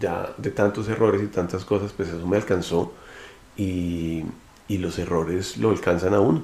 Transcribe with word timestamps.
Ya 0.00 0.34
de 0.38 0.50
tantos 0.50 0.88
errores 0.88 1.22
y 1.22 1.26
tantas 1.26 1.64
cosas, 1.64 1.92
pues 1.92 2.08
eso 2.08 2.26
me 2.26 2.36
alcanzó 2.36 2.92
y, 3.56 4.24
y 4.68 4.78
los 4.78 4.98
errores 4.98 5.58
lo 5.58 5.70
alcanzan 5.70 6.14
a 6.14 6.20
uno. 6.20 6.42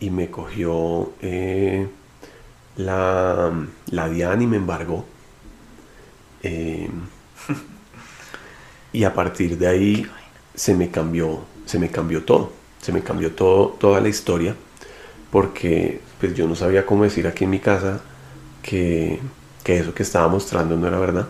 Y 0.00 0.10
me 0.10 0.30
cogió 0.30 1.12
eh, 1.22 1.88
la, 2.76 3.52
la 3.90 4.08
Diana 4.08 4.42
y 4.42 4.46
me 4.46 4.56
embargó. 4.58 5.04
Eh, 6.42 6.90
y 8.92 9.04
a 9.04 9.14
partir 9.14 9.58
de 9.58 9.66
ahí 9.68 10.06
se 10.54 10.74
me 10.74 10.90
cambió, 10.90 11.40
se 11.66 11.78
me 11.78 11.90
cambió 11.90 12.24
todo, 12.24 12.52
se 12.80 12.92
me 12.92 13.02
cambió 13.02 13.32
todo, 13.32 13.68
toda 13.78 14.00
la 14.00 14.08
historia, 14.08 14.56
porque 15.30 16.00
pues 16.20 16.34
yo 16.34 16.48
no 16.48 16.56
sabía 16.56 16.86
cómo 16.86 17.04
decir 17.04 17.26
aquí 17.26 17.44
en 17.44 17.50
mi 17.50 17.60
casa 17.60 18.00
que, 18.62 19.20
que 19.64 19.78
eso 19.78 19.94
que 19.94 20.02
estaba 20.02 20.28
mostrando 20.28 20.76
no 20.76 20.86
era 20.88 20.98
verdad 20.98 21.28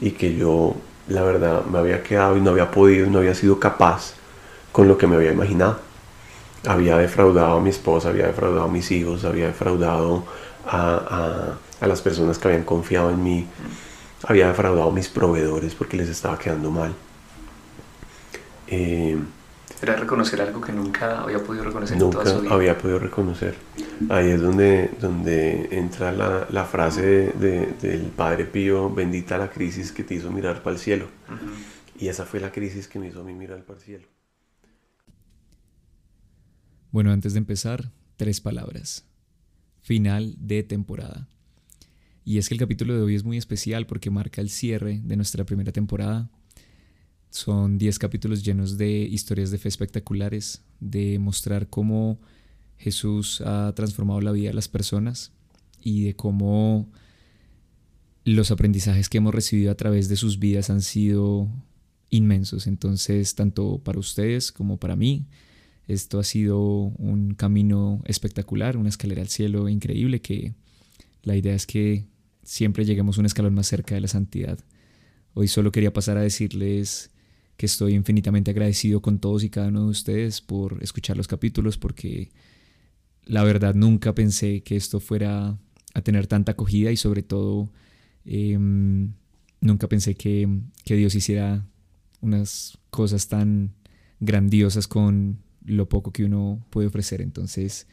y 0.00 0.12
que 0.12 0.34
yo 0.36 0.74
la 1.08 1.22
verdad 1.22 1.64
me 1.64 1.78
había 1.78 2.02
quedado 2.02 2.36
y 2.36 2.40
no 2.40 2.50
había 2.50 2.70
podido 2.70 3.08
no 3.08 3.18
había 3.18 3.34
sido 3.34 3.60
capaz 3.60 4.14
con 4.72 4.88
lo 4.88 4.98
que 4.98 5.06
me 5.06 5.16
había 5.16 5.32
imaginado. 5.32 5.78
Había 6.66 6.98
defraudado 6.98 7.58
a 7.58 7.60
mi 7.60 7.70
esposa, 7.70 8.08
había 8.08 8.26
defraudado 8.26 8.64
a 8.64 8.68
mis 8.68 8.90
hijos, 8.90 9.24
había 9.24 9.46
defraudado 9.46 10.24
a, 10.66 11.56
a, 11.80 11.84
a 11.84 11.86
las 11.86 12.02
personas 12.02 12.38
que 12.38 12.48
habían 12.48 12.64
confiado 12.64 13.10
en 13.10 13.22
mí, 13.22 13.46
había 14.24 14.48
defraudado 14.48 14.90
a 14.90 14.92
mis 14.92 15.08
proveedores 15.08 15.74
porque 15.74 15.96
les 15.96 16.08
estaba 16.08 16.38
quedando 16.38 16.70
mal. 16.70 16.92
Eh, 18.66 19.16
Era 19.82 19.94
reconocer 19.96 20.40
algo 20.40 20.60
que 20.60 20.72
nunca 20.72 21.20
había 21.22 21.42
podido 21.42 21.64
reconocer 21.64 21.94
en 21.94 22.10
toda 22.10 22.24
su 22.24 22.40
vida. 22.40 22.54
había 22.54 22.78
podido 22.78 22.98
reconocer. 22.98 23.54
Ahí 24.08 24.30
es 24.30 24.40
donde, 24.40 24.90
donde 25.00 25.68
entra 25.70 26.12
la, 26.12 26.46
la 26.50 26.64
frase 26.64 27.02
de, 27.02 27.32
de, 27.32 27.74
del 27.80 28.02
Padre 28.06 28.46
Pío, 28.46 28.88
bendita 28.90 29.36
la 29.36 29.50
crisis 29.50 29.92
que 29.92 30.02
te 30.02 30.14
hizo 30.14 30.30
mirar 30.30 30.62
para 30.62 30.76
el 30.76 30.80
cielo. 30.80 31.08
Uh 31.28 31.32
-huh. 31.32 32.02
Y 32.02 32.08
esa 32.08 32.24
fue 32.24 32.40
la 32.40 32.52
crisis 32.52 32.88
que 32.88 32.98
me 32.98 33.08
hizo 33.08 33.20
a 33.20 33.24
mí 33.24 33.34
mirar 33.34 33.64
para 33.64 33.78
el 33.78 33.84
cielo. 33.84 34.06
Bueno, 36.90 37.12
antes 37.12 37.34
de 37.34 37.38
empezar, 37.38 37.92
tres 38.16 38.40
palabras. 38.40 39.04
Final 39.82 40.34
de 40.38 40.62
temporada. 40.62 41.28
Y 42.24 42.38
es 42.38 42.48
que 42.48 42.54
el 42.54 42.60
capítulo 42.60 42.94
de 42.94 43.02
hoy 43.02 43.14
es 43.14 43.24
muy 43.24 43.36
especial 43.36 43.86
porque 43.86 44.10
marca 44.10 44.40
el 44.40 44.50
cierre 44.50 45.00
de 45.04 45.16
nuestra 45.16 45.44
primera 45.44 45.72
temporada. 45.72 46.30
Son 47.30 47.78
10 47.78 47.98
capítulos 47.98 48.44
llenos 48.44 48.78
de 48.78 49.00
historias 49.00 49.50
de 49.50 49.58
fe 49.58 49.68
espectaculares, 49.68 50.62
de 50.80 51.18
mostrar 51.18 51.68
cómo 51.68 52.18
Jesús 52.78 53.40
ha 53.42 53.72
transformado 53.74 54.20
la 54.20 54.32
vida 54.32 54.48
de 54.48 54.54
las 54.54 54.68
personas 54.68 55.32
y 55.80 56.04
de 56.04 56.16
cómo 56.16 56.90
los 58.24 58.50
aprendizajes 58.50 59.08
que 59.08 59.18
hemos 59.18 59.34
recibido 59.34 59.70
a 59.70 59.76
través 59.76 60.08
de 60.08 60.16
sus 60.16 60.38
vidas 60.38 60.70
han 60.70 60.82
sido 60.82 61.48
inmensos. 62.10 62.66
Entonces, 62.66 63.34
tanto 63.34 63.78
para 63.78 63.98
ustedes 63.98 64.50
como 64.52 64.78
para 64.78 64.96
mí, 64.96 65.26
esto 65.86 66.18
ha 66.18 66.24
sido 66.24 66.58
un 66.60 67.34
camino 67.34 68.02
espectacular, 68.04 68.76
una 68.76 68.88
escalera 68.88 69.22
al 69.22 69.28
cielo 69.28 69.68
increíble 69.68 70.20
que 70.20 70.54
la 71.22 71.36
idea 71.36 71.54
es 71.54 71.66
que 71.66 72.06
siempre 72.42 72.84
lleguemos 72.84 73.18
un 73.18 73.26
escalón 73.26 73.54
más 73.54 73.68
cerca 73.68 73.94
de 73.94 74.00
la 74.00 74.08
santidad. 74.08 74.58
Hoy 75.34 75.48
solo 75.48 75.70
quería 75.70 75.92
pasar 75.92 76.16
a 76.16 76.22
decirles 76.22 77.10
que 77.56 77.66
estoy 77.66 77.94
infinitamente 77.94 78.50
agradecido 78.50 79.00
con 79.00 79.18
todos 79.18 79.44
y 79.44 79.50
cada 79.50 79.68
uno 79.68 79.84
de 79.84 79.90
ustedes 79.90 80.40
por 80.40 80.82
escuchar 80.82 81.16
los 81.16 81.26
capítulos, 81.26 81.78
porque 81.78 82.30
la 83.24 83.42
verdad 83.44 83.74
nunca 83.74 84.14
pensé 84.14 84.62
que 84.62 84.76
esto 84.76 85.00
fuera 85.00 85.58
a 85.94 86.00
tener 86.02 86.26
tanta 86.26 86.52
acogida 86.52 86.92
y 86.92 86.96
sobre 86.96 87.22
todo 87.22 87.72
eh, 88.24 88.58
nunca 89.60 89.88
pensé 89.88 90.14
que, 90.14 90.48
que 90.84 90.96
Dios 90.96 91.14
hiciera 91.14 91.66
unas 92.20 92.78
cosas 92.90 93.28
tan 93.28 93.72
grandiosas 94.20 94.86
con 94.86 95.38
lo 95.64 95.88
poco 95.88 96.12
que 96.12 96.24
uno 96.24 96.64
puede 96.70 96.88
ofrecer. 96.88 97.20
Entonces, 97.20 97.86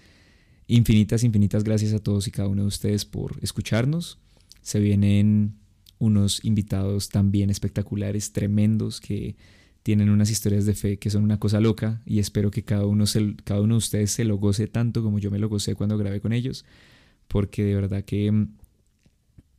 infinitas, 0.67 1.23
infinitas 1.23 1.63
gracias 1.63 1.93
a 1.93 1.99
todos 1.99 2.27
y 2.27 2.31
cada 2.31 2.49
uno 2.49 2.63
de 2.63 2.67
ustedes 2.67 3.05
por 3.05 3.37
escucharnos. 3.41 4.19
Se 4.61 4.79
vienen 4.79 5.55
unos 5.99 6.43
invitados 6.43 7.09
también 7.09 7.49
espectaculares, 7.49 8.31
tremendos, 8.31 8.99
que 8.99 9.35
tienen 9.83 10.09
unas 10.09 10.29
historias 10.29 10.65
de 10.65 10.73
fe 10.73 10.97
que 10.97 11.09
son 11.09 11.23
una 11.23 11.39
cosa 11.39 11.59
loca 11.59 12.01
y 12.05 12.19
espero 12.19 12.51
que 12.51 12.63
cada 12.63 12.85
uno, 12.85 13.05
se, 13.05 13.35
cada 13.43 13.61
uno 13.61 13.75
de 13.75 13.79
ustedes 13.79 14.11
se 14.11 14.23
lo 14.23 14.37
goce 14.37 14.67
tanto 14.67 15.03
como 15.03 15.19
yo 15.19 15.29
me 15.29 15.39
lo 15.39 15.49
gocé 15.49 15.75
cuando 15.75 15.97
grabé 15.97 16.21
con 16.21 16.31
ellos, 16.31 16.65
porque 17.27 17.63
de 17.63 17.75
verdad 17.75 18.03
que 18.03 18.47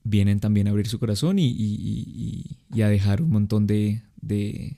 vienen 0.03 0.41
también 0.41 0.67
a 0.67 0.71
abrir 0.71 0.89
su 0.89 0.99
corazón 0.99 1.37
y, 1.39 2.59
a 2.75 2.89
dejar 2.89 3.23
un 3.23 3.31
montón 3.31 3.67
de, 3.67 4.03
de 4.21 4.77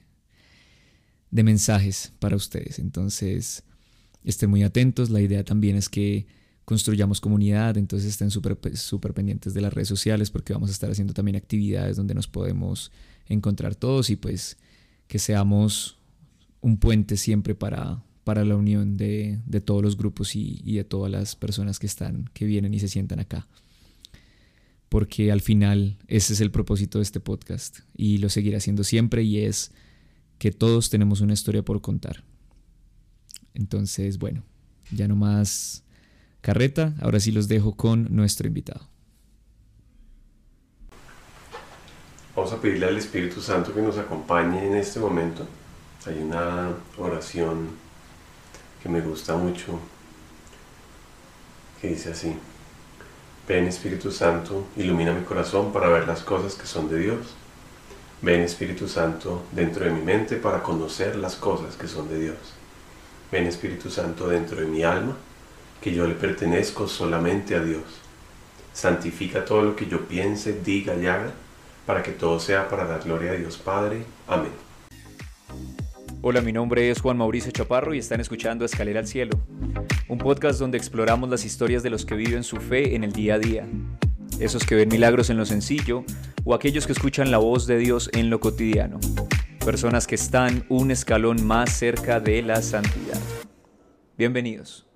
mensajes 1.31 2.13
para 2.19 2.35
ustedes. 2.35 2.79
Entonces, 2.79 3.63
estén 4.23 4.49
muy 4.49 4.63
atentos. 4.63 5.09
La 5.09 5.21
idea 5.21 5.43
también 5.43 5.75
es 5.75 5.89
que 5.89 6.27
construyamos 6.67 7.21
comunidad, 7.21 7.77
entonces 7.77 8.09
estén 8.09 8.29
súper 8.29 8.57
super 8.75 9.13
pendientes 9.13 9.53
de 9.53 9.61
las 9.61 9.73
redes 9.73 9.87
sociales 9.87 10.29
porque 10.29 10.51
vamos 10.51 10.67
a 10.67 10.73
estar 10.73 10.91
haciendo 10.91 11.13
también 11.13 11.37
actividades 11.37 11.95
donde 11.95 12.13
nos 12.13 12.27
podemos 12.27 12.91
encontrar 13.29 13.73
todos 13.73 14.09
y 14.09 14.17
pues 14.17 14.57
que 15.07 15.17
seamos 15.17 15.95
un 16.59 16.75
puente 16.75 17.15
siempre 17.15 17.55
para, 17.55 18.03
para 18.25 18.43
la 18.43 18.57
unión 18.57 18.97
de, 18.97 19.39
de 19.45 19.61
todos 19.61 19.81
los 19.81 19.95
grupos 19.95 20.35
y, 20.35 20.61
de 20.75 20.83
todas 20.83 21.09
las 21.09 21.37
personas 21.37 21.79
que 21.79 21.87
están, 21.87 22.29
que 22.33 22.43
vienen 22.43 22.73
y 22.73 22.81
se 22.81 22.89
sientan 22.89 23.21
acá. 23.21 23.47
Porque 24.89 25.31
al 25.31 25.39
final 25.39 25.95
ese 26.09 26.33
es 26.33 26.41
el 26.41 26.51
propósito 26.51 26.97
de 26.97 27.03
este 27.03 27.21
podcast 27.21 27.79
y 27.95 28.17
lo 28.17 28.27
seguiré 28.27 28.57
haciendo 28.57 28.83
siempre 28.83 29.23
y 29.23 29.39
es 29.39 29.71
que 30.37 30.51
todos 30.51 30.89
tenemos 30.89 31.21
una 31.21 31.31
historia 31.31 31.63
por 31.63 31.79
contar. 31.79 32.25
Entonces, 33.53 34.17
bueno, 34.17 34.43
ya 34.91 35.07
no 35.07 35.15
más 35.15 35.85
carreta, 36.47 36.93
ahora 37.01 37.19
sí 37.19 37.33
los 37.33 37.49
dejo 37.49 37.75
con 37.75 38.07
nuestro 38.15 38.47
invitado. 38.47 38.79
Vamos 42.33 42.53
a 42.53 42.61
pedirle 42.61 42.85
al 42.85 42.97
Espíritu 42.97 43.41
Santo 43.41 43.73
que 43.73 43.81
nos 43.81 43.97
acompañe 43.97 44.65
en 44.65 44.77
este 44.77 44.97
momento. 45.01 45.45
Hay 46.05 46.17
una 46.19 46.69
oración 46.97 47.67
que 48.81 48.87
me 48.87 49.01
gusta 49.01 49.35
mucho 49.35 49.77
que 51.81 51.89
dice 51.89 52.11
así. 52.11 52.33
Ven 53.45 53.67
Espíritu 53.67 54.09
Santo, 54.09 54.67
ilumina 54.77 55.11
mi 55.11 55.25
corazón 55.25 55.73
para 55.73 55.89
ver 55.89 56.07
las 56.07 56.21
cosas 56.21 56.55
que 56.55 56.65
son 56.65 56.89
de 56.89 56.99
Dios. 56.99 57.35
Ven 58.21 58.39
Espíritu 58.39 58.87
Santo 58.87 59.43
dentro 59.51 59.83
de 59.83 59.91
mi 59.91 59.99
mente 59.99 60.37
para 60.37 60.63
conocer 60.63 61.17
las 61.17 61.35
cosas 61.35 61.75
que 61.75 61.89
son 61.89 62.07
de 62.07 62.21
Dios. 62.21 62.37
Ven 63.33 63.47
Espíritu 63.47 63.89
Santo 63.89 64.29
dentro 64.29 64.61
de 64.61 64.67
mi 64.67 64.83
alma, 64.83 65.17
que 65.81 65.93
yo 65.93 66.07
le 66.07 66.15
pertenezco 66.15 66.87
solamente 66.87 67.55
a 67.55 67.63
Dios. 67.63 67.83
Santifica 68.73 69.45
todo 69.45 69.61
lo 69.61 69.75
que 69.75 69.87
yo 69.87 70.07
piense, 70.07 70.61
diga 70.63 70.95
y 70.95 71.07
haga, 71.07 71.31
para 71.85 72.03
que 72.03 72.11
todo 72.11 72.39
sea 72.39 72.69
para 72.69 72.85
la 72.85 72.97
gloria 72.99 73.31
de 73.31 73.39
Dios 73.39 73.57
Padre. 73.57 74.03
Amén. 74.27 74.51
Hola, 76.21 76.41
mi 76.41 76.51
nombre 76.51 76.89
es 76.89 76.99
Juan 76.99 77.17
Mauricio 77.17 77.51
Chaparro 77.51 77.93
y 77.93 77.99
están 77.99 78.19
escuchando 78.19 78.65
Escalera 78.65 78.99
al 78.99 79.07
Cielo, 79.07 79.39
un 80.09 80.17
podcast 80.17 80.59
donde 80.59 80.77
exploramos 80.77 81.29
las 81.29 81.45
historias 81.45 81.83
de 81.83 81.89
los 81.89 82.05
que 82.05 82.15
viven 82.15 82.43
su 82.43 82.57
fe 82.57 82.95
en 82.95 83.03
el 83.03 83.13
día 83.13 83.35
a 83.35 83.39
día, 83.39 83.67
esos 84.39 84.65
que 84.65 84.75
ven 84.75 84.89
milagros 84.89 85.29
en 85.29 85.37
lo 85.37 85.45
sencillo 85.45 86.03
o 86.43 86.53
aquellos 86.53 86.85
que 86.85 86.93
escuchan 86.93 87.31
la 87.31 87.37
voz 87.37 87.67
de 87.67 87.77
Dios 87.77 88.09
en 88.13 88.29
lo 88.29 88.39
cotidiano, 88.39 88.99
personas 89.63 90.07
que 90.07 90.15
están 90.15 90.65
un 90.69 90.91
escalón 90.91 91.45
más 91.45 91.71
cerca 91.71 92.19
de 92.19 92.41
la 92.41 92.61
santidad. 92.61 93.21
Bienvenidos. 94.17 94.86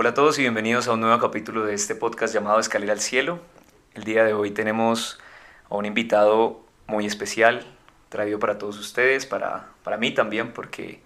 Hola 0.00 0.08
a 0.08 0.14
todos 0.14 0.38
y 0.38 0.40
bienvenidos 0.40 0.88
a 0.88 0.94
un 0.94 1.00
nuevo 1.00 1.20
capítulo 1.20 1.66
de 1.66 1.74
este 1.74 1.94
podcast 1.94 2.32
llamado 2.32 2.58
Escalera 2.58 2.94
al 2.94 3.00
Cielo. 3.00 3.38
El 3.92 4.04
día 4.04 4.24
de 4.24 4.32
hoy 4.32 4.50
tenemos 4.50 5.20
a 5.68 5.76
un 5.76 5.84
invitado 5.84 6.64
muy 6.86 7.04
especial, 7.04 7.66
traído 8.08 8.38
para 8.38 8.56
todos 8.56 8.78
ustedes, 8.78 9.26
para, 9.26 9.68
para 9.84 9.98
mí 9.98 10.14
también, 10.14 10.54
porque 10.54 11.02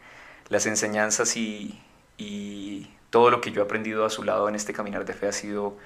las 0.49 0.67
enseñanzas 0.67 1.37
y, 1.37 1.83
y 2.19 2.89
todo 3.11 3.31
lo 3.31 3.41
que 3.41 3.51
yo 3.51 3.63
he 3.63 3.65
aprendido 3.65 4.05
a 4.05 4.11
su 4.11 4.23
lado 4.23 4.49
en 4.49 4.55
este 4.55 4.73
caminar 4.73 5.05
de 5.05 5.13
fe 5.13 5.27
ha 5.27 5.33
sido 5.33 5.77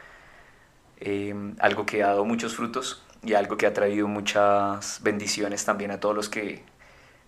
eh, 1.00 1.34
algo 1.60 1.86
que 1.86 2.02
ha 2.02 2.08
dado 2.08 2.26
muchos 2.26 2.56
frutos 2.56 3.02
y 3.22 3.32
algo 3.32 3.56
que 3.56 3.64
ha 3.64 3.72
traído 3.72 4.06
muchas 4.06 5.00
bendiciones 5.02 5.64
también 5.64 5.92
a 5.92 5.98
todos 5.98 6.14
los 6.14 6.28
que 6.28 6.62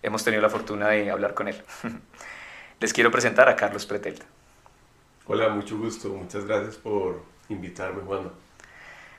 hemos 0.03 0.23
tenido 0.23 0.43
la 0.43 0.49
fortuna 0.51 0.89
de 0.89 1.09
hablar 1.09 1.33
con 1.33 1.47
él. 1.47 1.59
Les 2.79 2.93
quiero 2.93 3.09
presentar 3.09 3.49
a 3.49 3.55
Carlos 3.55 3.87
Pretel. 3.87 4.19
Hola, 5.33 5.47
mucho 5.47 5.77
gusto. 5.77 6.09
Muchas 6.09 6.43
gracias 6.43 6.75
por 6.75 7.23
invitarme, 7.47 8.01
Juan. 8.01 8.29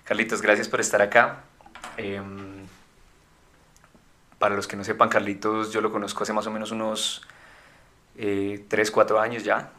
Carlitos, 0.04 0.42
gracias 0.42 0.68
por 0.68 0.78
estar 0.78 1.00
acá. 1.00 1.44
Eh, 1.96 2.20
para 4.38 4.54
los 4.54 4.68
que 4.68 4.76
no 4.76 4.84
sepan, 4.84 5.08
Carlitos 5.08 5.72
yo 5.72 5.80
lo 5.80 5.90
conozco 5.90 6.22
hace 6.22 6.34
más 6.34 6.46
o 6.46 6.50
menos 6.50 6.70
unos 6.70 7.22
eh, 8.18 8.62
3, 8.68 8.90
4 8.90 9.20
años 9.20 9.42
ya. 9.42 9.70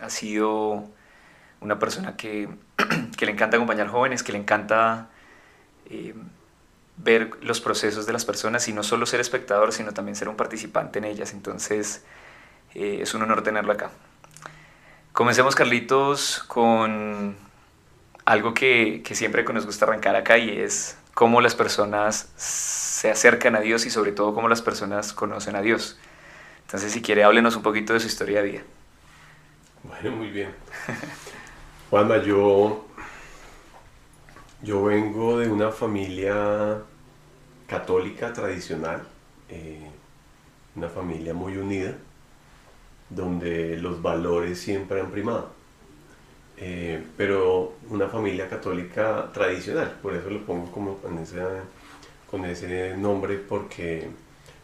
Ha 0.00 0.08
sido 0.08 0.84
una 1.60 1.80
persona 1.80 2.16
que, 2.16 2.48
que, 3.18 3.26
le 3.26 3.32
encanta 3.32 3.56
acompañar 3.56 3.88
jóvenes, 3.88 4.22
que 4.22 4.30
le 4.30 4.38
encanta 4.38 5.10
eh, 5.86 6.14
ver 6.96 7.32
los 7.42 7.60
procesos 7.60 8.06
de 8.06 8.12
las 8.12 8.24
personas 8.24 8.68
y 8.68 8.72
no 8.72 8.84
solo 8.84 9.04
ser 9.04 9.18
espectador, 9.18 9.72
sino 9.72 9.92
también 9.92 10.14
ser 10.14 10.28
un 10.28 10.36
participante 10.36 11.00
en 11.00 11.06
ellas. 11.06 11.32
Entonces, 11.32 12.04
eh, 12.72 12.98
es 13.02 13.14
un 13.14 13.22
honor 13.22 13.42
tenerlo 13.42 13.72
acá. 13.72 13.90
Comencemos, 15.12 15.54
Carlitos, 15.54 16.42
con 16.48 17.36
algo 18.24 18.54
que, 18.54 19.02
que 19.04 19.14
siempre 19.14 19.44
nos 19.44 19.66
gusta 19.66 19.84
arrancar 19.84 20.16
acá 20.16 20.38
y 20.38 20.58
es 20.58 20.96
cómo 21.12 21.42
las 21.42 21.54
personas 21.54 22.30
se 22.36 23.10
acercan 23.10 23.54
a 23.54 23.60
Dios 23.60 23.84
y 23.84 23.90
sobre 23.90 24.12
todo 24.12 24.32
cómo 24.32 24.48
las 24.48 24.62
personas 24.62 25.12
conocen 25.12 25.54
a 25.54 25.60
Dios. 25.60 25.98
Entonces, 26.62 26.92
si 26.92 27.02
quiere, 27.02 27.24
háblenos 27.24 27.56
un 27.56 27.62
poquito 27.62 27.92
de 27.92 28.00
su 28.00 28.06
historia 28.06 28.42
de 28.42 28.50
vida. 28.50 28.62
Bueno, 29.82 30.16
muy 30.16 30.30
bien. 30.30 30.54
Juanma, 31.90 32.16
yo, 32.22 32.86
yo 34.62 34.82
vengo 34.84 35.38
de 35.38 35.50
una 35.50 35.70
familia 35.70 36.78
católica 37.66 38.32
tradicional, 38.32 39.02
eh, 39.50 39.90
una 40.74 40.88
familia 40.88 41.34
muy 41.34 41.58
unida, 41.58 41.98
donde 43.14 43.78
los 43.78 44.00
valores 44.02 44.58
siempre 44.60 45.00
han 45.00 45.10
primado. 45.10 45.50
Eh, 46.56 47.02
pero 47.16 47.74
una 47.90 48.08
familia 48.08 48.48
católica 48.48 49.30
tradicional, 49.32 49.98
por 50.00 50.14
eso 50.14 50.30
lo 50.30 50.44
pongo 50.44 50.70
como 50.70 50.96
con 50.98 51.18
ese, 51.18 51.40
con 52.30 52.44
ese 52.44 52.96
nombre, 52.96 53.36
porque, 53.36 54.08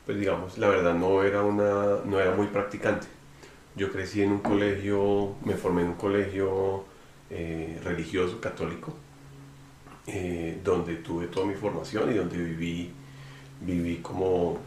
pues 0.06 0.18
digamos, 0.18 0.58
la 0.58 0.68
verdad 0.68 0.94
no 0.94 1.24
era, 1.24 1.42
una, 1.42 1.98
no 2.04 2.20
era 2.20 2.34
muy 2.34 2.46
practicante. 2.46 3.06
Yo 3.74 3.90
crecí 3.90 4.22
en 4.22 4.32
un 4.32 4.40
colegio, 4.40 5.34
me 5.44 5.54
formé 5.54 5.82
en 5.82 5.88
un 5.88 5.94
colegio 5.94 6.84
eh, 7.30 7.80
religioso 7.82 8.40
católico, 8.40 8.94
eh, 10.06 10.60
donde 10.62 10.96
tuve 10.96 11.26
toda 11.26 11.46
mi 11.46 11.54
formación 11.54 12.12
y 12.12 12.14
donde 12.14 12.36
viví, 12.36 12.92
viví 13.60 13.96
como 13.96 14.58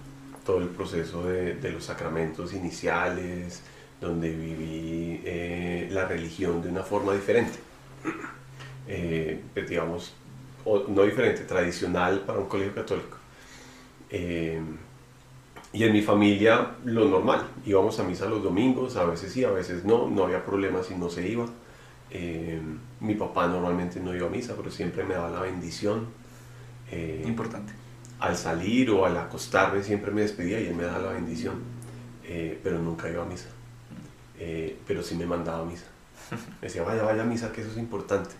todo 0.45 0.57
el 0.60 0.68
proceso 0.69 1.24
de, 1.24 1.56
de 1.56 1.72
los 1.72 1.86
sacramentos 1.86 2.54
iniciales, 2.54 3.63
donde 4.01 4.30
viví 4.30 5.21
eh, 5.24 5.88
la 5.92 6.06
religión 6.06 6.62
de 6.62 6.69
una 6.69 6.83
forma 6.83 7.13
diferente, 7.13 7.59
pues, 9.53 9.69
digamos, 9.69 10.13
no 10.65 11.03
diferente, 11.03 11.44
tradicional 11.44 12.21
para 12.25 12.39
un 12.39 12.48
colegio 12.48 12.75
católico. 12.75 13.18
y 15.74 15.83
en 15.83 15.94
mi 15.94 16.01
familia 16.01 16.75
lo 16.83 17.06
normal, 17.07 17.48
íbamos 17.65 17.98
a 18.00 18.03
misa 18.03 18.25
los 18.25 18.44
domingos, 18.44 18.98
a 18.98 19.06
veces 19.06 19.31
sí, 19.31 19.45
a 19.45 19.51
veces 19.51 19.86
no, 19.86 20.09
no 20.09 20.24
había 20.25 20.44
problema 20.44 20.83
si 20.83 20.95
no 20.95 21.09
se 21.09 21.27
iba. 21.30 21.45
Eh, 22.13 22.59
mi 23.00 23.15
papá 23.15 23.48
normalmente 23.48 24.00
no 24.01 24.13
iba 24.13 24.27
a 24.27 24.30
misa, 24.30 24.53
pero 24.57 24.69
siempre 24.69 25.03
me 25.03 25.13
daba 25.13 25.30
la 25.30 25.42
bendición. 25.42 26.07
Eh, 26.92 27.24
Importante. 27.25 27.74
Al 28.19 28.36
salir 28.36 28.92
o 28.92 29.06
al 29.06 29.18
acostarme 29.18 29.81
siempre 29.81 30.12
me 30.12 30.21
despedía 30.21 30.59
y 30.59 30.68
él 30.68 30.75
me 30.75 30.83
daba 30.83 31.00
la 31.00 31.12
bendición, 31.13 31.56
eh, 32.25 32.59
pero 32.62 32.80
nunca 32.80 33.09
iba 33.09 33.24
a 33.24 33.25
misa. 33.25 33.48
Pero 34.88 35.04
sí 35.04 35.16
me 35.16 35.26
mandaba 35.26 35.66
misa. 35.66 35.86
Me 36.32 36.68
decía, 36.68 36.84
vaya, 36.84 37.04
vaya 37.04 37.24
a 37.24 37.26
misa, 37.26 37.52
que 37.52 37.62
eso 37.62 37.72
es 37.72 37.78
importante. 37.78 38.32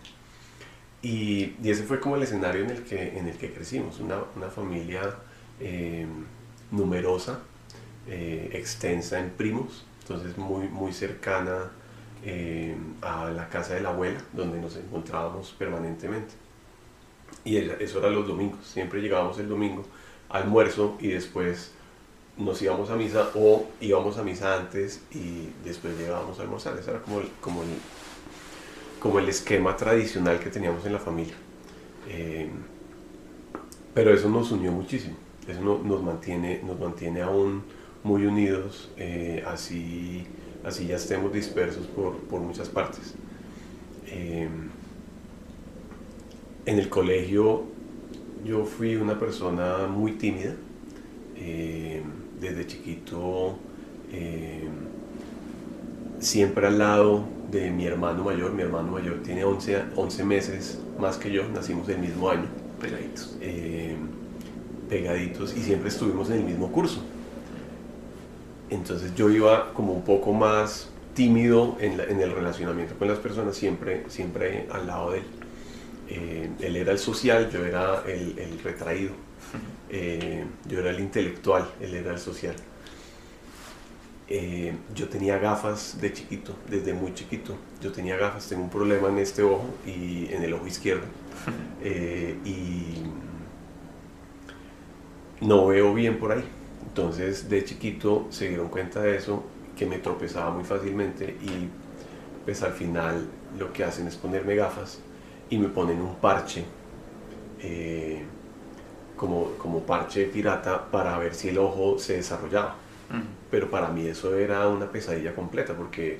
Y, 1.02 1.54
ese 1.64 1.82
fue 1.82 2.00
como 2.00 2.16
el 2.16 2.22
escenario 2.22 2.64
en 2.64 2.70
el 2.70 2.82
que, 2.84 3.18
en 3.18 3.28
el 3.28 3.36
que 3.36 3.52
crecimos, 3.52 4.00
una, 4.00 4.18
una 4.36 4.48
familia 4.48 5.14
numerosa, 6.70 7.40
extensa 8.08 9.18
en 9.18 9.30
primos, 9.30 9.84
entonces 10.02 10.36
muy, 10.36 10.68
muy 10.68 10.92
cercana 10.92 11.70
eh, 12.24 12.76
a 13.00 13.30
la 13.30 13.48
casa 13.48 13.74
de 13.74 13.80
la 13.80 13.90
abuela, 13.90 14.20
donde 14.32 14.60
nos 14.60 14.76
encontrábamos 14.76 15.50
permanentemente. 15.58 16.34
Y 17.44 17.56
eso 17.56 17.98
era 17.98 18.10
los 18.10 18.26
domingos, 18.28 18.64
siempre 18.64 19.00
llegábamos 19.00 19.38
el 19.38 19.48
domingo, 19.48 19.84
almuerzo 20.28 20.96
y 21.00 21.08
después 21.08 21.72
nos 22.38 22.60
íbamos 22.62 22.90
a 22.90 22.96
misa 22.96 23.30
o 23.34 23.66
íbamos 23.80 24.18
a 24.18 24.22
misa 24.22 24.56
antes 24.56 25.02
y 25.12 25.48
después 25.64 25.98
llegábamos 25.98 26.38
a 26.38 26.42
almorzar. 26.42 26.78
Ese 26.78 26.90
era 26.90 27.00
como 27.02 27.20
el, 27.20 27.28
como 29.00 29.18
el, 29.18 29.28
esquema 29.28 29.76
tradicional 29.76 30.38
que 30.38 30.50
teníamos 30.50 30.84
en 30.86 30.92
la 30.92 30.98
familia. 30.98 31.34
Eh, 32.08 32.48
pero 33.94 34.12
eso 34.14 34.28
nos 34.28 34.50
unió 34.50 34.72
muchísimo, 34.72 35.16
eso 35.46 35.60
nos, 35.60 36.02
mantiene, 36.02 36.62
nos 36.64 36.80
mantiene 36.80 37.20
aún 37.20 37.62
muy 38.02 38.24
unidos, 38.26 38.90
eh, 38.96 39.44
así 39.46 40.26
así 40.64 40.86
ya 40.86 40.96
estemos 40.96 41.32
dispersos 41.32 41.86
por, 41.86 42.16
por 42.16 42.40
muchas 42.40 42.68
partes. 42.68 43.14
Eh, 44.06 44.48
en 46.66 46.78
el 46.78 46.88
colegio 46.88 47.64
yo 48.44 48.64
fui 48.64 48.96
una 48.96 49.18
persona 49.18 49.86
muy 49.86 50.12
tímida. 50.12 50.54
Desde 52.42 52.66
chiquito, 52.66 53.56
eh, 54.12 54.68
siempre 56.18 56.66
al 56.66 56.78
lado 56.78 57.24
de 57.50 57.70
mi 57.70 57.86
hermano 57.86 58.24
mayor. 58.24 58.52
Mi 58.52 58.62
hermano 58.62 58.92
mayor 58.92 59.22
tiene 59.22 59.44
11, 59.44 59.84
11 59.96 60.24
meses 60.24 60.78
más 60.98 61.16
que 61.16 61.32
yo, 61.32 61.48
nacimos 61.48 61.88
el 61.88 61.98
mismo 61.98 62.28
año. 62.28 62.46
Pegaditos. 62.80 63.38
pegaditos 64.88 65.56
y 65.56 65.62
siempre 65.62 65.88
estuvimos 65.88 66.28
en 66.28 66.38
el 66.38 66.44
mismo 66.44 66.70
curso. 66.70 67.02
Entonces 68.68 69.14
yo 69.14 69.30
iba 69.30 69.72
como 69.72 69.92
un 69.92 70.02
poco 70.02 70.32
más 70.32 70.88
tímido 71.14 71.76
en, 71.80 72.00
el 72.00 72.32
relacionamiento 72.32 72.94
con 72.94 73.08
las 73.08 73.18
personas, 73.18 73.56
siempre, 73.56 74.04
siempre 74.08 74.66
al 74.70 74.86
lado 74.86 75.12
de 75.12 75.18
él. 75.18 75.24
Eh, 76.08 76.50
él 76.60 76.76
era 76.76 76.92
el 76.92 76.98
social, 76.98 77.50
yo 77.50 77.64
era 77.64 78.02
el, 78.06 78.58
retraído. 78.62 79.12
Eh, 79.92 80.44
yo 80.66 80.80
era 80.80 80.90
el 80.90 80.98
intelectual, 80.98 81.70
él 81.80 81.94
era 81.94 82.12
el 82.12 82.18
social. 82.18 82.56
Eh, 84.28 84.74
yo 84.94 85.08
tenía 85.08 85.38
gafas 85.38 86.00
de 86.00 86.12
chiquito, 86.12 86.56
desde 86.68 86.94
muy 86.94 87.14
chiquito. 87.14 87.56
Yo 87.80 87.92
tenía 87.92 88.16
gafas, 88.16 88.48
tengo 88.48 88.64
un 88.64 88.70
problema 88.70 89.08
en 89.08 89.18
este 89.18 89.42
ojo 89.42 89.66
y 89.86 90.32
en 90.32 90.42
el 90.42 90.54
ojo 90.54 90.66
izquierdo. 90.66 91.04
y 91.84 93.02
no 95.42 95.66
veo 95.66 95.92
bien 95.92 96.18
por 96.18 96.32
ahí. 96.32 96.44
Entonces 96.86 97.48
de 97.48 97.64
chiquito 97.64 98.26
se 98.30 98.48
dieron 98.48 98.68
cuenta 98.68 99.02
de 99.02 99.16
eso, 99.16 99.44
que 99.76 99.86
me 99.86 99.98
tropezaba 99.98 100.50
muy 100.50 100.64
fácilmente 100.64 101.36
y 101.42 101.68
pues 102.44 102.62
al 102.62 102.72
final 102.72 103.26
lo 103.58 103.72
que 103.72 103.84
hacen 103.84 104.06
es 104.06 104.16
ponerme 104.16 104.54
gafas 104.54 105.00
y 105.50 105.58
me 105.58 105.68
ponen 105.68 106.00
un 106.00 106.16
parche, 106.16 106.64
eh, 107.60 108.22
como, 109.22 109.52
como 109.56 109.78
parche 109.84 110.24
pirata 110.24 110.90
para 110.90 111.16
ver 111.16 111.32
si 111.36 111.50
el 111.50 111.58
ojo 111.58 111.96
se 111.96 112.14
desarrollaba. 112.14 112.74
Pero 113.52 113.70
para 113.70 113.86
mí 113.88 114.04
eso 114.04 114.34
era 114.34 114.66
una 114.66 114.90
pesadilla 114.90 115.32
completa 115.32 115.74
porque 115.74 116.18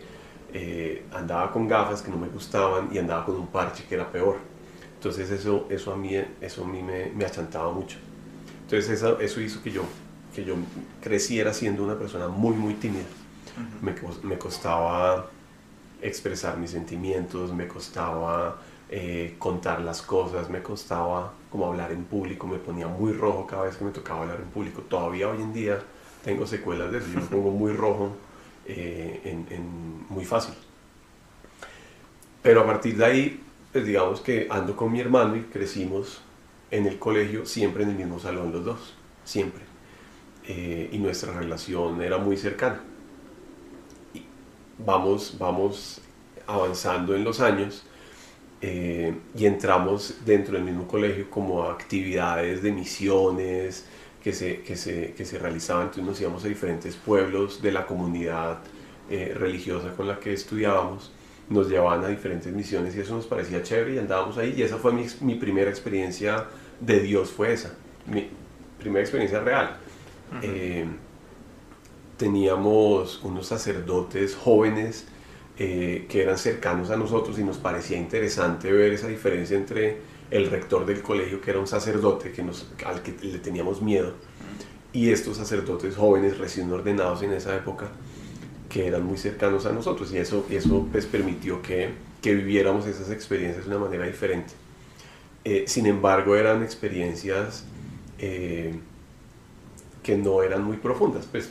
eh, 0.52 1.04
andaba 1.12 1.50
con 1.50 1.66
gafas 1.66 2.00
que 2.00 2.12
no 2.12 2.16
me 2.16 2.28
gustaban 2.28 2.90
y 2.92 2.98
andaba 2.98 3.24
con 3.24 3.34
un 3.34 3.48
parche 3.48 3.86
que 3.88 3.96
era 3.96 4.08
peor. 4.08 4.36
Entonces 4.94 5.32
eso, 5.32 5.66
eso 5.68 5.92
a 5.92 5.96
mí, 5.96 6.16
eso 6.40 6.62
a 6.62 6.68
mí 6.68 6.80
me, 6.80 7.06
me 7.06 7.24
achantaba 7.24 7.72
mucho. 7.72 7.98
Entonces 8.64 8.88
eso, 8.90 9.18
eso 9.18 9.40
hizo 9.40 9.60
que 9.64 9.72
yo 9.72 9.82
que 10.32 10.44
yo 10.44 10.54
creciera 11.02 11.52
siendo 11.52 11.82
una 11.82 11.98
persona 11.98 12.28
muy, 12.28 12.54
muy 12.54 12.74
tímida. 12.74 13.04
me, 13.82 13.94
me, 14.22 14.38
costaba 14.38 15.26
expresar 16.00 16.56
mis 16.56 16.70
sentimientos, 16.70 17.52
me 17.52 17.66
costaba 17.66 18.58
eh, 18.94 19.36
contar 19.38 19.80
las 19.80 20.02
cosas, 20.02 20.50
me 20.50 20.62
costaba 20.62 21.32
como 21.50 21.64
hablar 21.66 21.92
en 21.92 22.04
público, 22.04 22.46
me 22.46 22.58
ponía 22.58 22.88
muy 22.88 23.14
rojo 23.14 23.46
cada 23.46 23.62
vez 23.62 23.78
que 23.78 23.86
me 23.86 23.90
tocaba 23.90 24.20
hablar 24.20 24.40
en 24.42 24.50
público. 24.50 24.82
Todavía 24.82 25.30
hoy 25.30 25.40
en 25.40 25.54
día 25.54 25.80
tengo 26.22 26.46
secuelas 26.46 26.92
de 26.92 26.98
eso, 26.98 27.06
yo 27.08 27.20
me 27.20 27.26
pongo 27.26 27.50
muy 27.52 27.72
rojo 27.72 28.14
eh, 28.66 29.22
en, 29.24 29.46
en, 29.48 30.06
muy 30.10 30.26
fácil. 30.26 30.52
Pero 32.42 32.60
a 32.60 32.66
partir 32.66 32.98
de 32.98 33.04
ahí, 33.06 33.42
pues 33.72 33.86
digamos 33.86 34.20
que 34.20 34.46
ando 34.50 34.76
con 34.76 34.92
mi 34.92 35.00
hermano 35.00 35.36
y 35.36 35.44
crecimos 35.44 36.20
en 36.70 36.84
el 36.84 36.98
colegio, 36.98 37.46
siempre 37.46 37.84
en 37.84 37.90
el 37.90 37.96
mismo 37.96 38.18
salón 38.18 38.52
los 38.52 38.62
dos, 38.62 38.94
siempre. 39.24 39.62
Eh, 40.46 40.90
y 40.92 40.98
nuestra 40.98 41.32
relación 41.32 42.02
era 42.02 42.18
muy 42.18 42.36
cercana. 42.36 42.82
Y 44.12 44.22
vamos, 44.84 45.36
vamos 45.38 46.02
avanzando 46.46 47.14
en 47.14 47.24
los 47.24 47.40
años 47.40 47.84
eh, 48.64 49.12
y 49.36 49.46
entramos 49.46 50.18
dentro 50.24 50.54
del 50.54 50.62
mismo 50.62 50.86
colegio 50.86 51.28
como 51.28 51.64
actividades 51.64 52.62
de 52.62 52.70
misiones 52.70 53.84
que 54.22 54.32
se, 54.32 54.60
que 54.60 54.76
se, 54.76 55.14
que 55.14 55.24
se 55.24 55.38
realizaban, 55.38 55.86
entonces 55.86 56.04
nos 56.04 56.20
íbamos 56.20 56.44
a 56.44 56.48
diferentes 56.48 56.94
pueblos 56.94 57.60
de 57.60 57.72
la 57.72 57.86
comunidad 57.86 58.60
eh, 59.10 59.34
religiosa 59.36 59.92
con 59.96 60.06
la 60.06 60.20
que 60.20 60.32
estudiábamos, 60.32 61.10
nos 61.48 61.68
llevaban 61.68 62.04
a 62.04 62.08
diferentes 62.08 62.52
misiones 62.52 62.94
y 62.94 63.00
eso 63.00 63.16
nos 63.16 63.26
parecía 63.26 63.64
chévere 63.64 63.96
y 63.96 63.98
andábamos 63.98 64.38
ahí. 64.38 64.54
Y 64.56 64.62
esa 64.62 64.78
fue 64.78 64.92
mi, 64.92 65.06
mi 65.22 65.34
primera 65.34 65.68
experiencia 65.68 66.46
de 66.80 67.00
Dios, 67.00 67.30
fue 67.30 67.52
esa, 67.52 67.74
mi 68.06 68.30
primera 68.78 69.02
experiencia 69.02 69.40
real. 69.40 69.76
Eh, 70.40 70.86
teníamos 72.16 73.20
unos 73.24 73.48
sacerdotes 73.48 74.36
jóvenes 74.36 75.06
eh, 75.64 76.06
que 76.08 76.20
eran 76.20 76.38
cercanos 76.38 76.90
a 76.90 76.96
nosotros 76.96 77.38
y 77.38 77.44
nos 77.44 77.56
parecía 77.56 77.96
interesante 77.96 78.72
ver 78.72 78.92
esa 78.92 79.06
diferencia 79.06 79.56
entre 79.56 79.98
el 80.28 80.50
rector 80.50 80.84
del 80.84 81.02
colegio, 81.02 81.40
que 81.40 81.52
era 81.52 81.60
un 81.60 81.68
sacerdote 81.68 82.32
que 82.32 82.42
nos, 82.42 82.66
al 82.84 83.00
que 83.00 83.14
le 83.24 83.38
teníamos 83.38 83.80
miedo, 83.80 84.14
y 84.92 85.10
estos 85.10 85.36
sacerdotes 85.36 85.94
jóvenes 85.94 86.36
recién 86.38 86.68
ordenados 86.72 87.22
en 87.22 87.32
esa 87.32 87.54
época, 87.54 87.92
que 88.68 88.88
eran 88.88 89.04
muy 89.04 89.16
cercanos 89.16 89.64
a 89.64 89.70
nosotros, 89.70 90.12
y 90.12 90.16
eso, 90.16 90.44
eso 90.50 90.88
pues, 90.90 91.06
permitió 91.06 91.62
que, 91.62 91.90
que 92.20 92.34
viviéramos 92.34 92.88
esas 92.88 93.12
experiencias 93.12 93.64
de 93.64 93.70
una 93.70 93.84
manera 93.84 94.04
diferente. 94.04 94.54
Eh, 95.44 95.66
sin 95.68 95.86
embargo, 95.86 96.34
eran 96.34 96.64
experiencias 96.64 97.62
eh, 98.18 98.74
que 100.02 100.16
no 100.16 100.42
eran 100.42 100.64
muy 100.64 100.78
profundas, 100.78 101.24
pues 101.30 101.50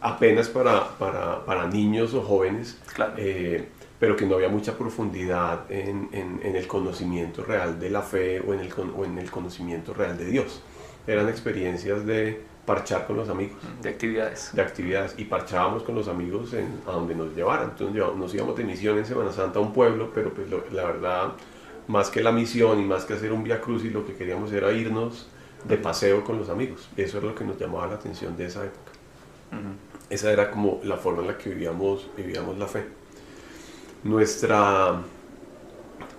apenas 0.00 0.48
para, 0.48 0.88
para, 0.98 1.44
para 1.44 1.66
niños 1.66 2.14
o 2.14 2.22
jóvenes, 2.22 2.78
eh, 3.16 3.68
pero 3.98 4.16
que 4.16 4.26
no 4.26 4.34
había 4.34 4.48
mucha 4.48 4.76
profundidad 4.76 5.70
en, 5.70 6.08
en, 6.12 6.56
el 6.56 6.66
conocimiento 6.66 7.42
real 7.42 7.78
de 7.80 7.90
la 7.90 8.02
fe 8.02 8.40
o 8.40 8.52
en, 8.52 8.60
el, 8.60 8.72
o 8.96 9.04
en 9.04 9.18
el 9.18 9.30
conocimiento 9.30 9.94
real 9.94 10.18
de 10.18 10.26
Dios. 10.26 10.62
Eran 11.06 11.28
experiencias 11.28 12.04
de 12.04 12.42
parchar 12.66 13.06
con 13.06 13.16
los 13.16 13.28
amigos. 13.28 13.56
De 13.80 13.88
actividades. 13.88 14.50
De 14.52 14.60
actividades. 14.60 15.14
Y 15.16 15.24
parchábamos 15.24 15.82
con 15.84 15.94
los 15.94 16.08
amigos 16.08 16.52
en, 16.52 16.80
a 16.86 16.92
donde 16.92 17.14
nos 17.14 17.34
llevaran. 17.34 17.70
Entonces 17.70 17.96
nos 18.16 18.34
íbamos 18.34 18.56
de 18.56 18.64
misión 18.64 18.98
en 18.98 19.06
Semana 19.06 19.32
Santa 19.32 19.60
a 19.60 19.62
un 19.62 19.72
pueblo, 19.72 20.10
pero 20.12 20.34
pues 20.34 20.48
la 20.50 20.84
verdad, 20.84 21.32
más 21.86 22.10
que 22.10 22.22
la 22.22 22.32
misión 22.32 22.80
y 22.80 22.84
más 22.84 23.04
que 23.04 23.14
hacer 23.14 23.32
un 23.32 23.44
via 23.44 23.60
y 23.66 23.88
lo 23.88 24.04
que 24.04 24.14
queríamos 24.14 24.52
era 24.52 24.72
irnos 24.72 25.28
de 25.64 25.76
paseo 25.76 26.22
con 26.24 26.38
los 26.38 26.50
amigos. 26.50 26.88
Eso 26.96 27.18
es 27.18 27.24
lo 27.24 27.34
que 27.34 27.44
nos 27.44 27.58
llamaba 27.58 27.86
la 27.86 27.94
atención 27.94 28.36
de 28.36 28.46
esa 28.46 28.64
época. 28.64 28.92
Esa 30.08 30.30
era 30.30 30.50
como 30.50 30.80
la 30.84 30.96
forma 30.96 31.22
en 31.22 31.28
la 31.28 31.38
que 31.38 31.50
vivíamos, 31.50 32.08
vivíamos 32.16 32.56
la 32.58 32.66
fe. 32.66 32.84
Nuestra, 34.04 35.02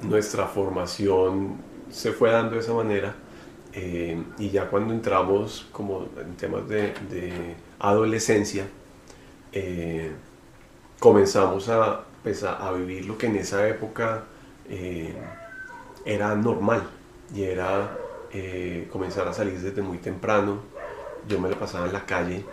nuestra 0.01 0.46
formación 0.48 1.58
se 1.89 2.12
fue 2.12 2.32
dando 2.32 2.56
de 2.56 2.60
esa 2.60 2.74
manera 2.74 3.15
eh, 3.74 4.22
y 4.39 4.50
ya 4.50 4.70
cuando 4.70 4.94
entramos 4.94 5.67
como 5.72 6.08
en 6.20 6.36
temas 6.36 6.67
de, 6.67 6.94
adolescencia, 7.79 8.67
eh, 9.53 10.12
comenzamos 11.00 11.70
a, 11.70 12.03
pues, 12.24 12.44
a, 12.44 12.70
vivir 12.74 13.06
lo 13.06 13.17
que 13.17 13.27
en 13.27 13.38
esa 13.38 13.67
época 13.70 14.25
eh, 14.67 15.13
era 16.06 16.36
normal 16.36 16.84
y 17.34 17.44
era 17.44 17.98
comenzar 18.91 19.27
a 19.27 19.34
salir 19.34 19.60
desde 19.60 19.82
muy 19.82 19.98
temprano. 20.00 20.60
Yo 21.27 21.39
me 21.39 21.50
la 21.50 21.58
pasaba 21.58 21.88
en 21.88 21.94
la 21.94 22.06
calle 22.06 22.44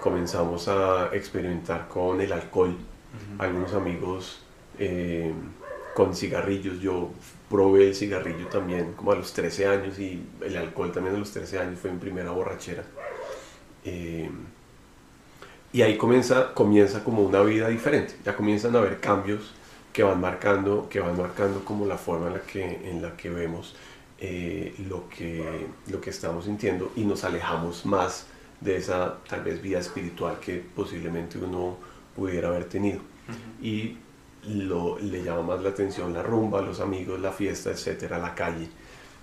comenzamos 0.00 0.68
a 0.68 1.10
experimentar 1.12 1.88
con 1.88 2.20
el 2.20 2.32
alcohol. 2.32 2.76
Algunos 3.38 3.72
amigos 3.74 4.40
eh, 4.78 5.32
con 5.94 6.14
cigarrillos. 6.14 6.80
Yo 6.80 7.10
probé 7.48 7.88
el 7.88 7.94
cigarrillo 7.94 8.46
también 8.46 8.92
como 8.92 9.12
a 9.12 9.16
los 9.16 9.32
13 9.32 9.66
años 9.66 9.98
y 9.98 10.22
el 10.42 10.56
alcohol 10.56 10.92
también 10.92 11.16
a 11.16 11.18
los 11.18 11.32
13 11.32 11.58
años 11.58 11.80
fue 11.80 11.90
mi 11.90 11.98
primera 11.98 12.30
borrachera. 12.30 12.84
Eh, 13.84 14.30
y 15.72 15.82
ahí 15.82 15.96
comienza, 15.98 16.54
comienza 16.54 17.04
como 17.04 17.22
una 17.22 17.40
vida 17.42 17.68
diferente. 17.68 18.16
Ya 18.24 18.36
comienzan 18.36 18.74
a 18.76 18.78
haber 18.78 19.00
cambios 19.00 19.52
que 19.92 20.02
van 20.02 20.20
marcando, 20.20 20.88
que 20.88 21.00
van 21.00 21.16
marcando 21.16 21.64
como 21.64 21.86
la 21.86 21.98
forma 21.98 22.28
en 22.28 22.34
la 22.34 22.40
que, 22.40 22.90
en 22.90 23.02
la 23.02 23.16
que 23.16 23.30
vemos 23.30 23.74
eh, 24.20 24.74
lo, 24.88 25.08
que, 25.08 25.66
lo 25.88 26.00
que 26.00 26.10
estamos 26.10 26.44
sintiendo 26.44 26.92
y 26.96 27.04
nos 27.04 27.24
alejamos 27.24 27.84
más 27.84 28.26
de 28.60 28.76
esa 28.76 29.18
tal 29.28 29.42
vez 29.42 29.60
vida 29.62 29.78
espiritual 29.78 30.38
que 30.40 30.64
posiblemente 30.74 31.38
uno 31.38 31.76
pudiera 32.14 32.48
haber 32.48 32.64
tenido. 32.64 33.00
Y 33.62 33.96
lo, 34.46 34.98
le 34.98 35.22
llama 35.22 35.42
más 35.42 35.62
la 35.62 35.70
atención 35.70 36.12
la 36.12 36.22
rumba, 36.22 36.62
los 36.62 36.80
amigos, 36.80 37.20
la 37.20 37.32
fiesta, 37.32 37.70
etcétera, 37.70 38.18
la 38.18 38.34
calle. 38.34 38.68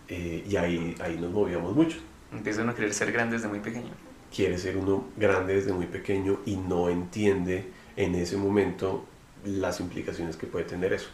Eh, 0.08 0.46
y 0.48 0.56
ahí, 0.56 0.96
ahí 1.00 1.18
nos 1.18 1.32
movíamos 1.32 1.76
mucho. 1.76 1.98
Empieza 2.32 2.62
uno 2.62 2.72
a 2.72 2.76
querer 2.76 2.94
ser 2.94 3.12
grande 3.12 3.36
desde 3.36 3.48
muy 3.48 3.60
pequeño. 3.60 3.92
Quiere 4.34 4.58
ser 4.58 4.78
uno 4.78 5.06
grande 5.18 5.56
desde 5.56 5.74
muy 5.74 5.88
pequeño 5.88 6.40
y 6.46 6.58
no 6.58 6.90
entiende 6.90 7.66
en 7.96 8.16
ese 8.16 8.38
momento 8.38 9.06
las 9.46 9.80
implicaciones 9.80 10.36
que 10.38 10.48
puede 10.48 10.66
tener 10.66 10.92
eso 10.94 11.10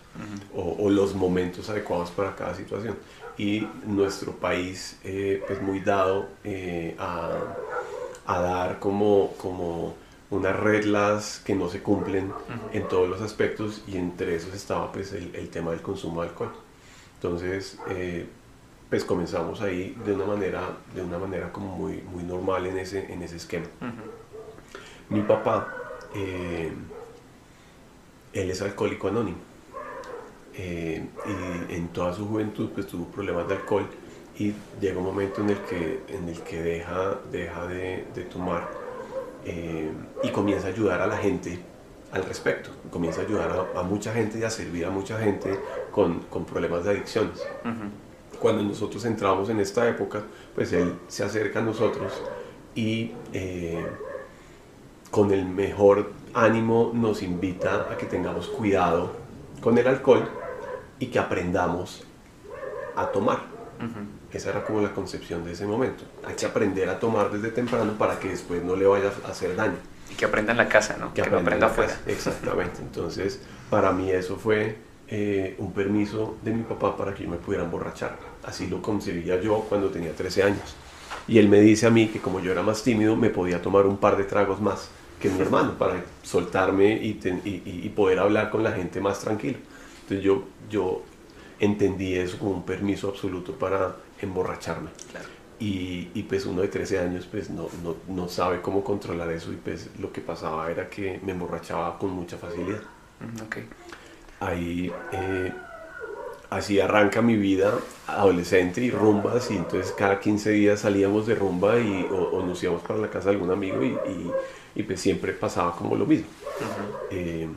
o, 0.56 0.78
o, 0.80 0.90
los 0.90 1.14
momentos 1.16 1.70
adecuados 1.70 2.12
para 2.12 2.36
cada 2.36 2.56
situación. 2.56 2.96
Y 3.38 3.68
nuestro 3.86 4.34
país, 4.34 4.98
eh, 5.04 5.44
pues 5.46 5.62
muy 5.62 5.80
dado 5.80 6.30
eh, 6.44 6.96
a 6.98 7.40
a 8.36 8.42
dar 8.42 8.80
como, 8.80 9.34
como 9.38 9.96
unas 10.30 10.58
reglas 10.58 11.42
que 11.46 11.56
no 11.56 11.70
se 11.70 11.82
cumplen 11.82 12.32
en 12.72 12.88
todos 12.88 13.10
los 13.10 13.22
aspectos 13.22 13.84
y 13.88 13.98
entre 13.98 14.36
esos 14.36 14.54
estaba 14.54 14.92
pues 14.92 15.12
el, 15.14 15.36
el 15.36 15.50
tema 15.50 15.72
del 15.72 15.82
consumo 15.82 16.22
de 16.22 16.30
alcohol. 16.30 16.54
Entonces, 17.16 17.78
eh, 17.90 18.26
pues 18.90 19.04
comenzamos 19.06 19.62
ahí 19.62 19.96
de 20.06 20.14
una 20.14 20.26
manera, 20.26 20.78
de 20.96 21.02
una 21.02 21.18
manera 21.18 21.52
como 21.52 21.76
muy, 21.78 22.02
muy 22.02 22.24
normal 22.24 22.66
en 22.66 22.78
ese, 22.78 23.12
en 23.12 23.22
ese 23.22 23.38
esquema. 23.38 23.68
Mi 25.10 25.22
papá, 25.22 25.74
eh, 26.16 26.72
él 28.34 28.50
es 28.50 28.62
alcohólico 28.62 29.08
anónimo. 29.10 29.38
Eh, 30.54 31.06
y 31.70 31.74
en 31.76 31.88
toda 31.90 32.14
su 32.14 32.28
juventud 32.28 32.70
pues 32.74 32.86
tuvo 32.86 33.06
problemas 33.06 33.48
de 33.48 33.56
alcohol 33.56 33.88
y 34.38 34.54
llega 34.80 34.98
un 34.98 35.06
momento 35.06 35.42
en 35.42 35.50
el 35.50 35.60
que, 35.60 36.04
en 36.08 36.30
el 36.30 36.40
que 36.42 36.62
deja, 36.62 37.20
deja 37.32 37.68
de, 37.68 38.06
de 38.16 38.24
tomar 38.24 38.70
eh, 39.46 39.92
y 40.24 40.30
comienza 40.30 40.68
a 40.68 40.70
ayudar 40.70 41.02
a 41.02 41.08
la 41.08 41.18
gente 41.18 41.60
al 42.12 42.24
respecto, 42.26 42.70
comienza 42.92 43.22
a 43.22 43.24
ayudar 43.24 43.70
a, 43.76 43.84
mucha 43.84 44.14
gente 44.14 44.38
y 44.38 44.44
a 44.44 44.50
servir 44.50 44.86
a 44.86 44.90
mucha 44.90 45.18
gente 45.18 45.58
con, 45.92 46.20
con 46.22 46.46
problemas 46.46 46.84
de 46.84 46.92
adicciones. 46.92 47.42
Cuando 48.40 48.64
nosotros 48.64 49.06
entramos 49.06 49.50
en 49.50 49.60
esta 49.60 49.88
época, 49.88 50.24
pues 50.54 50.74
él 50.74 50.96
se 51.08 51.24
acerca 51.24 51.60
a 51.60 51.62
nosotros 51.62 52.22
y 52.76 53.12
eh, 53.34 53.86
con 55.10 55.32
el 55.32 55.46
mejor 55.46 56.12
ánimo 56.34 56.92
nos 56.94 57.24
invita 57.24 57.88
a 57.92 57.98
que 57.98 58.06
tengamos 58.06 58.48
cuidado 58.48 59.12
con 59.62 59.78
el 59.78 59.88
alcohol 59.88 60.28
y 61.00 61.08
que 61.08 61.20
aprendamos 61.20 62.04
a 62.96 63.08
tomar. 63.08 63.40
Esa 64.34 64.52
era 64.52 64.64
como 64.64 64.82
la 64.82 64.94
concepción 64.94 65.44
de 65.44 65.52
ese 65.52 65.66
momento. 65.66 66.04
Hay 66.26 66.36
que 66.36 66.46
aprender 66.46 66.90
a 66.90 67.00
tomar 67.00 67.30
desde 67.32 67.50
temprano 67.50 67.94
para 67.98 68.20
que 68.20 68.30
después 68.30 68.64
no 68.64 68.76
le 68.76 68.86
vaya 68.86 69.12
a 69.26 69.32
hacer 69.32 69.56
daño. 69.56 69.78
Y 70.10 70.16
que 70.16 70.26
aprenda 70.26 70.52
en 70.52 70.58
la 70.58 70.68
casa, 70.70 70.98
¿no? 70.98 71.14
Que, 71.14 71.22
aprenda, 71.22 71.68
afuera. 71.68 71.98
Exactamente. 72.08 72.82
Entonces, 72.82 73.40
para 73.70 73.92
mí 73.92 74.10
eso 74.10 74.38
fue 74.38 74.78
eh, 75.08 75.56
un 75.58 75.74
permiso 75.74 76.38
de 76.44 76.52
mi 76.52 76.64
papá 76.64 76.96
para 76.96 77.14
que 77.14 77.24
yo 77.24 77.30
me 77.30 77.38
pudiera 77.38 77.64
emborrachar. 77.64 78.18
Así 78.44 78.68
lo 78.68 78.82
concebía 78.82 79.40
yo 79.40 79.66
cuando 79.68 79.90
tenía 79.90 80.14
13 80.14 80.44
años. 80.44 80.76
Y 81.28 81.38
él 81.38 81.50
me 81.50 81.60
dice 81.60 81.88
a 81.88 81.90
mí 81.90 82.08
que 82.08 82.20
como 82.20 82.40
yo 82.40 82.52
era 82.52 82.62
más 82.62 82.84
tímido, 82.84 83.16
me 83.16 83.30
podía 83.30 83.62
tomar 83.62 83.86
un 83.86 83.98
par 83.98 84.18
de 84.18 84.24
tragos 84.24 84.62
más 84.62 84.90
que 85.20 85.30
mi 85.30 85.40
hermano 85.40 85.78
para 85.78 86.04
soltarme 86.24 86.94
y, 86.94 87.20
y, 87.46 87.82
y 87.86 87.90
poder 87.90 88.20
hablar 88.20 88.50
con 88.50 88.64
la 88.64 88.72
gente 88.72 89.00
más 89.02 89.20
tranquilo. 89.20 89.60
Entonces 90.02 90.26
yo, 90.26 90.44
yo 90.70 91.04
entendí 91.62 92.16
eso 92.16 92.40
como 92.40 92.52
un 92.52 92.64
permiso 92.64 93.08
absoluto 93.08 93.54
para 93.54 93.96
emborracharme. 94.26 94.90
Y, 95.60 96.10
y, 96.16 96.24
pues 96.24 96.48
uno 96.48 96.64
de 96.64 96.70
13 96.70 97.00
años 97.00 97.28
pues 97.30 97.52
no, 97.52 97.68
no, 97.84 97.96
no, 98.08 98.28
sabe 98.28 98.62
cómo 98.62 98.84
controlar 98.84 99.32
eso 99.32 99.54
y 99.54 99.58
pues 99.58 99.92
lo 100.00 100.12
que 100.12 100.20
pasaba 100.20 100.72
era 100.72 100.90
que 100.90 101.20
me 101.24 101.34
emborrachaba 101.34 102.00
con 102.00 102.10
mucha 102.10 102.38
facilidad. 102.38 102.82
Okay. 103.46 103.68
Ahí 104.40 104.92
eh, 105.12 105.54
así 106.50 106.80
arranca 106.80 107.22
mi 107.22 107.38
vida 107.38 107.74
adolescente 108.08 108.82
y 108.82 108.92
rumbas 108.92 109.52
y 109.52 109.56
entonces 109.56 109.94
cada 109.98 110.20
15 110.20 110.52
días 110.52 110.80
salíamos 110.82 111.28
de 111.28 111.36
rumba 111.36 111.80
y, 111.80 112.08
o, 112.12 112.44
nos 112.44 112.62
íbamos 112.64 112.82
para 112.82 113.00
la 113.00 113.10
casa 113.10 113.30
de 113.30 113.36
algún 113.36 113.52
amigo 113.52 113.84
y, 113.84 113.98
y, 114.76 114.84
pues 114.84 115.00
siempre 115.00 115.32
pasaba 115.32 115.76
como 115.76 115.96
lo 115.96 116.06
mismo. 116.06 116.28
Eh, 117.10 117.48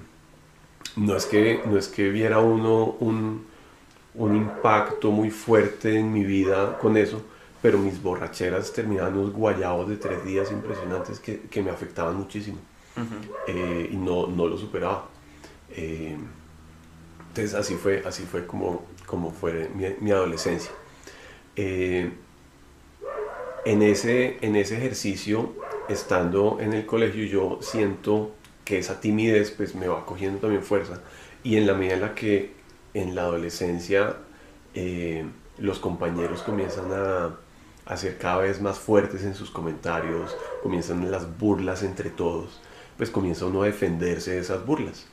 no, 0.96 1.16
es 1.16 1.26
que, 1.26 1.60
no 1.64 1.76
es 1.76 1.88
que 1.88 2.10
viera 2.10 2.38
uno 2.38 2.96
un 3.00 3.46
un 4.14 4.36
impacto 4.36 5.10
muy 5.10 5.30
fuerte 5.30 5.98
en 5.98 6.12
mi 6.12 6.24
vida 6.24 6.78
con 6.78 6.96
eso, 6.96 7.22
pero 7.60 7.78
mis 7.78 8.00
borracheras 8.00 8.72
terminaban 8.72 9.16
unos 9.16 9.32
guayabos 9.32 9.88
de 9.88 9.96
tres 9.96 10.24
días 10.24 10.52
impresionantes 10.52 11.18
que, 11.18 11.40
que 11.42 11.62
me 11.62 11.70
afectaban 11.70 12.14
muchísimo 12.16 12.58
eh, 13.48 13.88
y 13.90 13.96
no, 13.96 14.26
no, 14.26 14.46
lo 14.46 14.56
superaba. 14.56 15.08
Eh, 15.70 16.16
entonces 17.28 17.54
así 17.54 17.74
fue, 17.74 18.02
así 18.06 18.24
fue 18.24 18.46
como, 18.46 18.84
como 19.06 19.32
fue 19.32 19.68
mi, 19.74 19.86
mi 20.00 20.10
adolescencia. 20.12 20.70
Eh, 21.56 22.10
en, 23.64 23.82
ese, 23.82 24.38
en 24.40 24.56
ese 24.56 24.76
ejercicio, 24.76 25.54
estando 25.88 26.58
en 26.60 26.72
el 26.72 26.86
colegio, 26.86 27.24
yo 27.24 27.58
siento 27.62 28.32
que 28.64 28.78
esa 28.78 29.00
timidez 29.00 29.50
pues 29.50 29.74
me 29.74 29.88
va 29.88 30.06
cogiendo 30.06 30.38
también 30.38 30.62
fuerza 30.62 31.00
y 31.42 31.56
en 31.56 31.66
la 31.66 31.74
medida 31.74 31.94
en 31.94 32.00
la 32.00 32.14
que 32.14 32.53
en 32.94 33.14
la 33.14 33.22
adolescencia 33.22 34.16
eh, 34.74 35.24
los 35.58 35.78
compañeros 35.78 36.42
comienzan 36.42 36.90
a, 36.92 37.36
a, 37.86 37.96
ser 37.96 38.18
cada 38.18 38.38
vez 38.38 38.60
más 38.60 38.78
fuertes 38.78 39.24
en 39.24 39.34
sus 39.34 39.50
comentarios, 39.50 40.36
comienzan 40.62 41.10
las 41.10 41.38
burlas 41.38 41.82
entre 41.82 42.10
todos. 42.10 42.60
pues 42.96 43.10
comienza 43.10 43.46
uno 43.46 43.62
a 43.62 43.66
defenderse 43.66 44.32
de 44.32 44.38
esas 44.38 44.64
burlas. 44.64 45.06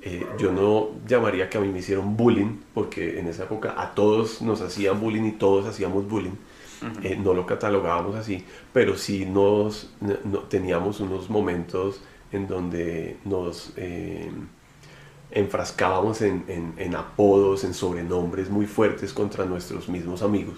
Eh, 0.00 0.26
yo 0.38 0.50
no 0.50 0.90
llamaría 1.06 1.48
que 1.48 1.58
a 1.58 1.60
mí 1.60 1.68
me 1.68 1.78
hicieron 1.78 2.16
bullying, 2.16 2.58
porque 2.74 3.20
en 3.20 3.28
esa 3.28 3.44
época 3.44 3.74
a 3.80 3.94
todos 3.94 4.42
nos 4.42 4.60
hacían 4.60 5.00
bullying 5.00 5.24
y 5.24 5.32
todos 5.32 5.66
hacíamos 5.66 6.08
bullying. 6.08 6.36
Eh, 7.04 7.16
no 7.16 7.32
lo 7.32 7.46
catalogábamos 7.46 8.16
así, 8.16 8.44
pero 8.72 8.96
sí 8.96 9.24
nos 9.24 9.90
teníamos 10.48 10.98
unos 10.98 11.30
momentos 11.30 12.00
en 12.32 12.48
donde 12.48 13.18
nos 13.24 13.72
eh, 13.76 14.32
enfrascábamos 15.32 16.22
en, 16.22 16.94
apodos, 16.96 17.64
en 17.64 17.74
sobrenombres 17.74 18.50
muy 18.50 18.66
fuertes 18.66 19.12
contra 19.12 19.44
nuestros 19.44 19.88
mismos 19.88 20.22
amigos, 20.22 20.56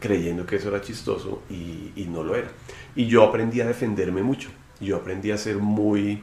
creyendo 0.00 0.46
que 0.46 0.56
eso 0.56 0.68
era 0.68 0.80
chistoso 0.80 1.42
y, 1.50 1.92
y 1.94 2.06
no 2.10 2.22
lo 2.22 2.34
era. 2.34 2.48
Y 2.94 3.06
yo 3.06 3.22
aprendí 3.22 3.60
a 3.60 3.66
defenderme 3.66 4.22
mucho, 4.22 4.50
yo 4.80 4.96
aprendí 4.96 5.30
a 5.30 5.38
ser 5.38 5.58
muy 5.58 6.22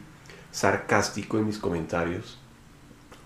sarcástico 0.51 1.38
en 1.38 1.48
mis 1.48 1.57
comentarios 1.57 2.38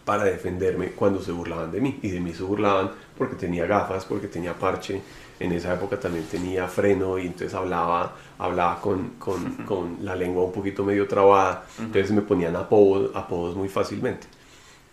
para 0.08 0.24
defenderme 0.24 0.92
cuando 0.92 1.22
se 1.22 1.34
burlaban 1.34 1.70
de 1.70 1.82
mí. 1.82 2.00
Y 2.02 2.10
de 2.10 2.22
mí 2.22 2.34
se 2.34 2.42
burlaban 2.42 2.92
porque 3.18 3.36
tenía 3.36 3.66
gafas, 3.66 4.06
porque 4.06 4.28
tenía 4.28 4.54
parche. 4.54 5.02
En 5.40 5.52
esa 5.52 5.74
época 5.74 6.00
también 6.00 6.26
tenía 6.26 6.68
freno 6.68 7.18
y 7.20 7.28
entonces 7.28 7.54
hablaba, 7.54 8.16
hablaba 8.40 8.82
con, 8.82 9.12
con, 9.20 9.54
con 9.66 9.98
la 10.02 10.16
lengua 10.16 10.44
un 10.44 10.52
poquito 10.52 10.84
medio 10.84 11.08
trabada. 11.08 11.66
Entonces 11.80 12.12
me 12.12 12.22
ponían 12.22 12.56
apodos, 12.56 13.16
apodos 13.16 13.56
muy 13.56 13.70
fácilmente. 13.70 14.28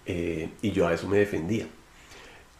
Eh, 0.07 0.51
y 0.61 0.71
yo 0.73 0.87
a 0.87 0.93
eso 0.95 1.09
me 1.09 1.19
defendía. 1.19 1.67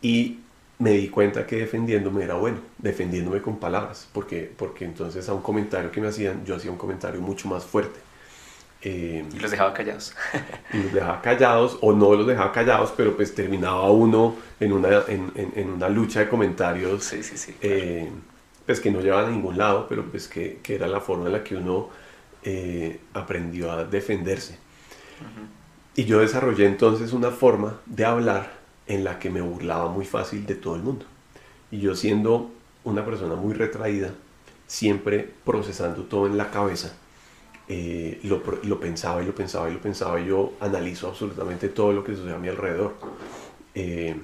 Y 0.01 0.39
me 0.79 0.91
di 0.93 1.09
cuenta 1.09 1.47
que 1.47 1.57
defendiéndome 1.57 2.25
era 2.25 2.35
bueno, 2.35 2.59
defendiéndome 2.79 3.41
con 3.41 3.59
palabras, 3.59 4.09
porque, 4.13 4.53
porque 4.57 4.85
entonces 4.85 5.29
a 5.29 5.35
un 5.35 5.43
comentario 5.43 5.91
que 5.91 6.01
me 6.01 6.09
hacían, 6.09 6.45
yo 6.45 6.57
hacía 6.57 6.71
un 6.71 6.77
comentario 6.79 7.21
mucho 7.21 7.49
más 7.49 7.65
fuerte. 7.65 8.01
Eh, 8.87 9.25
y 9.33 9.39
los 9.39 9.51
dejaba 9.51 9.73
callados. 9.73 10.15
y 10.73 10.83
los 10.83 10.93
dejaba 10.93 11.23
callados, 11.23 11.79
o 11.81 11.95
no 11.95 12.15
los 12.15 12.27
dejaba 12.27 12.53
callados, 12.53 12.93
pero 12.95 13.17
pues 13.17 13.35
terminaba 13.35 13.91
uno 13.91 14.37
en 14.61 14.73
una, 14.75 14.89
en, 15.09 15.33
en, 15.35 15.71
una 15.71 15.89
lucha 15.89 16.21
de 16.21 16.29
comentarios, 16.29 17.03
sí, 17.03 17.23
sí, 17.23 17.39
sí, 17.39 17.57
eh, 17.63 18.11
pues 18.67 18.81
que 18.81 18.91
no 18.91 19.01
llevaba 19.01 19.27
a 19.27 19.31
ningún 19.31 19.57
lado, 19.57 19.87
pero 19.89 20.05
pues 20.05 20.29
que, 20.29 20.61
que 20.63 20.75
era 20.75 20.87
la 20.87 21.01
forma 21.01 21.27
en 21.27 21.33
la 21.33 21.43
que 21.43 21.57
uno 21.57 21.89
eh, 22.43 23.01
aprendió 23.15 23.73
a 23.73 23.85
defenderse. 23.85 24.59
Y 25.97 26.05
yo 26.05 26.19
desarrollé 26.19 26.67
entonces 26.67 27.15
una 27.15 27.31
forma 27.31 27.81
de 27.87 28.05
hablar 28.05 28.53
en 28.87 29.03
la 29.03 29.19
que 29.19 29.31
me 29.31 29.41
burlaba 29.41 29.89
muy 29.89 30.05
fácil 30.05 30.45
de 30.45 30.57
todo 30.57 30.77
el 30.77 30.83
mundo. 30.83 31.07
Y 31.71 31.79
yo 31.81 31.95
siendo 31.95 32.51
una 32.83 33.03
persona 33.05 33.35
muy 33.35 33.55
retraída, 33.55 34.11
siempre 34.67 35.31
procesando 35.45 36.03
todo 36.03 36.27
en 36.27 36.37
la 36.37 36.51
cabeza, 36.51 36.95
eh, 37.67 38.21
lo, 38.25 38.43
lo, 38.65 38.79
pensaba 38.79 39.23
y 39.23 39.27
lo 39.27 39.35
pensaba 39.35 39.71
y 39.71 39.75
lo 39.75 39.81
pensaba 39.81 40.21
y 40.21 40.27
yo 40.27 40.53
analizo 40.61 41.09
absolutamente 41.09 41.69
todo 41.69 41.93
lo 41.93 42.05
que 42.05 42.15
sucede 42.15 42.35
a 42.35 42.39
mi 42.39 42.49
alrededor. 42.49 42.95
Eh, 43.75 44.15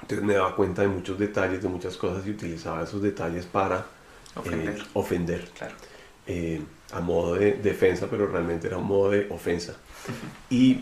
entonces 0.00 0.26
me 0.26 0.34
daba 0.34 0.54
cuenta 0.54 0.82
de 0.82 0.88
muchos 0.88 1.18
detalles, 1.18 1.62
de 1.62 1.68
muchas 1.68 1.96
cosas 1.96 2.26
y 2.26 2.30
utilizaba 2.30 2.82
esos 2.82 3.02
detalles 3.02 3.44
para 3.44 3.84
ofender, 4.36 4.76
eh, 4.78 4.82
ofender 4.94 5.48
a 6.92 7.00
modo 7.00 7.34
de 7.34 7.54
defensa, 7.54 8.06
pero 8.08 8.26
realmente 8.26 8.68
era 8.68 8.78
un 8.78 8.86
modo 8.86 9.10
de 9.10 9.26
ofensa. 9.30 9.76
Y 10.48 10.80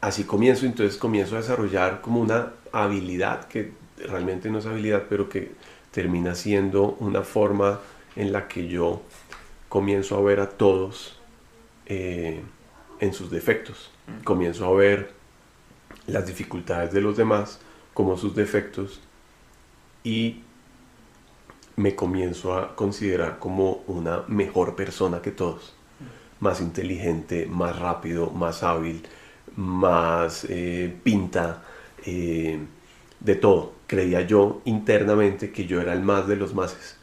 así 0.00 0.24
comienzo, 0.24 0.66
entonces 0.66 0.98
comienzo 0.98 1.36
a 1.36 1.40
desarrollar 1.40 2.00
como 2.00 2.20
una 2.20 2.52
habilidad 2.72 3.46
que 3.46 3.72
realmente 3.98 4.50
no 4.50 4.58
es 4.58 4.66
habilidad, 4.66 5.04
pero 5.08 5.28
que 5.28 5.52
termina 5.90 6.34
siendo 6.34 6.96
una 7.00 7.22
forma 7.22 7.80
en 8.16 8.32
la 8.32 8.48
que 8.48 8.68
yo 8.68 9.02
comienzo 9.70 10.18
a 10.18 10.20
ver 10.20 10.40
a 10.40 10.50
todos 10.50 11.16
eh, 11.86 12.42
en 12.98 13.14
sus 13.14 13.30
defectos. 13.30 13.90
Mm. 14.06 14.24
Comienzo 14.24 14.66
a 14.66 14.74
ver 14.74 15.12
las 16.06 16.26
dificultades 16.26 16.92
de 16.92 17.00
los 17.00 17.16
demás 17.16 17.60
como 17.94 18.18
sus 18.18 18.34
defectos 18.34 19.00
y 20.04 20.42
me 21.76 21.94
comienzo 21.94 22.58
a 22.58 22.74
considerar 22.74 23.38
como 23.38 23.84
una 23.86 24.24
mejor 24.26 24.74
persona 24.74 25.22
que 25.22 25.30
todos. 25.30 25.74
Mm. 26.00 26.44
Más 26.44 26.60
inteligente, 26.60 27.46
más 27.46 27.78
rápido, 27.78 28.28
más 28.30 28.64
hábil, 28.64 29.06
más 29.54 30.44
eh, 30.48 30.92
pinta, 31.04 31.62
eh, 32.04 32.58
de 33.20 33.34
todo. 33.36 33.74
Creía 33.86 34.22
yo 34.22 34.62
internamente 34.64 35.52
que 35.52 35.66
yo 35.66 35.80
era 35.80 35.92
el 35.92 36.02
más 36.02 36.26
de 36.26 36.34
los 36.34 36.54
máses 36.54 36.99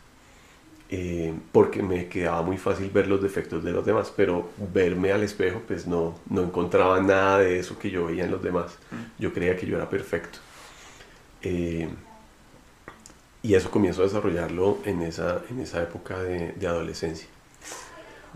eh, 0.89 1.33
porque 1.51 1.83
me 1.83 2.07
quedaba 2.07 2.41
muy 2.43 2.57
fácil 2.57 2.89
ver 2.89 3.07
los 3.07 3.21
defectos 3.21 3.63
de 3.63 3.71
los 3.71 3.85
demás, 3.85 4.13
pero 4.15 4.49
verme 4.73 5.11
al 5.11 5.21
espejo 5.21 5.61
pues 5.67 5.85
no, 5.85 6.17
no 6.29 6.43
encontraba 6.43 7.01
nada 7.01 7.39
de 7.39 7.59
eso 7.59 7.77
que 7.77 7.89
yo 7.89 8.05
veía 8.05 8.23
en 8.23 8.31
los 8.31 8.41
demás. 8.41 8.77
Mm. 8.91 9.21
Yo 9.21 9.33
creía 9.33 9.57
que 9.57 9.65
yo 9.65 9.75
era 9.75 9.89
perfecto. 9.89 10.39
Eh, 11.41 11.89
y 13.43 13.53
eso 13.53 13.69
comienzo 13.69 14.01
a 14.01 14.05
desarrollarlo 14.05 14.79
en 14.85 15.01
esa, 15.01 15.41
en 15.49 15.59
esa 15.59 15.81
época 15.81 16.19
de, 16.19 16.53
de 16.53 16.67
adolescencia. 16.67 17.27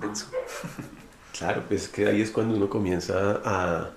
claro, 1.37 1.63
pues 1.67 1.87
que 1.87 2.07
ahí 2.07 2.21
es 2.21 2.31
cuando 2.31 2.55
uno 2.55 2.69
comienza 2.69 3.41
a, 3.45 3.91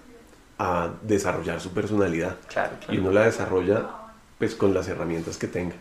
a 0.58 0.90
desarrollar 1.02 1.60
su 1.60 1.70
personalidad. 1.72 2.36
Y 2.88 2.98
uno 2.98 3.10
la 3.10 3.24
desarrolla 3.24 3.90
pues 4.38 4.54
con 4.54 4.74
las 4.74 4.88
herramientas 4.88 5.38
que 5.38 5.46
tenga 5.48 5.74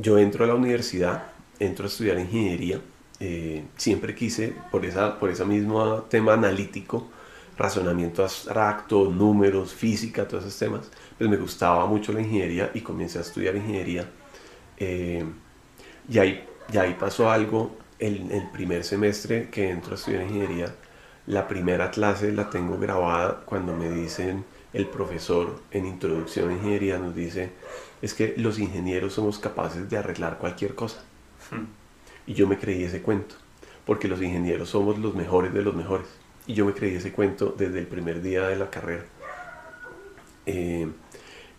yo 0.00 0.18
entro 0.18 0.44
a 0.44 0.48
la 0.48 0.54
universidad, 0.54 1.24
entro 1.58 1.84
a 1.84 1.88
estudiar 1.88 2.18
ingeniería, 2.18 2.80
eh, 3.20 3.64
siempre 3.76 4.14
quise, 4.14 4.54
por 4.70 4.84
esa, 4.86 5.18
por 5.18 5.30
ese 5.30 5.44
mismo 5.44 6.02
tema 6.08 6.32
analítico, 6.34 7.08
razonamiento 7.58 8.22
abstracto, 8.24 9.10
números, 9.10 9.74
física, 9.74 10.26
todos 10.26 10.44
esos 10.44 10.58
temas, 10.58 10.90
pues 11.18 11.28
me 11.28 11.36
gustaba 11.36 11.84
mucho 11.86 12.12
la 12.12 12.22
ingeniería 12.22 12.70
y 12.72 12.80
comencé 12.80 13.18
a 13.18 13.22
estudiar 13.22 13.56
ingeniería. 13.56 14.10
Eh, 14.78 15.24
y, 16.08 16.18
ahí, 16.18 16.44
y 16.72 16.78
ahí 16.78 16.96
pasó 16.98 17.30
algo, 17.30 17.76
el, 17.98 18.30
el 18.30 18.48
primer 18.50 18.84
semestre 18.84 19.50
que 19.50 19.68
entro 19.70 19.92
a 19.92 19.94
estudiar 19.96 20.22
ingeniería, 20.22 20.74
la 21.26 21.46
primera 21.46 21.90
clase 21.90 22.32
la 22.32 22.48
tengo 22.48 22.78
grabada 22.78 23.42
cuando 23.44 23.76
me 23.76 23.90
dicen, 23.90 24.44
el 24.72 24.86
profesor 24.86 25.60
en 25.70 25.86
introducción 25.86 26.50
a 26.50 26.52
ingeniería 26.52 26.98
nos 26.98 27.14
dice, 27.14 27.50
es 28.02 28.14
que 28.14 28.34
los 28.36 28.58
ingenieros 28.58 29.14
somos 29.14 29.38
capaces 29.38 29.88
de 29.90 29.98
arreglar 29.98 30.38
cualquier 30.38 30.74
cosa. 30.74 31.02
Hmm. 31.50 31.66
Y 32.26 32.34
yo 32.34 32.46
me 32.46 32.58
creí 32.58 32.84
ese 32.84 33.02
cuento, 33.02 33.34
porque 33.84 34.08
los 34.08 34.22
ingenieros 34.22 34.68
somos 34.68 34.98
los 34.98 35.14
mejores 35.14 35.52
de 35.52 35.62
los 35.62 35.74
mejores. 35.74 36.06
Y 36.46 36.54
yo 36.54 36.64
me 36.64 36.72
creí 36.72 36.94
ese 36.94 37.12
cuento 37.12 37.54
desde 37.56 37.78
el 37.78 37.86
primer 37.86 38.22
día 38.22 38.46
de 38.48 38.56
la 38.56 38.70
carrera. 38.70 39.04
Eh, 40.46 40.88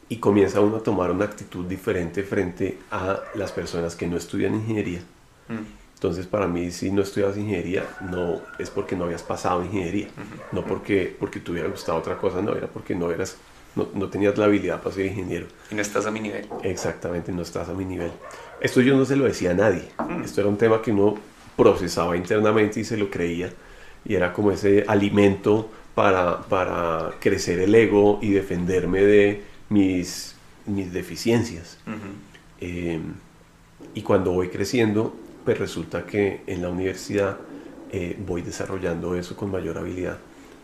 y 0.10 0.18
comienza 0.18 0.60
uno 0.60 0.78
a 0.78 0.84
tomar 0.84 1.12
una 1.12 1.26
actitud 1.26 1.66
diferente 1.66 2.24
frente 2.24 2.80
a 2.92 3.22
las 3.36 3.52
personas 3.52 3.96
que 3.96 4.08
no 4.08 4.18
estudian 4.18 4.56
ingeniería. 4.56 5.02
Hmm. 5.48 5.81
Entonces, 6.02 6.26
para 6.26 6.48
mí, 6.48 6.72
si 6.72 6.92
no 6.92 7.04
estudias 7.04 7.38
ingeniería, 7.38 7.86
no 8.10 8.42
es 8.58 8.72
porque 8.72 8.96
no 8.96 9.04
habías 9.04 9.22
pasado 9.22 9.64
ingeniería, 9.64 10.08
no 10.52 10.66
porque, 10.66 11.16
porque 11.20 11.40
te 11.40 11.52
hubiera 11.52 11.70
gustado 11.70 12.00
otra 12.00 12.18
cosa, 12.18 12.42
no, 12.42 12.56
era 12.56 12.66
porque 12.66 12.96
no 12.96 13.12
eras 13.12 13.38
no, 13.76 13.88
no, 13.94 14.10
tenías 14.10 14.36
la 14.36 14.46
habilidad 14.46 14.82
para 14.82 14.96
ser 14.96 15.06
ingeniero. 15.06 15.46
Y 15.70 15.76
no 15.76 15.82
estás 15.84 16.08
a 16.08 16.12
mi 16.12 16.20
nivel. 16.20 16.48
Exactamente, 16.64 17.32
no 17.32 17.44
estás 17.44 17.70
a 17.70 17.74
mi 17.74 17.86
nivel. 17.86 18.12
Esto 18.60 18.82
yo 18.82 18.98
no 18.98 19.06
se 19.06 19.16
lo 19.16 19.26
decía 19.26 19.52
a 19.52 19.54
nadie. 19.54 19.84
Mm. 20.00 20.24
Esto 20.24 20.42
era 20.42 20.50
un 20.50 20.58
tema 20.58 20.82
que 20.82 20.92
uno 20.92 21.20
procesaba 21.56 22.18
internamente 22.18 22.80
y 22.80 22.84
se 22.84 22.98
lo 22.98 23.12
creía. 23.12 23.54
Y 24.04 24.16
era 24.16 24.34
como 24.34 24.52
ese 24.52 24.84
alimento 24.88 25.70
para, 25.94 26.42
para 26.42 27.12
crecer 27.20 27.60
el 27.60 27.76
ego 27.76 28.18
y 28.24 28.32
defenderme 28.32 29.04
de 29.04 29.44
mis, 29.70 30.36
mis 30.66 30.92
deficiencias. 30.92 31.78
Em, 32.60 33.14
y 33.94 34.02
cuando 34.02 34.32
voy 34.32 34.50
creciendo, 34.50 35.14
pues 35.44 35.58
resulta 35.58 36.06
que 36.06 36.42
en 36.48 36.62
la 36.62 36.70
universidad 36.70 37.38
eh, 37.92 38.18
voy 38.26 38.42
desarrollando 38.42 39.16
eso 39.16 39.36
con 39.36 39.52
mayor 39.52 39.78
habilidad. 39.78 40.18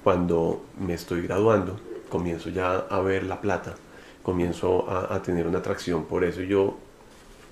Cuando 0.03 0.65
me 0.79 0.93
estoy 0.93 1.21
graduando, 1.21 1.79
comienzo 2.09 2.49
ya 2.49 2.77
a 2.77 2.99
ver 3.01 3.23
la 3.23 3.41
plata, 3.41 3.75
comienzo 4.23 4.89
a, 4.89 5.21
tener 5.21 5.47
una 5.47 5.59
atracción 5.59 6.05
por 6.05 6.23
eso. 6.23 6.41
Yo, 6.41 6.77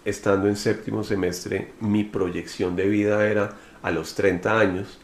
estando 0.06 0.48
en 0.48 0.56
séptimo 0.56 1.04
semestre, 1.04 1.74
mi 1.82 2.04
proyección 2.04 2.76
de 2.76 2.88
vida 2.88 3.28
era 3.28 3.58
a 3.82 3.92
los 3.92 4.16
30 4.16 4.60
años 4.60 5.00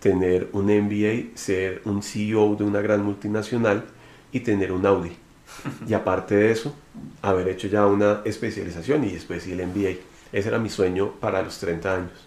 tener 0.00 0.48
un 0.52 0.66
MBA, 0.66 1.36
ser 1.36 1.80
un 1.86 2.02
CEO 2.02 2.56
de 2.56 2.64
una 2.64 2.82
gran 2.82 3.02
multinacional 3.02 3.84
y 4.32 4.40
tener 4.40 4.72
un 4.72 4.84
Audi. 4.84 5.16
Y 5.88 5.94
aparte 5.94 6.34
de 6.34 6.50
eso, 6.50 6.74
haber 7.22 7.48
hecho 7.48 7.68
ya 7.68 7.86
una 7.86 8.20
especialización 8.24 9.04
y 9.04 9.12
después 9.12 9.46
el 9.46 9.66
MBA. 9.66 10.13
Ese 10.34 10.48
era 10.48 10.58
mi 10.58 10.68
sueño 10.68 11.12
para 11.20 11.40
los 11.42 11.60
30 11.60 11.94
años. 11.94 12.26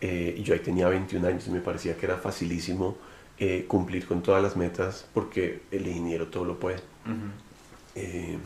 Eh, 0.00 0.34
y 0.36 0.42
yo 0.42 0.52
ahí 0.52 0.58
tenía 0.58 0.88
21 0.88 1.28
años 1.28 1.46
y 1.46 1.50
me 1.52 1.60
parecía 1.60 1.96
que 1.96 2.06
era 2.06 2.16
facilísimo 2.16 2.96
eh, 3.38 3.66
cumplir 3.68 4.04
con 4.04 4.20
todas 4.20 4.42
las 4.42 4.56
metas 4.56 5.06
porque 5.14 5.60
el 5.70 5.86
ingeniero 5.86 6.26
todo 6.26 6.44
lo 6.44 6.58
puede. 6.58 6.80
Eh, 7.94 8.36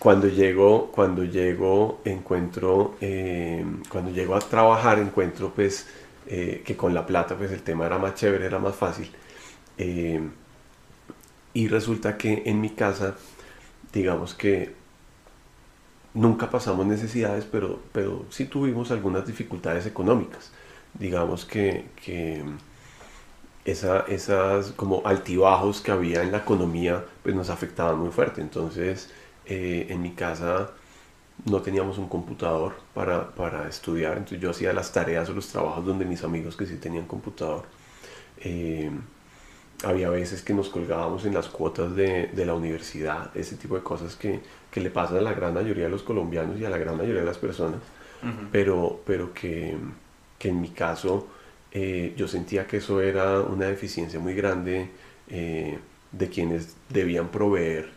cuando 0.00 0.26
llego, 0.26 0.90
cuando 0.90 1.22
llego, 1.22 2.00
encuentro, 2.04 2.96
cuando 3.88 4.10
llego 4.10 4.34
a 4.34 4.40
trabajar, 4.40 4.98
encuentro 4.98 5.52
pues 5.54 5.86
que 6.26 6.74
con 6.76 6.92
la 6.94 7.06
plata 7.06 7.36
pues 7.36 7.52
el 7.52 7.62
tema 7.62 7.86
era 7.86 7.98
más 7.98 8.16
chévere, 8.16 8.44
era 8.44 8.58
más 8.58 8.74
fácil. 8.74 9.08
Y 11.54 11.68
resulta 11.68 12.16
que 12.16 12.42
en 12.46 12.60
mi 12.60 12.70
casa, 12.70 13.14
digamos 13.92 14.34
que 14.34 14.79
nunca 16.14 16.50
pasamos 16.50 16.86
necesidades, 16.86 17.44
pero, 17.50 17.80
pero 17.92 18.24
sí 18.30 18.46
tuvimos 18.46 18.90
algunas 18.90 19.26
dificultades 19.26 19.86
económicas. 19.86 20.50
Digamos 20.94 21.44
que, 21.44 21.86
que 22.02 22.44
esa, 23.64 24.00
esas 24.08 24.72
como 24.72 25.02
altibajos 25.04 25.80
que 25.80 25.92
había 25.92 26.22
en 26.22 26.32
la 26.32 26.38
economía 26.38 27.04
pues 27.22 27.34
nos 27.34 27.50
afectaban 27.50 27.98
muy 27.98 28.10
fuerte. 28.10 28.40
Entonces 28.40 29.10
eh, 29.46 29.86
en 29.90 30.02
mi 30.02 30.12
casa 30.12 30.70
no 31.46 31.62
teníamos 31.62 31.98
un 31.98 32.08
computador 32.08 32.74
para, 32.94 33.30
para, 33.30 33.68
estudiar, 33.68 34.18
entonces 34.18 34.40
yo 34.40 34.50
hacía 34.50 34.72
las 34.74 34.92
tareas 34.92 35.28
o 35.30 35.32
los 35.32 35.48
trabajos 35.48 35.86
donde 35.86 36.04
mis 36.04 36.22
amigos 36.22 36.56
que 36.56 36.66
sí 36.66 36.76
tenían 36.76 37.06
computador. 37.06 37.64
Eh, 38.42 38.90
había 39.82 40.10
veces 40.10 40.42
que 40.42 40.52
nos 40.52 40.68
colgábamos 40.68 41.24
en 41.24 41.34
las 41.34 41.48
cuotas 41.48 41.94
de, 41.96 42.26
de, 42.26 42.44
la 42.44 42.54
universidad, 42.54 43.34
ese 43.34 43.56
tipo 43.56 43.76
de 43.76 43.82
cosas 43.82 44.14
que, 44.16 44.40
que, 44.70 44.80
le 44.80 44.90
pasan 44.90 45.18
a 45.18 45.20
la 45.20 45.34
gran 45.34 45.54
mayoría 45.54 45.84
de 45.84 45.90
los 45.90 46.02
colombianos 46.02 46.58
y 46.60 46.64
a 46.64 46.70
la 46.70 46.78
gran 46.78 46.96
mayoría 46.96 47.20
de 47.20 47.26
las 47.26 47.38
personas, 47.38 47.80
uh 48.22 48.26
-huh. 48.26 48.48
pero, 48.52 49.00
pero 49.04 49.32
que, 49.32 49.76
que, 50.38 50.48
en 50.48 50.60
mi 50.60 50.68
caso 50.70 51.26
eh, 51.72 52.14
yo 52.16 52.26
sentía 52.26 52.66
que 52.66 52.78
eso 52.78 53.00
era 53.00 53.40
una 53.40 53.66
deficiencia 53.66 54.18
muy 54.18 54.34
grande 54.34 54.90
eh, 55.28 55.78
de 56.12 56.28
quienes 56.28 56.76
debían 56.88 57.28
proveer 57.28 57.88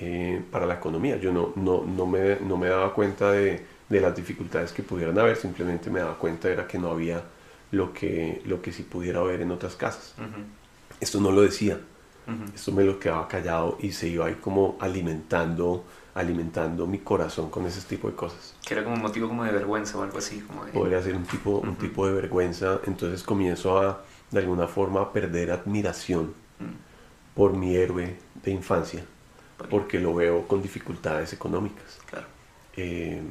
eh, 0.00 0.40
para 0.50 0.64
la 0.64 0.74
economía. 0.74 1.16
Yo 1.16 1.32
no, 1.32 1.52
no, 1.56 1.84
no, 1.84 2.06
me, 2.06 2.36
no 2.36 2.56
me 2.56 2.68
daba 2.68 2.94
cuenta 2.94 3.32
de, 3.32 3.60
de, 3.88 4.00
las 4.00 4.14
dificultades 4.14 4.72
que 4.72 4.82
pudieran 4.82 5.18
haber, 5.18 5.36
simplemente 5.36 5.90
me 5.90 6.00
daba 6.00 6.16
cuenta 6.16 6.48
era 6.48 6.66
que 6.66 6.78
no 6.78 6.90
había 6.90 7.22
lo 7.72 7.92
que, 7.92 8.40
lo 8.46 8.62
que 8.62 8.72
sí 8.72 8.84
pudiera 8.84 9.20
haber 9.20 9.42
en 9.42 9.50
otras 9.50 9.76
casas. 9.76 10.14
Uh 10.18 10.22
-huh. 10.22 10.44
Esto 11.00 11.20
no 11.20 11.30
lo 11.32 11.42
decía, 11.42 11.80
uh 12.26 12.30
-huh. 12.30 12.54
esto 12.54 12.72
me 12.72 12.84
lo 12.84 12.98
quedaba 12.98 13.28
callado 13.28 13.76
y 13.80 13.92
se 13.92 14.08
iba 14.08 14.26
ahí 14.26 14.36
como 14.40 14.76
alimentando 14.80 15.84
alimentando 16.18 16.86
mi 16.86 16.98
corazón 16.98 17.48
con 17.48 17.64
ese 17.66 17.80
tipo 17.82 18.08
de 18.08 18.14
cosas. 18.16 18.54
Que 18.66 18.74
era 18.74 18.82
como 18.82 18.96
un 18.96 19.02
motivo 19.02 19.28
como 19.28 19.44
de 19.44 19.52
vergüenza 19.52 19.98
o 19.98 20.02
algo 20.02 20.18
así. 20.18 20.40
Como 20.40 20.64
de... 20.64 20.72
Podría 20.72 21.00
ser 21.00 21.14
un 21.14 21.24
tipo, 21.24 21.50
uh 21.50 21.62
-huh. 21.62 21.68
un 21.68 21.76
tipo 21.76 22.06
de 22.06 22.12
vergüenza, 22.12 22.80
entonces 22.86 23.22
comienzo 23.22 23.78
a, 23.78 24.02
de 24.30 24.38
alguna 24.40 24.66
forma, 24.66 25.00
a 25.00 25.12
perder 25.12 25.52
admiración 25.52 26.34
por 27.34 27.52
mi 27.56 27.76
héroe 27.76 28.16
de 28.42 28.50
infancia, 28.50 29.04
porque 29.70 30.00
lo 30.00 30.12
veo 30.12 30.46
con 30.48 30.60
dificultades 30.60 31.32
económicas. 31.32 32.00
Claro. 32.10 32.26
Eh, 32.76 33.22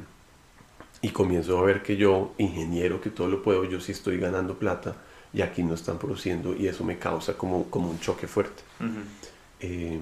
y 1.02 1.10
comienzo 1.10 1.58
a 1.58 1.62
ver 1.62 1.82
que 1.82 1.96
yo, 1.96 2.32
ingeniero, 2.38 3.00
que 3.02 3.10
todo 3.10 3.28
lo 3.28 3.42
puedo, 3.42 3.64
yo 3.64 3.80
sí 3.80 3.92
estoy 3.92 4.18
ganando 4.18 4.58
plata 4.58 4.96
y 5.32 5.42
aquí 5.42 5.62
no 5.62 5.74
están 5.74 5.98
produciendo 5.98 6.56
y 6.56 6.66
eso 6.68 6.84
me 6.84 6.98
causa 6.98 7.34
como, 7.34 7.64
como 7.70 7.90
un 7.90 8.00
choque 8.00 8.26
fuerte. 8.26 8.62
Uh 8.80 8.84
-huh. 8.84 9.04
eh, 9.60 10.00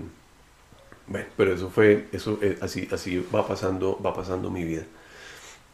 bueno, 1.08 1.26
pero 1.36 1.54
eso 1.54 1.70
fue, 1.70 2.08
eso 2.12 2.38
eh, 2.42 2.58
así, 2.60 2.88
así 2.90 3.24
va 3.34 3.46
pasando, 3.46 4.00
va 4.04 4.14
pasando 4.14 4.50
mi 4.50 4.64
vida. 4.64 4.82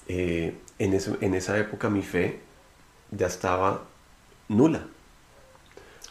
Eh, 0.08 0.54
en, 0.78 0.94
eso, 0.94 1.16
en 1.20 1.34
esa 1.34 1.58
época 1.58 1.88
mi 1.88 2.02
fe 2.02 2.40
ya 3.10 3.26
estaba 3.26 3.84
nula. 4.48 4.86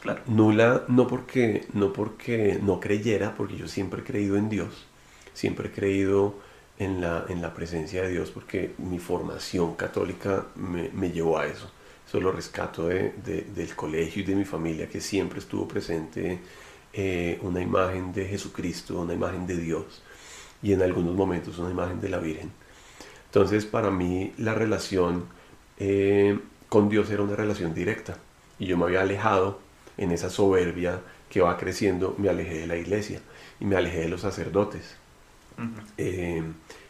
Claro. 0.01 0.21
Nula 0.25 0.86
no 0.88 1.07
porque, 1.07 1.67
no 1.73 1.93
porque 1.93 2.60
no 2.62 2.79
creyera, 2.79 3.36
porque 3.36 3.57
yo 3.57 3.67
siempre 3.67 4.01
he 4.01 4.03
creído 4.03 4.36
en 4.38 4.49
Dios, 4.49 4.88
siempre 5.34 5.67
he 5.69 5.71
creído 5.71 6.36
en 6.79 7.01
la, 7.01 7.25
en 7.29 7.41
la 7.41 7.53
presencia 7.53 8.01
de 8.01 8.10
Dios, 8.10 8.31
porque 8.31 8.73
mi 8.79 8.97
formación 8.97 9.75
católica 9.75 10.47
me, 10.55 10.89
me 10.89 11.12
llevó 11.12 11.38
a 11.38 11.45
eso. 11.45 11.69
Eso 12.07 12.19
lo 12.19 12.31
rescato 12.31 12.88
de, 12.88 13.13
de, 13.23 13.43
del 13.43 13.75
colegio 13.75 14.23
y 14.23 14.25
de 14.25 14.36
mi 14.36 14.45
familia, 14.45 14.89
que 14.89 14.99
siempre 14.99 15.39
estuvo 15.39 15.67
presente 15.67 16.39
eh, 16.93 17.39
una 17.41 17.62
imagen 17.62 18.13
de 18.13 18.25
Jesucristo, 18.25 18.99
una 18.99 19.13
imagen 19.13 19.47
de 19.47 19.58
Dios 19.58 20.01
y 20.62 20.73
en 20.73 20.82
algunos 20.82 21.15
momentos 21.15 21.58
una 21.58 21.71
imagen 21.71 22.01
de 22.01 22.10
la 22.10 22.19
Virgen. 22.19 22.51
Entonces 23.25 23.65
para 23.65 23.91
mí 23.91 24.34
la 24.38 24.54
relación 24.54 25.25
eh, 25.77 26.39
con 26.69 26.89
Dios 26.89 27.10
era 27.10 27.23
una 27.23 27.36
relación 27.36 27.73
directa 27.73 28.17
y 28.60 28.67
yo 28.67 28.77
me 28.77 28.86
había 28.86 29.01
alejado 29.01 29.60
en 29.97 30.12
esa 30.12 30.30
soberbia 30.30 31.01
que 31.30 31.41
va 31.41 31.58
creciendo, 31.58 32.15
me 32.17 32.30
alejé 32.30 32.60
de 32.60 32.67
la 32.67 32.75
iglesia 32.75 33.21
y 33.60 33.65
me 33.65 33.75
alejé 33.77 34.01
de 34.01 34.10
los 34.10 34.21
sacerdotes. 34.21 34.95
Uh 35.58 35.62
-huh. 35.62 35.84
eh, 35.97 36.43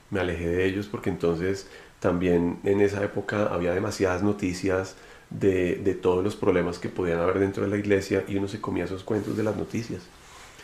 me 0.10 0.20
alejé 0.20 0.48
de 0.48 0.66
ellos 0.66 0.88
porque 0.88 1.10
entonces 1.10 1.68
también 2.00 2.60
en 2.64 2.82
esa 2.82 3.04
época 3.04 3.46
había 3.54 3.74
demasiadas 3.74 4.24
noticias 4.24 4.96
de, 5.32 5.78
de, 5.78 5.94
todos 5.94 6.24
los 6.24 6.36
problemas 6.36 6.78
que 6.78 6.90
podían 6.90 7.20
haber 7.20 7.40
dentro 7.40 7.64
de 7.64 7.70
la 7.70 7.78
iglesia 7.78 8.24
y 8.28 8.36
uno 8.36 8.48
se 8.48 8.60
comía 8.60 8.84
esos 8.84 9.04
cuentos 9.04 9.36
de 9.38 9.44
las 9.44 9.56
noticias. 9.56 10.04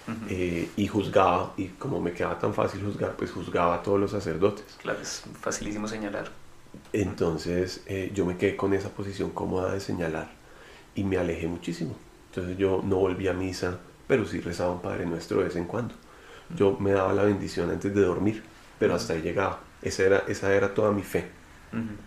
Uh 0.08 0.12
-huh. 0.12 0.27
eh, 0.30 0.69
y 0.77 0.88
juzgaba 0.88 1.53
y 1.58 1.67
como 1.67 1.99
me 1.99 2.13
quedaba 2.13 2.39
tan 2.39 2.53
fácil 2.53 2.82
juzgar 2.82 3.17
pues 3.17 3.30
juzgaba 3.32 3.75
a 3.75 3.84
todos 3.84 3.99
los 3.99 4.12
sacerdotes. 4.12 4.65
Claro 4.82 4.99
es 5.01 5.23
facilísimo 5.41 5.88
señalar. 5.88 6.32
Entonces 6.93 7.82
eh, 7.88 8.12
yo 8.13 8.25
me 8.25 8.38
quedé 8.38 8.56
con 8.56 8.73
esa 8.73 8.89
posición 8.89 9.32
cómoda 9.32 9.73
de 9.73 9.82
señalar 9.82 10.30
y 10.95 11.03
me 11.03 11.17
alejé 11.17 11.47
muchísimo. 11.47 11.95
Entonces 12.30 12.58
yo 12.58 12.82
no 12.86 12.97
volví 12.97 13.27
a 13.27 13.34
misa 13.34 13.80
pero 14.08 14.25
sí 14.25 14.39
rezaba 14.39 14.71
un 14.71 14.82
Padre 14.82 15.06
Nuestro 15.06 15.39
de 15.39 15.45
vez 15.45 15.56
en 15.58 15.65
cuando. 15.65 15.93
Yo 16.56 16.77
me 16.80 16.91
daba 16.93 17.12
la 17.12 17.23
bendición 17.23 17.69
antes 17.69 17.93
de 17.93 18.01
dormir 18.01 18.43
pero 18.80 18.95
hasta 18.95 19.13
ahí 19.13 19.21
llegaba. 19.21 19.60
Esa 19.82 20.03
era, 20.03 20.23
esa 20.30 20.53
era 20.53 20.73
toda 20.73 20.91
mi 20.91 21.03
fe. 21.03 21.25
Uh 21.73 21.77
-huh. 21.77 22.07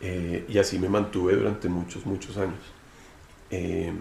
Eh, 0.00 0.44
y 0.48 0.58
así 0.58 0.78
me 0.78 0.88
mantuve 0.88 1.34
durante 1.34 1.68
muchos, 1.68 2.06
muchos 2.06 2.36
años. 2.36 2.58
Eh, 3.50 3.92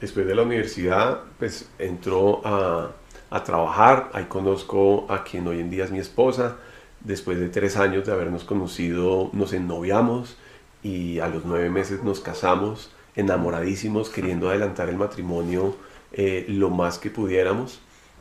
después 0.00 0.26
de 0.26 0.34
la 0.34 0.42
universidad, 0.42 1.20
pues 1.38 1.68
entró 1.78 2.46
a, 2.46 2.92
a, 3.30 3.44
trabajar, 3.44 4.10
ahí 4.12 4.24
conozco 4.24 5.06
a 5.08 5.24
quien 5.24 5.46
hoy 5.46 5.60
en 5.60 5.70
día 5.70 5.84
es 5.84 5.90
mi 5.90 5.98
esposa. 5.98 6.56
Después 7.00 7.38
de 7.38 7.48
tres 7.48 7.76
años 7.76 8.06
de 8.06 8.12
habernos 8.12 8.44
conocido, 8.44 9.30
nos 9.32 9.52
ennoviamos 9.52 10.36
y 10.82 11.20
a 11.20 11.28
los 11.28 11.44
nueve 11.44 11.70
meses 11.70 12.02
nos 12.02 12.20
casamos, 12.20 12.90
enamoradísimos, 13.14 14.10
queriendo 14.10 14.48
adelantar 14.48 14.88
el 14.88 14.96
matrimonio 14.96 15.76
eh, 16.12 16.46
lo 16.48 16.70
más 16.70 16.98
que 16.98 17.10
pudiéramos. 17.10 17.80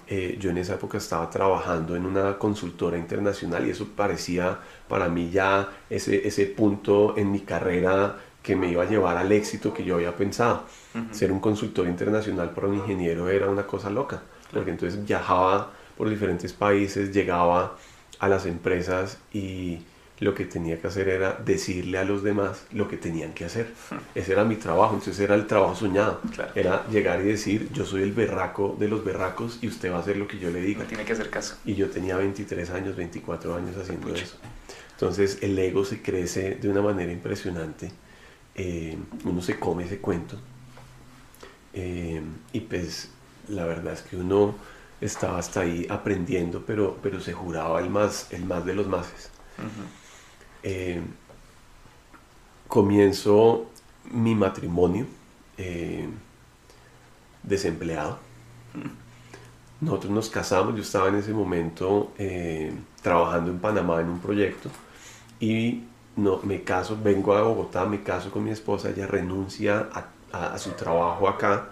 Eh, 0.10 0.38
yo 0.40 0.52
en 0.52 0.58
esa 0.58 0.76
época 0.76 0.98
estaba 0.98 1.30
trabajando 1.30 1.96
en 1.96 2.06
una 2.06 2.38
consultora 2.38 2.98
internacional 2.98 3.68
y 3.68 3.72
eso 3.72 3.88
parecía 3.94 4.58
para 4.88 5.10
mí 5.10 5.30
ya 5.32 5.70
ese, 5.90 6.26
ese 6.26 6.46
punto 6.46 7.18
en 7.18 7.30
mi 7.30 7.42
carrera 7.42 8.18
que 8.42 8.56
me 8.56 8.72
iba 8.72 8.84
a 8.84 8.86
llevar 8.86 9.18
al 9.18 9.30
éxito 9.34 9.74
que 9.74 9.84
yo 9.84 9.96
había 9.96 10.16
pensado. 10.16 10.64
Uh 10.96 11.00
-huh. 11.00 11.14
Ser 11.14 11.32
un 11.34 11.42
consultor 11.42 11.88
internacional 11.88 12.52
para 12.52 12.68
un 12.68 12.76
ingeniero 12.76 13.30
era 13.30 13.50
una 13.50 13.68
cosa 13.68 13.90
loca, 13.90 14.22
porque 14.54 14.72
entonces 14.72 15.06
viajaba 15.06 15.72
por 15.98 16.10
diferentes 16.10 16.54
países, 16.54 17.12
llegaba 17.12 17.76
a 18.20 18.28
las 18.30 18.46
empresas 18.46 19.18
y 19.34 19.80
lo 20.20 20.34
que 20.34 20.46
tenía 20.46 20.80
que 20.82 20.88
hacer 20.88 21.10
era 21.10 21.34
decirle 21.34 22.00
a 22.00 22.04
los 22.04 22.24
demás 22.24 22.66
lo 22.72 22.88
que 22.88 22.98
tenían 22.98 23.34
que 23.34 23.46
hacer. 23.46 23.74
Ese 24.16 24.32
era 24.32 24.44
mi 24.44 24.56
trabajo, 24.56 24.96
entonces 24.96 25.20
era 25.20 25.36
el 25.36 25.46
trabajo 25.46 25.76
soñado. 25.76 26.22
Claro. 26.34 26.52
Era 26.56 26.88
llegar 26.90 27.22
y 27.22 27.26
decir, 27.26 27.70
yo 27.72 27.86
soy 27.86 28.02
el 28.02 28.14
berraco 28.14 28.76
de 28.80 28.88
los 28.88 29.04
berracos 29.06 29.60
y 29.62 29.68
usted 29.68 29.92
va 29.92 29.98
a 29.98 30.00
hacer 30.00 30.18
lo 30.18 30.28
que 30.28 30.40
yo 30.40 30.50
le 30.50 30.62
diga. 30.62 30.82
No 30.84 30.88
tiene 30.88 31.06
que 31.06 31.14
hacer 31.14 31.30
caso. 31.30 31.58
Y 31.66 31.76
yo 31.76 31.90
tenía 31.90 32.18
23 32.18 32.70
años, 32.72 32.96
24 32.96 33.56
años 33.56 33.78
haciendo 33.78 34.08
Pucha. 34.08 34.24
eso. 34.24 34.38
Entonces 34.94 35.38
el 35.42 35.58
ego 35.60 35.86
se 35.86 36.02
crece 36.02 36.56
de 36.56 36.68
una 36.68 36.82
manera 36.82 37.12
impresionante. 37.12 37.92
Eh, 38.56 38.98
uno 39.24 39.42
se 39.44 39.60
come 39.60 39.84
ese 39.84 40.00
cuento. 40.00 40.40
Eh, 41.74 42.22
y 42.54 42.60
pues 42.62 43.10
la 43.50 43.66
verdad 43.66 43.94
es 43.94 44.02
que 44.02 44.16
uno 44.18 44.56
estaba 45.00 45.38
hasta 45.38 45.60
ahí 45.62 45.86
aprendiendo, 45.90 46.64
pero, 46.66 46.98
pero 47.04 47.20
se 47.22 47.34
juraba 47.34 47.80
el 47.80 47.92
más, 47.92 48.28
el 48.32 48.46
más 48.46 48.66
de 48.66 48.74
los 48.74 48.88
máses. 48.88 49.30
Uh 49.60 49.62
-huh. 49.62 50.07
Eh, 50.70 51.00
comienzo 52.68 53.68
mi 54.12 54.36
matrimonio 54.36 55.06
eh, 55.58 56.10
desempleado. 57.42 58.20
Nosotros 59.80 60.12
nos 60.12 60.30
casamos, 60.30 60.76
yo 60.76 60.82
estaba 60.82 61.08
en 61.08 61.16
ese 61.16 61.32
momento 61.32 62.12
eh, 62.18 62.74
trabajando 63.02 63.50
en 63.50 63.60
Panamá 63.60 64.02
en 64.02 64.10
un 64.10 64.20
proyecto 64.20 64.70
y 65.40 65.84
no, 66.18 66.42
me 66.44 66.64
caso, 66.64 66.98
vengo 67.02 67.34
a 67.34 67.44
Bogotá, 67.44 67.86
me 67.86 68.04
caso 68.04 68.30
con 68.30 68.44
mi 68.44 68.50
esposa, 68.50 68.90
ella 68.90 69.08
renuncia 69.08 69.88
a, 70.34 70.58
su 70.58 70.72
trabajo 70.72 71.30
acá, 71.30 71.70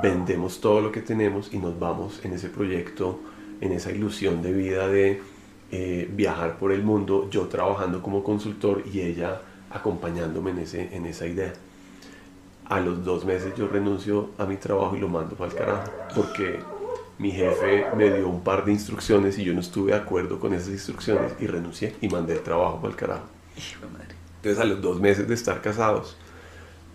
vendemos 0.00 0.60
todo 0.60 0.80
lo 0.80 0.92
que 0.92 1.00
tenemos 1.00 1.52
y 1.52 1.58
nos 1.58 1.76
vamos 1.76 2.24
en 2.24 2.34
ese 2.34 2.48
proyecto, 2.48 3.18
en 3.60 3.72
esa 3.72 3.90
ilusión 3.90 4.40
de 4.40 4.52
vida 4.52 4.86
de 4.86 5.20
eh, 5.70 6.08
viajar 6.12 6.58
por 6.58 6.72
el 6.72 6.82
mundo, 6.82 7.28
yo 7.30 7.46
trabajando 7.46 8.02
como 8.02 8.22
consultor 8.22 8.82
y 8.92 9.00
ella 9.00 9.40
acompañándome 9.70 10.52
en, 10.52 10.58
ese, 10.58 10.94
en 10.94 11.06
esa 11.06 11.26
idea. 11.26 11.52
A 12.66 12.80
los 12.80 13.04
dos 13.04 13.24
meses 13.24 13.54
yo 13.56 13.68
renuncio 13.68 14.30
a 14.38 14.46
mi 14.46 14.56
trabajo 14.56 14.96
y 14.96 15.00
lo 15.00 15.08
mando 15.08 15.36
para 15.36 15.50
el 15.50 15.56
carajo, 15.56 15.90
porque 16.14 16.58
mi 17.18 17.30
jefe 17.30 17.86
me 17.96 18.10
dio 18.10 18.28
un 18.28 18.42
par 18.42 18.64
de 18.64 18.72
instrucciones 18.72 19.38
y 19.38 19.44
yo 19.44 19.54
no 19.54 19.60
estuve 19.60 19.92
de 19.92 19.98
acuerdo 19.98 20.38
con 20.38 20.52
esas 20.52 20.68
instrucciones 20.68 21.32
y 21.40 21.46
renuncié 21.46 21.94
y 22.00 22.08
mandé 22.08 22.34
el 22.34 22.42
trabajo 22.42 22.76
para 22.76 22.90
el 22.90 22.96
carajo. 22.96 23.26
Entonces 24.36 24.58
a 24.62 24.64
los 24.64 24.80
dos 24.80 25.00
meses 25.00 25.26
de 25.26 25.34
estar 25.34 25.60
casados, 25.62 26.16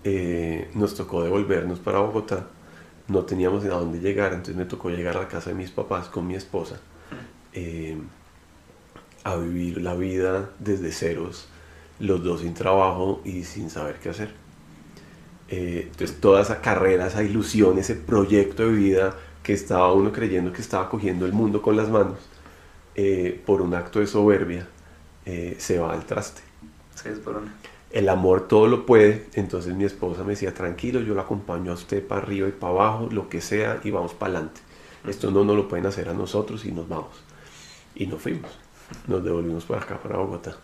eh, 0.04 0.70
nos 0.74 0.96
tocó 0.96 1.24
devolvernos 1.24 1.80
para 1.80 2.00
Bogotá. 2.00 2.48
No 3.08 3.24
teníamos 3.26 3.64
a 3.66 3.70
dónde 3.70 4.00
llegar, 4.00 4.32
entonces 4.32 4.56
me 4.56 4.66
tocó 4.66 4.90
llegar 4.90 5.18
a 5.18 5.22
la 5.22 5.28
casa 5.28 5.50
de 5.50 5.56
mis 5.56 5.72
papás 5.72 6.08
con 6.08 6.28
mi 6.28 6.36
esposa 6.36 6.80
eh, 7.54 7.98
a 9.24 9.36
vivir 9.36 9.82
la 9.82 9.94
vida 9.96 10.50
desde 10.60 10.92
ceros, 10.92 11.48
los 12.00 12.24
dos 12.24 12.42
sin 12.42 12.54
trabajo 12.54 13.22
y 13.24 13.44
sin 13.44 13.70
saber 13.70 14.00
qué 14.02 14.10
hacer. 14.10 14.34
Eh, 15.50 15.90
entonces 15.92 16.20
toda 16.20 16.42
esa 16.42 16.62
carrera, 16.62 17.08
esa 17.08 17.24
ilusión, 17.24 17.78
ese 17.78 17.96
proyecto 17.96 18.64
de 18.64 18.72
vida 18.72 19.16
que 19.44 19.54
estaba 19.54 19.94
uno 19.94 20.12
creyendo 20.12 20.54
que 20.54 20.62
estaba 20.62 20.90
cogiendo 20.90 21.26
el 21.26 21.34
mundo 21.34 21.62
con 21.62 21.76
las 21.76 21.90
manos, 21.90 22.18
por 23.46 23.62
un 23.62 23.74
acto 23.74 24.00
de 24.00 24.08
soberbia, 24.08 24.68
se 25.58 25.80
va 25.80 25.94
al 25.94 26.06
traste. 26.06 26.42
Se 26.94 27.10
desborona 27.10 27.52
el 27.92 28.10
amor 28.10 28.48
todo 28.48 28.68
lo 28.68 28.86
puede, 28.86 29.26
entonces 29.34 29.76
mi 29.76 29.84
esposa 29.84 30.24
me 30.24 30.32
decía, 30.32 30.54
tranquilo, 30.54 31.02
yo 31.02 31.14
lo 31.14 31.22
acompaño 31.22 31.72
a 31.72 31.76
usted 31.76 32.06
para 32.06 32.22
arriba 32.22 32.48
y 32.48 32.52
para 32.52 32.74
abajo, 32.74 33.10
lo 33.12 33.28
que 33.28 33.42
sea, 33.42 33.82
y 33.84 33.92
vamos 33.92 34.14
para 34.14 34.34
adelante. 34.34 34.62
Esto 35.08 35.32
no 35.32 35.44
nos 35.44 35.56
lo 35.56 35.68
pueden 35.68 35.86
hacer 35.86 36.08
a 36.08 36.14
nosotros 36.14 36.66
y 36.66 36.72
nos 36.72 36.88
vamos. 36.88 37.22
Y 37.96 38.08
nos 38.08 38.22
fuimos, 38.22 38.52
nos 39.08 39.24
devolvimos 39.24 39.66
para 39.66 39.82
acá, 39.82 39.98
para 39.98 40.18
Bogotá. 40.18 40.58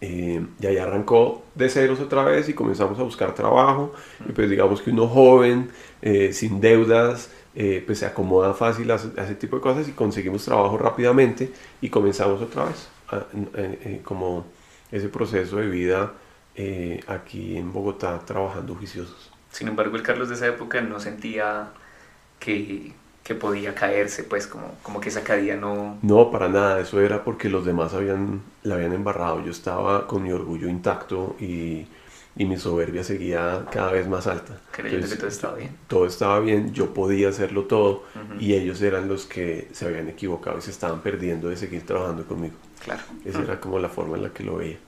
Eh, 0.00 0.44
y 0.58 0.66
ahí 0.66 0.78
arrancó 0.78 1.44
de 1.54 1.68
ceros 1.68 2.00
otra 2.00 2.24
vez 2.24 2.48
y 2.48 2.54
comenzamos 2.54 2.98
a 2.98 3.02
buscar 3.02 3.34
trabajo. 3.34 3.92
Y 4.28 4.32
pues 4.32 4.48
digamos 4.48 4.80
que 4.80 4.90
uno 4.90 5.08
joven, 5.08 5.70
eh, 6.02 6.32
sin 6.32 6.60
deudas, 6.60 7.30
eh, 7.54 7.82
pues 7.84 7.98
se 7.98 8.06
acomoda 8.06 8.54
fácil 8.54 8.90
a, 8.90 8.94
ese 8.94 9.34
tipo 9.34 9.56
de 9.56 9.62
cosas 9.62 9.88
y 9.88 9.92
conseguimos 9.92 10.44
trabajo 10.44 10.78
rápidamente 10.78 11.52
y 11.80 11.90
comenzamos 11.90 12.40
otra 12.40 12.66
vez 12.66 12.88
como 14.04 14.46
ese 14.92 15.08
proceso 15.08 15.56
de 15.56 15.66
vida 15.66 16.12
eh, 16.56 17.00
aquí 17.06 17.56
en 17.56 17.72
Bogotá 17.72 18.18
trabajando 18.24 18.74
juiciosos. 18.74 19.30
Sin 19.50 19.68
embargo, 19.68 19.96
el 19.96 20.02
Carlos 20.02 20.28
de 20.28 20.34
esa 20.34 20.46
época 20.46 20.80
no 20.80 21.00
sentía 21.00 21.70
que, 22.38 22.92
que 23.22 23.34
podía 23.34 23.74
caerse, 23.74 24.24
pues 24.24 24.46
como, 24.46 24.74
como 24.82 25.00
que 25.00 25.10
esa 25.10 25.22
caída 25.22 25.56
no... 25.56 25.98
No, 26.02 26.30
para 26.30 26.48
nada, 26.48 26.80
eso 26.80 27.00
era 27.00 27.22
porque 27.22 27.48
los 27.48 27.64
demás 27.64 27.94
habían, 27.94 28.42
la 28.62 28.76
habían 28.76 28.92
embarrado. 28.92 29.44
Yo 29.44 29.50
estaba 29.50 30.06
con 30.06 30.22
mi 30.22 30.32
orgullo 30.32 30.68
intacto 30.68 31.36
y, 31.38 31.86
y 32.36 32.44
mi 32.46 32.56
soberbia 32.56 33.04
seguía 33.04 33.66
cada 33.70 33.92
vez 33.92 34.08
más 34.08 34.26
alta. 34.26 34.58
Creyendo 34.72 35.08
que 35.08 35.16
todo 35.16 35.28
estaba 35.28 35.56
bien. 35.56 35.76
Todo 35.86 36.06
estaba 36.06 36.40
bien, 36.40 36.72
yo 36.72 36.94
podía 36.94 37.28
hacerlo 37.28 37.64
todo 37.64 38.04
y 38.38 38.54
ellos 38.54 38.80
eran 38.82 39.08
los 39.08 39.26
que 39.26 39.68
se 39.72 39.86
habían 39.86 40.08
equivocado 40.08 40.58
y 40.58 40.62
se 40.62 40.70
estaban 40.70 41.00
perdiendo 41.00 41.50
de 41.50 41.56
seguir 41.56 41.84
trabajando 41.84 42.24
conmigo. 42.24 42.54
Claro. 42.82 43.02
Esa 43.24 43.42
era 43.42 43.60
como 43.60 43.78
la 43.78 43.90
forma 43.90 44.16
en 44.16 44.22
la 44.22 44.30
que 44.30 44.42
lo 44.42 44.56
veía. 44.56 44.78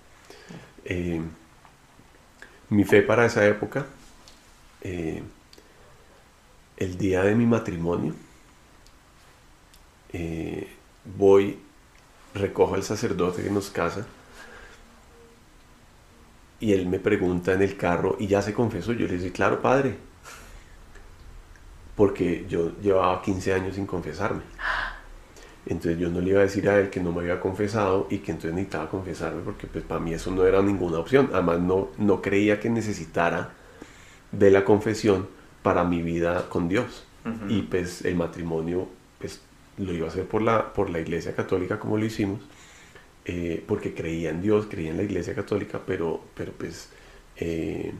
Eh, 0.84 1.20
mi 2.70 2.84
fe 2.84 3.02
para 3.02 3.26
esa 3.26 3.46
época, 3.46 3.84
eh, 4.80 5.22
el 6.82 6.98
día 6.98 7.22
de 7.22 7.34
mi 7.34 7.46
matrimonio, 7.46 8.14
eh, 10.12 10.68
voy, 11.16 11.58
recojo 12.34 12.74
al 12.74 12.82
sacerdote 12.82 13.42
que 13.42 13.50
nos 13.50 13.70
casa 13.70 14.06
y 16.60 16.72
él 16.72 16.86
me 16.86 16.98
pregunta 16.98 17.52
en 17.52 17.62
el 17.62 17.76
carro 17.76 18.16
y 18.18 18.26
ya 18.26 18.42
se 18.42 18.54
confesó. 18.54 18.92
Yo 18.92 19.06
le 19.06 19.16
dije, 19.16 19.32
claro, 19.32 19.60
padre, 19.60 19.96
porque 21.96 22.46
yo 22.48 22.72
llevaba 22.80 23.22
15 23.22 23.54
años 23.54 23.74
sin 23.74 23.86
confesarme. 23.86 24.42
Entonces 25.64 25.98
yo 25.98 26.08
no 26.08 26.20
le 26.20 26.30
iba 26.30 26.40
a 26.40 26.44
decir 26.44 26.68
a 26.68 26.78
él 26.78 26.90
que 26.90 27.00
no 27.00 27.12
me 27.12 27.20
había 27.20 27.40
confesado 27.40 28.08
y 28.10 28.18
que 28.18 28.32
entonces 28.32 28.54
necesitaba 28.54 28.88
confesarme 28.90 29.42
porque 29.42 29.68
pues 29.68 29.84
para 29.84 30.00
mí 30.00 30.12
eso 30.12 30.30
no 30.32 30.44
era 30.44 30.60
ninguna 30.62 30.98
opción. 30.98 31.30
Además 31.32 31.60
no, 31.60 31.88
no 31.98 32.20
creía 32.20 32.58
que 32.58 32.68
necesitara 32.70 33.50
de 34.32 34.50
la 34.50 34.64
confesión 34.64 35.28
para 35.62 35.84
mi 35.84 36.02
vida 36.02 36.48
con 36.48 36.68
Dios. 36.68 37.04
Y 37.48 37.62
pues 37.62 38.04
el 38.04 38.16
matrimonio 38.16 38.88
pues 39.20 39.40
lo 39.78 39.92
iba 39.92 40.06
a 40.06 40.10
hacer 40.10 40.26
por 40.26 40.42
la, 40.42 40.72
por 40.72 40.90
la 40.90 40.98
iglesia 40.98 41.36
católica 41.36 41.78
como 41.78 41.96
lo 41.96 42.04
hicimos. 42.04 42.40
Eh, 43.24 43.62
porque 43.68 43.94
creía 43.94 44.30
en 44.30 44.42
Dios, 44.42 44.66
creía 44.68 44.90
en 44.90 44.96
la 44.96 45.04
iglesia 45.04 45.34
católica, 45.34 45.80
pero, 45.86 46.20
pero 46.34 46.52
pues... 46.52 46.90
Eh, 47.36 47.92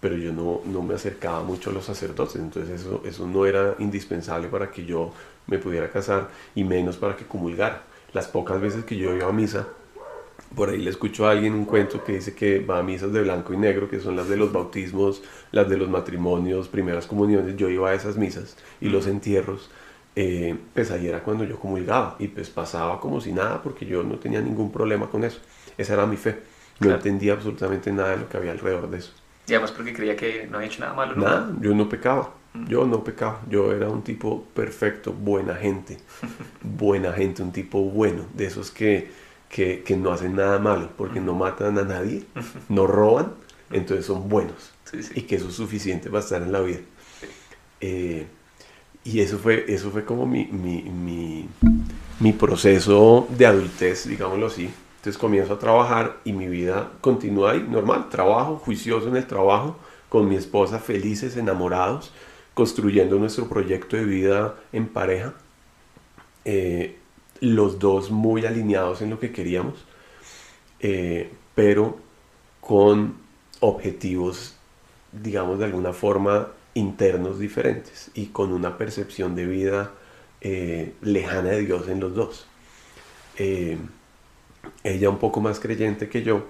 pero 0.00 0.16
yo 0.16 0.32
no, 0.32 0.62
no, 0.64 0.82
me 0.82 0.94
acercaba 0.94 1.42
mucho 1.42 1.68
a 1.68 1.74
los 1.74 1.84
sacerdotes, 1.84 2.36
entonces 2.36 2.80
eso, 2.80 3.02
eso 3.04 3.26
no 3.26 3.44
era 3.44 3.74
indispensable 3.80 4.48
para 4.48 4.70
que 4.70 4.86
yo 4.86 5.12
me 5.46 5.58
pudiera 5.58 5.90
casar 5.90 6.30
y 6.54 6.64
menos 6.64 6.96
para 6.96 7.16
que 7.16 7.26
comulgara. 7.26 7.82
Las 8.14 8.26
pocas 8.26 8.60
veces 8.62 8.84
que 8.84 8.96
yo 8.96 9.14
iba 9.14 9.28
a 9.28 9.32
misa, 9.32 9.68
por 10.54 10.70
ahí 10.70 10.78
le 10.78 10.90
escucho 10.90 11.26
a 11.26 11.32
alguien 11.32 11.54
un 11.54 11.64
cuento 11.64 12.02
que 12.02 12.12
dice 12.14 12.34
que 12.34 12.60
va 12.60 12.78
a 12.78 12.82
misas 12.82 13.12
de 13.12 13.22
blanco 13.22 13.54
y 13.54 13.56
negro, 13.56 13.88
que 13.88 14.00
son 14.00 14.16
las 14.16 14.28
de 14.28 14.36
los 14.36 14.52
bautismos, 14.52 15.22
las 15.52 15.68
de 15.68 15.76
los 15.76 15.88
matrimonios, 15.88 16.68
primeras 16.68 17.06
comuniones. 17.06 17.56
Yo 17.56 17.68
iba 17.68 17.90
a 17.90 17.94
esas 17.94 18.16
misas 18.16 18.56
y 18.80 18.88
los 18.88 19.06
entierros. 19.06 19.70
Eh, 20.16 20.56
pues 20.74 20.90
ahí 20.90 21.06
era 21.06 21.22
cuando 21.22 21.44
yo 21.44 21.58
comulgaba 21.58 22.16
y 22.18 22.26
pues 22.26 22.50
pasaba 22.50 22.98
como 22.98 23.20
si 23.20 23.32
nada 23.32 23.62
porque 23.62 23.86
yo 23.86 24.02
no 24.02 24.18
tenía 24.18 24.40
ningún 24.40 24.72
problema 24.72 25.08
con 25.08 25.24
eso. 25.24 25.38
Esa 25.78 25.94
era 25.94 26.06
mi 26.06 26.16
fe. 26.16 26.38
No 26.80 26.90
entendía 26.90 27.34
absolutamente 27.34 27.92
nada 27.92 28.10
de 28.10 28.16
lo 28.18 28.28
que 28.28 28.36
había 28.36 28.52
alrededor 28.52 28.90
de 28.90 28.98
eso. 28.98 29.12
Y 29.46 29.52
además 29.52 29.72
porque 29.72 29.92
creía 29.92 30.16
que 30.16 30.46
no 30.50 30.56
había 30.56 30.68
hecho 30.68 30.80
nada 30.80 30.94
malo. 30.94 31.14
Nada, 31.14 31.52
yo 31.60 31.74
no 31.74 31.88
pecaba. 31.88 32.34
Yo 32.66 32.84
no 32.84 33.04
pecaba, 33.04 33.40
yo 33.48 33.72
era 33.72 33.88
un 33.88 34.02
tipo 34.02 34.44
perfecto, 34.54 35.12
buena 35.12 35.54
gente, 35.54 35.98
buena 36.62 37.12
gente, 37.12 37.42
un 37.42 37.52
tipo 37.52 37.80
bueno, 37.80 38.24
de 38.34 38.46
esos 38.46 38.72
que, 38.72 39.08
que, 39.50 39.82
que 39.82 39.96
no 39.96 40.12
hacen 40.12 40.36
nada 40.36 40.58
malo, 40.58 40.88
porque 40.96 41.20
no 41.20 41.34
matan 41.34 41.78
a 41.78 41.82
nadie, 41.82 42.24
no 42.68 42.86
roban, 42.86 43.34
entonces 43.70 44.06
son 44.06 44.28
buenos. 44.28 44.72
Y 45.14 45.22
que 45.22 45.36
eso 45.36 45.48
es 45.48 45.54
suficiente 45.54 46.08
para 46.08 46.22
estar 46.22 46.42
en 46.42 46.52
la 46.52 46.60
vida. 46.60 46.80
Eh, 47.80 48.26
y 49.04 49.20
eso 49.20 49.38
fue, 49.38 49.64
eso 49.68 49.90
fue 49.90 50.04
como 50.04 50.26
mi, 50.26 50.46
mi, 50.46 50.82
mi, 50.82 51.48
mi 52.18 52.32
proceso 52.32 53.28
de 53.36 53.46
adultez, 53.46 54.08
digámoslo 54.08 54.46
así. 54.46 54.70
Entonces 54.96 55.18
comienzo 55.18 55.54
a 55.54 55.58
trabajar 55.58 56.18
y 56.24 56.32
mi 56.32 56.46
vida 56.46 56.92
continúa 57.00 57.52
ahí, 57.52 57.66
normal, 57.68 58.08
trabajo, 58.10 58.56
juicioso 58.56 59.08
en 59.08 59.16
el 59.16 59.26
trabajo, 59.26 59.76
con 60.08 60.28
mi 60.28 60.36
esposa, 60.36 60.78
felices, 60.78 61.36
enamorados 61.36 62.12
construyendo 62.60 63.18
nuestro 63.18 63.48
proyecto 63.48 63.96
de 63.96 64.04
vida 64.04 64.54
en 64.72 64.86
pareja, 64.86 65.32
eh, 66.44 66.98
los 67.40 67.78
dos 67.78 68.10
muy 68.10 68.44
alineados 68.46 69.02
en 69.02 69.10
lo 69.10 69.18
que 69.18 69.32
queríamos, 69.32 69.84
eh, 70.80 71.30
pero 71.54 71.98
con 72.60 73.14
objetivos, 73.60 74.56
digamos, 75.12 75.58
de 75.58 75.66
alguna 75.66 75.92
forma 75.92 76.48
internos 76.74 77.38
diferentes 77.38 78.10
y 78.14 78.26
con 78.26 78.52
una 78.52 78.78
percepción 78.78 79.34
de 79.34 79.46
vida 79.46 79.92
eh, 80.40 80.94
lejana 81.02 81.50
de 81.50 81.64
Dios 81.64 81.88
en 81.88 82.00
los 82.00 82.14
dos. 82.14 82.46
ella 84.84 85.10
un 85.10 85.18
poco 85.18 85.40
más 85.40 85.60
creyente 85.60 86.08
que 86.08 86.22
yo, 86.22 86.46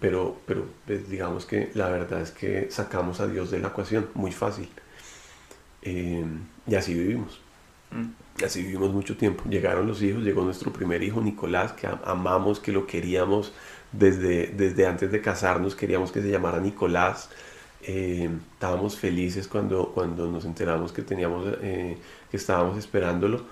pero, 0.00 0.40
pero 0.46 0.66
pues, 0.86 1.08
digamos 1.10 1.46
que 1.46 1.70
la 1.74 1.88
verdad 1.88 2.22
es 2.22 2.30
que 2.30 2.70
sacamos 2.70 3.20
a 3.20 3.26
Dios 3.26 3.50
de 3.50 3.60
la 3.60 3.68
ecuación 3.68 4.08
muy 4.14 4.32
fácil. 4.32 4.68
Eh, 5.82 6.24
y 6.66 6.74
así 6.74 6.94
vivimos. 6.94 7.40
Mm. 7.90 8.10
Así 8.44 8.62
vivimos 8.62 8.92
mucho 8.92 9.16
tiempo. 9.16 9.44
Llegaron 9.48 9.86
los 9.86 10.02
hijos, 10.02 10.22
llegó 10.22 10.42
nuestro 10.42 10.72
primer 10.72 11.02
hijo, 11.02 11.20
Nicolás, 11.20 11.72
que 11.72 11.86
amamos, 11.86 12.60
que 12.60 12.72
lo 12.72 12.86
queríamos 12.86 13.52
desde, 13.92 14.48
desde 14.48 14.86
antes 14.86 15.10
de 15.12 15.20
casarnos, 15.20 15.74
queríamos 15.74 16.12
que 16.12 16.22
se 16.22 16.30
llamara 16.30 16.60
Nicolás. 16.60 17.30
Eh, 17.82 18.30
estábamos 18.54 18.96
felices 18.96 19.48
cuando, 19.48 19.92
cuando 19.92 20.30
nos 20.30 20.44
enteramos 20.44 20.92
que, 20.92 21.02
teníamos, 21.02 21.46
eh, 21.62 21.98
que 22.30 22.36
estábamos 22.36 22.78
esperándolo. 22.78 23.46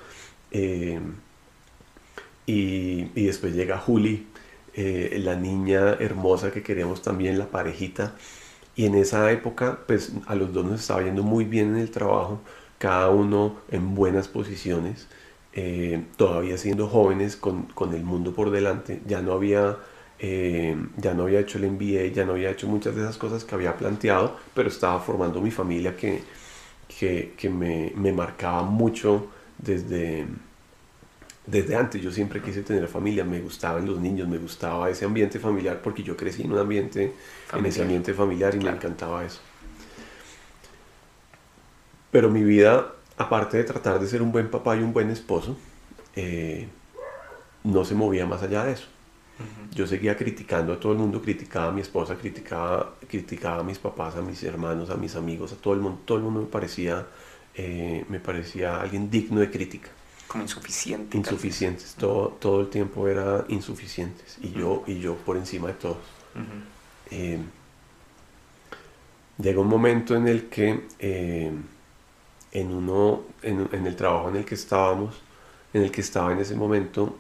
y, 0.50 0.96
y, 2.46 3.26
después 3.26 3.54
llega 3.54 3.78
Juli, 3.78 4.26
la 4.74 5.34
niña 5.36 5.94
hermosa 6.00 6.50
que 6.52 6.62
queremos 6.62 7.02
también, 7.02 7.38
la 7.38 7.46
parejita. 7.50 8.14
Y 8.78 8.86
en 8.86 8.94
esa 8.94 9.30
época, 9.32 9.80
pues 9.88 10.12
a 10.26 10.36
los 10.36 10.52
dos 10.52 10.64
nos 10.64 10.80
estaba 10.80 11.02
yendo 11.02 11.24
muy 11.24 11.44
bien 11.44 11.70
en 11.70 11.78
el 11.78 11.90
trabajo, 11.90 12.40
cada 12.78 13.10
uno 13.10 13.56
en 13.70 13.94
buenas 13.94 14.28
posiciones, 14.28 15.08
eh, 15.52 16.04
todavía 16.16 16.56
siendo 16.58 16.88
jóvenes 16.88 17.36
con, 17.36 17.64
con, 17.74 17.94
el 17.94 18.04
mundo 18.04 18.34
por 18.34 18.50
delante. 18.50 19.00
Ya 19.06 19.20
no 19.22 19.32
había... 19.32 19.76
Eh, 20.20 20.76
ya 20.96 21.14
no 21.14 21.22
había 21.22 21.38
hecho 21.38 21.58
el 21.58 21.70
MBA, 21.70 22.12
ya 22.12 22.24
no 22.24 22.32
había 22.32 22.50
hecho 22.50 22.66
muchas 22.66 22.96
de 22.96 23.02
esas 23.02 23.16
cosas 23.18 23.44
que 23.44 23.54
había 23.54 23.76
planteado, 23.76 24.36
pero 24.52 24.68
estaba 24.68 24.98
formando 24.98 25.40
mi 25.40 25.52
familia 25.52 25.96
que, 25.96 26.24
que, 26.88 27.34
que 27.36 27.48
me, 27.48 27.92
me 27.94 28.12
marcaba 28.12 28.62
mucho 28.62 29.28
desde, 29.58 30.26
desde 31.46 31.76
antes 31.76 32.02
yo 32.02 32.10
siempre 32.10 32.40
quise 32.40 32.62
tener 32.62 32.86
familia, 32.88 33.24
me 33.24 33.40
gustaban 33.40 33.86
los 33.86 33.98
niños, 33.98 34.28
me 34.28 34.38
gustaba 34.38 34.90
ese 34.90 35.04
ambiente 35.04 35.38
familiar 35.38 35.80
porque 35.82 36.02
yo 36.02 36.16
crecí 36.16 36.42
en 36.42 36.52
un 36.52 36.58
ambiente, 36.58 37.12
en 37.52 37.66
ese 37.66 37.82
ambiente 37.82 38.14
familiar 38.14 38.54
y 38.54 38.58
me 38.58 38.70
encantaba 38.70 39.24
eso. 39.24 39.40
Pero 42.10 42.30
mi 42.30 42.42
vida 42.42 42.92
aparte 43.18 43.56
de 43.56 43.64
tratar 43.64 43.98
de 43.98 44.06
ser 44.06 44.22
un 44.22 44.32
buen 44.32 44.48
papá 44.48 44.76
y 44.76 44.80
un 44.80 44.92
buen 44.92 45.10
esposo, 45.10 45.56
eh, 46.14 46.68
no 47.64 47.84
se 47.84 47.94
movía 47.94 48.24
más 48.24 48.42
allá 48.42 48.64
de 48.64 48.72
eso. 48.72 48.86
Yo 49.72 49.86
seguía 49.86 50.16
criticando 50.16 50.72
a 50.72 50.80
todo 50.80 50.92
el 50.92 50.98
mundo, 50.98 51.22
criticaba 51.22 51.68
a 51.68 51.72
mi 51.72 51.80
esposa, 51.80 52.16
criticaba, 52.16 52.94
criticaba 53.08 53.60
a 53.60 53.62
mis 53.62 53.78
papás, 53.78 54.16
a 54.16 54.20
mis 54.20 54.42
hermanos, 54.42 54.90
a 54.90 54.96
mis 54.96 55.14
amigos, 55.14 55.52
a 55.52 55.56
todo 55.56 55.74
el 55.74 55.80
mundo. 55.80 56.00
Todo 56.04 56.18
el 56.18 56.24
mundo 56.24 56.40
me 56.40 56.46
parecía, 56.46 57.06
eh, 57.54 58.04
me 58.08 58.18
parecía 58.18 58.80
alguien 58.80 59.08
digno 59.08 59.38
de 59.38 59.48
crítica. 59.48 59.90
Como 60.26 60.42
insuficiente. 60.42 61.16
Insuficientes. 61.16 61.94
Todo, 61.94 62.30
todo 62.40 62.62
el 62.62 62.68
tiempo 62.68 63.06
era 63.06 63.44
insuficientes. 63.46 64.38
Y, 64.42 64.50
yo, 64.50 64.82
y 64.88 64.98
yo 64.98 65.14
por 65.14 65.36
encima 65.36 65.68
de 65.68 65.74
todos. 65.74 65.98
Eh, 67.12 67.38
llega 69.40 69.60
un 69.60 69.68
momento 69.68 70.16
en 70.16 70.26
el 70.26 70.48
que 70.48 70.82
en, 72.52 72.72
uno, 72.72 73.22
en, 73.42 73.68
en, 73.72 73.86
el 73.86 73.96
trabajo 73.96 74.28
en 74.28 74.36
el 74.36 74.44
que 74.44 74.54
estábamos, 74.54 75.20
en 75.72 75.82
el 75.82 75.90
que 75.90 76.00
estaba 76.00 76.32
en 76.32 76.38
ese 76.38 76.54
momento, 76.54 77.16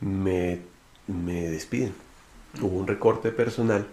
me, 0.00 0.60
me 1.06 1.50
despiden. 1.50 1.94
Hubo 2.60 2.78
un 2.78 2.86
recorte 2.86 3.30
personal 3.30 3.86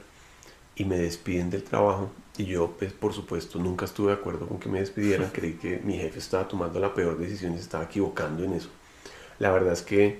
y 0.75 0.85
me 0.85 0.97
despiden 0.97 1.49
del 1.49 1.63
trabajo. 1.63 2.11
Y 2.37 2.45
yo, 2.45 2.75
pues, 2.77 2.91
por 2.93 3.13
supuesto, 3.13 3.59
nunca 3.59 3.85
estuve 3.85 4.07
de 4.07 4.17
acuerdo 4.17 4.47
con 4.47 4.59
que 4.59 4.69
me 4.69 4.79
despidieran. 4.79 5.29
Creí 5.33 5.53
que 5.53 5.79
mi 5.79 5.97
jefe 5.97 6.19
estaba 6.19 6.47
tomando 6.47 6.79
la 6.79 6.93
peor 6.93 7.17
decisión 7.17 7.53
y 7.53 7.57
se 7.57 7.63
estaba 7.63 7.85
equivocando 7.85 8.43
en 8.43 8.53
eso. 8.53 8.69
La 9.39 9.51
verdad 9.51 9.73
es 9.73 9.81
que 9.81 10.19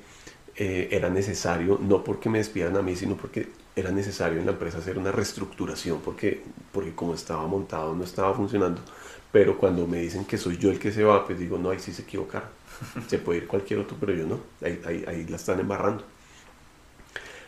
eh, 0.56 0.90
era 0.92 1.10
necesario, 1.10 1.80
no 1.82 2.04
porque 2.04 2.30
me 2.30 2.38
despidieran 2.38 2.78
a 2.78 2.82
mí, 2.82 2.96
sino 2.96 3.16
porque 3.16 3.50
era 3.76 3.92
necesario 3.92 4.40
en 4.40 4.46
la 4.46 4.54
empresa 4.54 4.78
hacer 4.78 4.98
una 4.98 5.12
reestructuración, 5.12 6.00
porque, 6.00 6.42
porque 6.72 6.96
como 6.96 7.14
estaba 7.14 7.46
montado 7.46 7.94
no 7.94 8.04
estaba 8.04 8.34
funcionando. 8.34 8.82
Pero 9.32 9.58
cuando 9.58 9.86
me 9.86 10.00
dicen 10.00 10.24
que 10.24 10.38
soy 10.38 10.58
yo 10.58 10.72
el 10.72 10.80
que 10.80 10.94
se 10.94 11.04
va, 11.04 11.26
pues 11.26 11.38
digo, 11.38 11.58
no, 11.58 11.72
ahí 11.72 11.80
sí 11.80 11.92
se 11.92 12.04
equivocaron. 12.04 12.48
Se 13.08 13.20
puede 13.20 13.40
ir 13.40 13.48
cualquier 13.48 13.80
otro, 13.80 13.98
pero 14.00 14.14
yo 14.14 14.26
no. 14.26 14.40
Ahí, 14.62 15.04
ahí, 15.08 15.26
la 15.28 15.36
están 15.36 15.60
embarrando. 15.60 16.04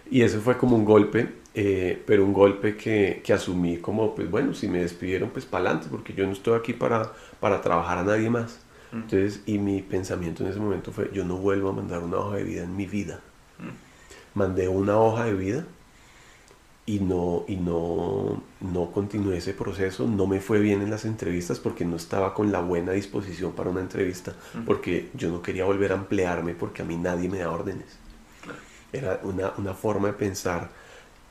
Y 0.10 0.22
eso 0.22 0.40
fue 0.40 0.58
como 0.58 0.76
un 0.76 0.86
golpe, 0.86 1.30
eh, 1.54 2.02
pero 2.06 2.24
un 2.26 2.34
golpe 2.34 2.76
que, 2.78 3.22
que, 3.24 3.34
asumí 3.34 3.78
como, 3.78 4.16
pues 4.16 4.30
bueno, 4.30 4.54
si 4.54 4.68
me 4.68 4.80
despidieron, 4.80 5.30
pues 5.30 5.46
para 5.46 5.66
adelante, 5.66 5.88
porque 5.92 6.14
yo 6.14 6.26
no 6.26 6.32
estoy 6.32 6.58
aquí 6.58 6.74
para, 6.74 7.12
para 7.40 7.62
trabajar 7.62 7.98
a 8.00 8.04
nadie 8.04 8.30
más. 8.30 8.60
Mm. 8.92 8.96
Entonces, 8.96 9.42
y 9.46 9.58
mi 9.58 9.82
pensamiento 9.82 10.44
en 10.44 10.50
ese 10.50 10.60
momento 10.60 10.92
fue, 10.92 11.10
yo 11.14 11.26
no 11.26 11.38
vuelvo 11.38 11.70
a 11.70 11.74
mandar 11.74 12.00
una 12.04 12.18
hoja 12.18 12.38
de 12.38 12.44
vida 12.44 12.64
en 12.64 12.76
mi 12.76 12.86
vida. 12.86 13.22
Mm. 13.60 14.38
Mandé 14.38 14.68
una 14.70 14.98
hoja 14.98 15.26
de 15.26 15.34
vida 15.34 15.66
y 16.90 17.02
no, 17.02 17.44
y 17.50 17.58
no, 17.58 18.42
no 18.62 18.92
continué 18.94 19.38
ese 19.38 19.54
proceso, 19.54 20.08
no 20.08 20.26
me 20.26 20.40
fue 20.40 20.60
bien 20.60 20.82
en 20.82 20.90
las 20.90 21.04
entrevistas 21.04 21.60
porque 21.60 21.84
no 21.84 21.98
estaba 21.98 22.34
con 22.34 22.50
la 22.50 22.62
buena 22.62 22.94
disposición 22.94 23.52
para 23.52 23.70
una 23.70 23.82
entrevista, 23.82 24.34
porque 24.66 25.10
yo 25.14 25.30
no 25.30 25.42
quería 25.42 25.66
volver 25.66 25.92
a 25.92 25.96
emplearme 25.96 26.54
porque 26.54 26.84
a 26.84 26.86
mí 26.86 26.96
nadie 26.96 27.28
me 27.28 27.40
da 27.40 27.52
órdenes. 27.52 28.00
Era 28.94 29.20
una, 29.24 29.52
una, 29.58 29.74
forma 29.74 30.08
de 30.08 30.14
pensar 30.14 30.70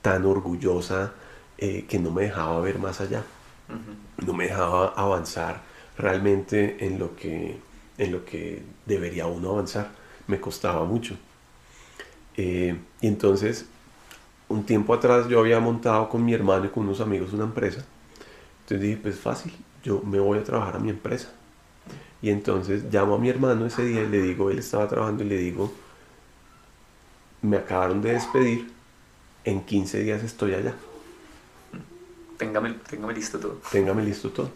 tan 0.03 0.27
orgullosa 0.27 1.15
eh, 1.57 1.87
que 1.89 1.99
no 1.99 2.11
me 2.11 2.25
dejaba 2.25 2.61
ver 2.61 2.79
más 2.79 3.01
allá, 3.01 3.25
no 4.27 4.35
me 4.35 4.45
dejaba 4.45 4.89
avanzar 4.89 5.63
realmente 5.97 6.85
en 6.85 6.99
lo, 6.99 7.17
que, 7.17 7.57
en 7.97 8.13
lo 8.13 8.27
que 8.27 8.63
debería 8.85 9.27
uno 9.27 9.53
avanzar, 9.53 9.89
me 10.27 10.39
costaba 10.39 10.85
mucho. 10.85 11.17
Eh, 12.37 12.77
y 13.01 13.07
entonces 13.07 13.65
un 14.49 14.65
tiempo 14.65 14.95
atrás 14.95 15.29
yo 15.29 15.41
había 15.41 15.61
montado 15.61 16.09
con 16.09 16.25
mi 16.25 16.33
hermano 16.33 16.67
y 16.67 16.69
con 16.69 16.85
unos 16.85 17.01
amigos 17.01 17.33
una 17.33 17.45
empresa. 17.45 17.85
Entonces 18.63 18.81
dije, 18.81 18.99
pues 19.03 19.19
fácil, 19.19 19.53
yo 19.83 20.03
me 20.03 20.19
voy 20.19 20.39
a 20.39 20.45
trabajar 20.45 20.77
a 20.77 20.79
mi 20.79 20.91
empresa. 20.91 21.29
Y 22.23 22.31
entonces 22.31 22.85
llamo 22.93 23.15
a 23.17 23.19
mi 23.19 23.29
hermano 23.29 23.67
ese 23.67 23.85
día 23.85 24.03
y 24.03 24.09
le 24.09 24.23
digo, 24.23 24.51
él 24.51 24.59
estaba 24.59 24.89
trabajando 24.89 25.25
y 25.25 25.29
le 25.29 25.39
digo, 25.39 25.73
me 27.43 27.57
acabaron 27.57 28.03
de 28.03 28.13
despedir, 28.13 28.71
en 29.45 29.65
15 29.65 30.01
días 30.01 30.23
estoy 30.25 30.55
allá. 30.55 30.75
Téngame, 32.39 32.75
listo 33.15 33.39
todo. 33.39 33.61
Téngame 33.71 34.03
listo 34.03 34.31
todo. 34.31 34.51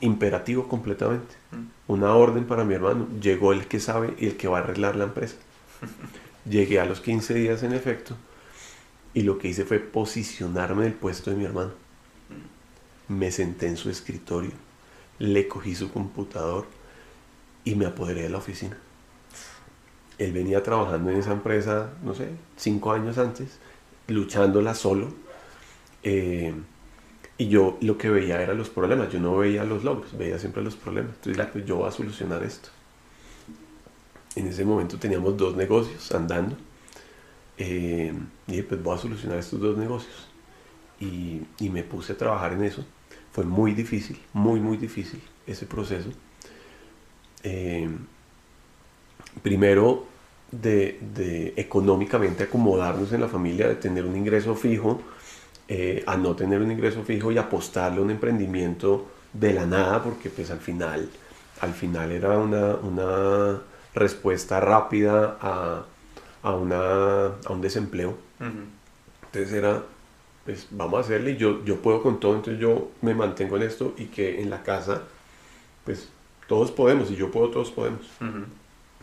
Imperativo 0.00 0.66
completamente. 0.66 1.34
Mm. 1.52 1.92
Una 1.92 2.14
orden 2.14 2.46
para 2.46 2.64
mi 2.64 2.74
hermano. 2.74 3.06
Llegó 3.20 3.52
el 3.52 3.66
que 3.66 3.78
sabe 3.78 4.14
y 4.18 4.26
el 4.26 4.36
que 4.36 4.48
va 4.48 4.58
a 4.58 4.60
arreglar 4.62 4.96
la 4.96 5.04
empresa. 5.04 5.36
Llegué 6.48 6.80
a 6.80 6.86
los 6.86 7.00
15 7.00 7.34
días 7.34 7.62
en 7.62 7.72
efecto 7.72 8.16
y 9.16 9.22
lo 9.22 9.38
que 9.38 9.48
hice 9.48 9.64
fue 9.64 9.78
posicionarme 9.78 10.82
en 10.82 10.88
el 10.88 10.94
puesto 10.94 11.30
de 11.30 11.36
mi 11.36 11.46
hermano. 11.46 11.70
Me 13.08 13.30
senté 13.30 13.66
en 13.66 13.78
su 13.78 13.88
escritorio, 13.88 14.50
le 15.18 15.48
cogí 15.48 15.74
su 15.74 15.90
computador 15.90 16.66
y 17.64 17.76
me 17.76 17.86
apoderé 17.86 18.24
de 18.24 18.28
la 18.28 18.36
oficina. 18.36 18.76
Él 20.18 20.32
venía 20.32 20.62
trabajando 20.62 21.10
en 21.10 21.16
esa 21.16 21.32
empresa, 21.32 21.94
no 22.04 22.14
sé, 22.14 22.28
cinco 22.58 22.92
años 22.92 23.16
antes, 23.16 23.58
luchándola 24.08 24.74
solo. 24.74 25.08
Eh, 26.02 26.52
y 27.38 27.48
yo 27.48 27.78
lo 27.80 27.96
que 27.96 28.10
veía 28.10 28.42
eran 28.42 28.58
los 28.58 28.68
problemas, 28.68 29.10
yo 29.10 29.18
no 29.18 29.34
veía 29.38 29.64
los 29.64 29.82
logros, 29.82 30.14
veía 30.18 30.38
siempre 30.38 30.62
los 30.62 30.76
problemas. 30.76 31.12
Entonces 31.24 31.46
pues 31.54 31.64
yo 31.64 31.76
voy 31.76 31.88
a 31.88 31.90
solucionar 31.90 32.42
esto. 32.42 32.68
En 34.34 34.46
ese 34.46 34.66
momento 34.66 34.98
teníamos 34.98 35.38
dos 35.38 35.56
negocios 35.56 36.12
andando 36.12 36.54
eh, 37.56 38.12
y 38.46 38.62
pues 38.62 38.82
voy 38.82 38.96
a 38.96 38.98
solucionar 38.98 39.38
estos 39.38 39.60
dos 39.60 39.76
negocios. 39.76 40.28
Y, 40.98 41.42
y, 41.58 41.68
me 41.68 41.82
puse 41.82 42.14
a 42.14 42.16
trabajar 42.16 42.54
en 42.54 42.64
eso. 42.64 42.84
Fue 43.32 43.44
muy 43.44 43.72
difícil, 43.72 44.18
muy, 44.32 44.60
muy 44.60 44.78
difícil 44.78 45.20
ese 45.46 45.66
proceso. 45.66 46.08
Eh, 47.42 47.88
primero, 49.42 50.06
de, 50.50 50.98
de, 51.14 51.52
económicamente 51.56 52.44
acomodarnos 52.44 53.12
en 53.12 53.20
la 53.20 53.28
familia, 53.28 53.68
de 53.68 53.76
tener 53.76 54.04
un 54.04 54.16
ingreso 54.16 54.54
fijo, 54.54 55.02
eh, 55.68 56.04
a 56.06 56.16
no 56.16 56.34
tener 56.36 56.62
un 56.62 56.70
ingreso 56.70 57.02
fijo 57.02 57.32
y 57.32 57.38
apostarle 57.38 57.98
a 57.98 58.02
un 58.02 58.10
emprendimiento 58.10 59.06
de 59.32 59.52
la 59.52 59.66
nada, 59.66 60.02
porque 60.02 60.30
pues 60.30 60.50
al 60.50 60.60
final, 60.60 61.08
al 61.60 61.72
final 61.72 62.12
era 62.12 62.38
una, 62.38 62.74
una 62.76 63.60
respuesta 63.94 64.60
rápida 64.60 65.36
a, 65.40 65.84
a, 66.42 66.54
una, 66.54 67.26
a 67.44 67.52
un 67.52 67.60
desempleo. 67.60 68.25
Entonces 68.40 69.52
era, 69.52 69.82
pues 70.44 70.68
vamos 70.70 70.98
a 70.98 71.00
hacerle 71.00 71.32
y 71.32 71.36
yo, 71.36 71.64
yo 71.64 71.80
puedo 71.80 72.02
con 72.02 72.20
todo, 72.20 72.34
entonces 72.34 72.60
yo 72.60 72.90
me 73.02 73.14
mantengo 73.14 73.56
en 73.56 73.62
esto 73.62 73.94
y 73.96 74.06
que 74.06 74.40
en 74.40 74.50
la 74.50 74.62
casa, 74.62 75.02
pues 75.84 76.08
todos 76.46 76.70
podemos, 76.70 77.10
y 77.10 77.16
yo 77.16 77.30
puedo, 77.30 77.50
todos 77.50 77.70
podemos. 77.70 78.02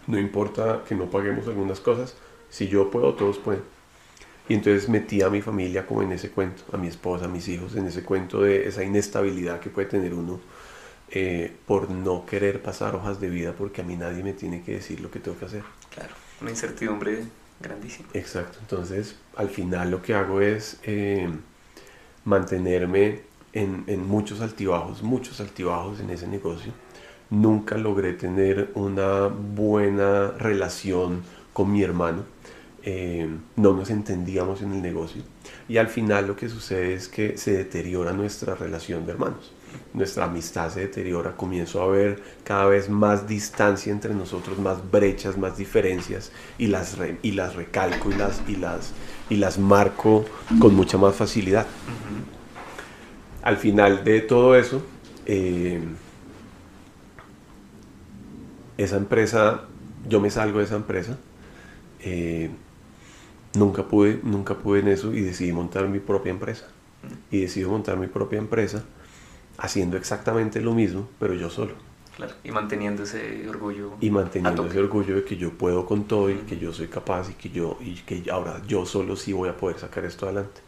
No 0.08 0.19
importa 0.19 0.84
que 0.88 0.96
no 0.96 1.10
paguemos 1.10 1.48
algunas 1.48 1.80
cosas, 1.80 2.15
si 2.50 2.67
yo 2.67 2.91
puedo, 2.91 3.13
todos 3.13 3.38
pueden. 3.38 3.63
Y 4.50 4.56
entonces 4.56 4.89
metí 4.89 5.22
a 5.22 5.30
mi 5.30 5.41
familia 5.41 5.86
como 5.86 6.04
en 6.04 6.12
ese 6.12 6.30
cuento, 6.30 6.63
a 6.74 6.78
mi 6.78 6.88
esposa, 6.88 7.26
a 7.26 7.28
mis 7.30 7.48
hijos, 7.48 7.76
en 7.76 7.88
ese 7.88 8.04
cuento 8.04 8.41
de 8.41 8.67
esa 8.67 8.84
inestabilidad 8.84 9.62
que 9.62 9.69
puede 9.69 9.88
tener 9.88 10.13
uno 10.13 10.41
eh, 11.10 11.56
por 11.65 11.89
no 11.89 12.26
querer 12.26 12.62
pasar 12.62 12.96
hojas 12.96 13.22
de 13.22 13.30
vida 13.30 13.54
porque 13.58 13.82
a 13.82 13.84
mí 13.86 13.96
nadie 13.96 14.22
me 14.22 14.34
tiene 14.34 14.62
que 14.63 14.74
decir 14.74 15.00
lo 15.00 15.10
que 15.10 15.19
tengo 15.19 15.38
que 15.38 15.46
hacer. 15.46 15.63
Claro 15.93 16.13
una 16.43 16.52
incertidumbre 16.52 17.24
grandísima. 17.63 18.10
Exacto, 18.13 18.60
entonces 18.62 19.15
al 19.36 19.49
final 19.49 19.89
lo 19.89 20.02
que 20.02 20.13
hago 20.13 20.41
es 20.41 20.80
eh, 20.84 21.30
mantenerme 22.26 23.21
en, 23.54 23.84
en, 23.88 24.08
muchos 24.08 24.41
altibajos, 24.41 25.02
muchos 25.02 25.39
altibajos 25.39 25.99
en 25.99 26.10
ese 26.12 26.28
negocio. 26.28 26.71
Nunca 27.30 27.78
logré 27.78 28.13
tener 28.13 28.69
una 28.76 29.28
buena 29.28 30.32
relación 30.32 31.23
con 31.52 31.71
mi 31.71 31.82
hermano. 31.82 32.23
Eh, 32.84 33.28
no 33.56 33.73
nos 33.73 33.89
entendíamos 33.89 34.62
en 34.62 34.73
el 34.73 34.82
negocio. 34.82 35.23
Y 35.67 35.78
al 35.78 35.88
final 35.88 36.28
lo 36.28 36.36
que 36.36 36.49
sucede 36.49 36.93
es 36.93 37.08
que 37.08 37.38
se 37.38 37.54
deteriora 37.54 38.12
nuestra 38.12 38.56
relación 38.56 39.06
de 39.06 39.13
hermanos 39.13 39.54
nuestra 39.94 40.26
amistad 40.26 40.70
se 40.72 40.82
deteriora, 40.82 41.36
comienzo 41.36 41.82
a 41.82 41.88
ver 41.88 42.22
cada 42.44 42.66
vez 42.66 42.90
más 42.90 43.28
distancia 43.28 43.92
entre 43.92 44.14
nosotros, 44.14 44.58
más 44.58 44.92
brechas, 44.92 45.38
más 45.38 45.58
diferencias 45.58 46.32
y 46.58 46.68
las, 46.68 46.98
y 47.22 47.32
las 47.32 47.56
recalco 47.56 48.10
y 48.10 48.16
las, 48.16 48.42
y, 48.48 48.56
las, 48.56 48.92
y 49.30 49.36
las 49.36 49.60
marco 49.60 50.26
con 50.60 50.76
mucha 50.76 50.98
más 50.98 51.15
facilidad. 51.15 51.67
Al 53.44 53.58
final 53.58 54.04
de 54.04 54.21
todo 54.21 54.56
eso, 54.56 54.82
eh, 55.26 55.82
esa 58.78 58.98
empresa, 58.98 59.65
yo 60.08 60.19
me 60.19 60.30
salgo 60.30 60.60
de 60.60 60.65
esa 60.65 60.76
empresa, 60.76 61.17
eh, 62.00 62.50
nunca 63.54 63.84
pude, 63.84 64.19
nunca 64.24 64.56
pude 64.56 64.80
en 64.80 64.88
eso 64.88 65.13
y 65.13 65.21
decidí 65.21 65.52
montar 65.52 65.88
mi 65.88 66.00
propia 66.00 66.32
empresa. 66.32 66.67
Y 67.30 67.42
decidí 67.42 67.65
montar 67.65 67.98
mi 67.98 68.08
propia 68.08 68.40
empresa 68.40 68.84
haciendo 69.58 69.97
exactamente 69.97 70.62
lo 70.62 70.73
mismo, 70.73 71.08
pero 71.19 71.33
yo 71.33 71.49
solo. 71.49 71.73
Claro, 72.15 72.33
y 72.43 72.51
manteniendo 72.51 73.04
ese 73.04 73.47
orgullo. 73.49 73.93
Y 73.99 74.12
manteniendo 74.12 74.67
ese 74.67 74.79
orgullo 74.79 75.15
de 75.15 75.23
que 75.23 75.35
yo 75.35 75.51
puedo 75.51 75.85
con 75.85 76.04
todo 76.04 76.29
y 76.29 76.35
que 76.39 76.60
yo 76.60 76.71
soy 76.71 76.87
capaz 76.87 77.29
y 77.29 77.33
que 77.33 77.49
yo 77.49 77.77
y 77.81 77.95
que 77.95 78.29
ahora 78.29 78.62
yo 78.67 78.85
solo 78.85 79.15
sí 79.15 79.33
voy 79.33 79.49
a 79.49 79.58
poder 79.58 79.79
sacar 79.79 80.06
esto 80.06 80.25
adelante. 80.25 80.62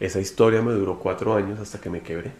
Esa 0.00 0.20
historia 0.20 0.62
me 0.62 0.72
duró 0.72 0.98
cuatro 0.98 1.34
años 1.34 1.58
hasta 1.58 1.80
que 1.80 1.90
me 1.90 2.02
quebré. 2.02 2.32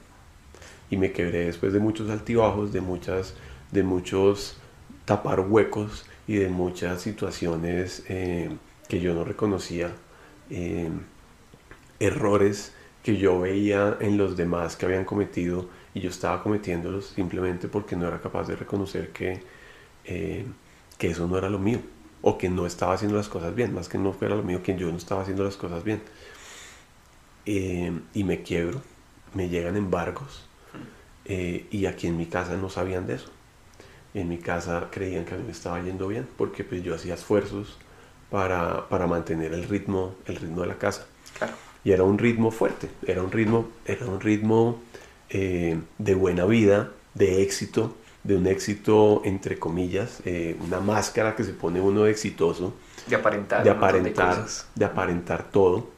y 0.90 0.96
me 0.96 1.12
quebré 1.12 1.44
después 1.44 1.72
de 1.72 1.80
muchos 1.80 2.08
altibajos, 2.08 2.72
de, 2.72 2.80
muchas, 2.80 3.34
de 3.72 3.82
muchos 3.82 4.56
tapar 5.04 5.40
huecos 5.40 6.06
y 6.26 6.36
de 6.36 6.48
muchas 6.48 7.02
situaciones 7.02 8.04
eh, 8.08 8.50
que 8.88 9.00
yo 9.00 9.14
no 9.14 9.24
reconocía, 9.24 9.92
eh, 10.50 10.88
errores 12.00 12.72
que 13.02 13.16
yo 13.16 13.40
veía 13.40 13.96
en 14.00 14.16
los 14.16 14.36
demás 14.36 14.76
que 14.76 14.86
habían 14.86 15.04
cometido 15.04 15.68
y 15.94 16.00
yo 16.00 16.10
estaba 16.10 16.42
cometiéndolos 16.42 17.06
simplemente 17.06 17.68
porque 17.68 17.96
no 17.96 18.06
era 18.06 18.20
capaz 18.20 18.48
de 18.48 18.56
reconocer 18.56 19.10
que, 19.10 19.42
eh, 20.04 20.44
que 20.98 21.10
eso 21.10 21.26
no 21.26 21.38
era 21.38 21.48
lo 21.48 21.58
mío 21.58 21.80
o 22.20 22.36
que 22.36 22.48
no 22.48 22.66
estaba 22.66 22.94
haciendo 22.94 23.16
las 23.16 23.28
cosas 23.28 23.54
bien, 23.54 23.72
más 23.72 23.88
que 23.88 23.98
no 23.98 24.12
fuera 24.12 24.34
lo 24.34 24.42
mío, 24.42 24.62
que 24.62 24.76
yo 24.76 24.90
no 24.90 24.98
estaba 24.98 25.22
haciendo 25.22 25.44
las 25.44 25.56
cosas 25.56 25.84
bien. 25.84 26.02
y 27.46 28.24
me 28.24 28.42
quiebro, 28.42 28.82
me 29.34 29.48
llegan 29.48 29.76
embargos 29.76 30.46
y 31.24 31.86
aquí 31.86 32.06
en 32.08 32.16
mi 32.16 32.26
casa 32.26 32.56
no 32.56 32.68
sabían 32.68 33.06
de 33.06 33.14
eso 33.14 33.30
en 34.14 34.28
mi 34.28 34.38
casa 34.38 34.88
creían 34.90 35.24
que 35.24 35.34
a 35.34 35.36
mí 35.36 35.44
me 35.44 35.52
estaba 35.52 35.80
yendo 35.80 36.08
bien 36.08 36.26
porque 36.36 36.64
pues 36.64 36.82
yo 36.82 36.94
hacía 36.94 37.14
esfuerzos 37.14 37.76
para, 38.30 38.88
para 38.88 39.06
mantener 39.06 39.52
el 39.52 39.64
ritmo, 39.64 40.14
el 40.26 40.36
ritmo 40.36 40.62
de 40.62 40.68
la 40.68 40.78
casa. 40.78 41.06
Y 41.84 41.92
era 41.92 42.04
un 42.04 42.18
ritmo 42.18 42.50
fuerte, 42.50 42.88
era 43.06 43.22
un 43.22 43.30
ritmo, 43.30 43.68
era 43.86 44.06
un 44.06 44.20
ritmo 44.20 44.80
eh, 45.30 45.78
de 45.98 46.14
buena 46.14 46.44
vida, 46.44 46.90
de 47.14 47.42
éxito, 47.42 47.94
de 48.24 48.36
un 48.36 48.46
éxito 48.46 49.22
entre 49.24 49.58
comillas, 49.58 50.20
eh, 50.24 50.56
una 50.64 50.80
máscara 50.80 51.34
que 51.36 51.44
se 51.44 51.52
pone 51.52 51.80
uno 51.80 52.04
de 52.04 52.10
exitoso. 52.10 52.74
De 53.06 53.16
aparentar. 53.16 53.64
De 53.64 53.70
aparentar, 53.70 54.46
de, 54.74 54.84
aparentar 54.84 55.50
todo, 55.50 55.88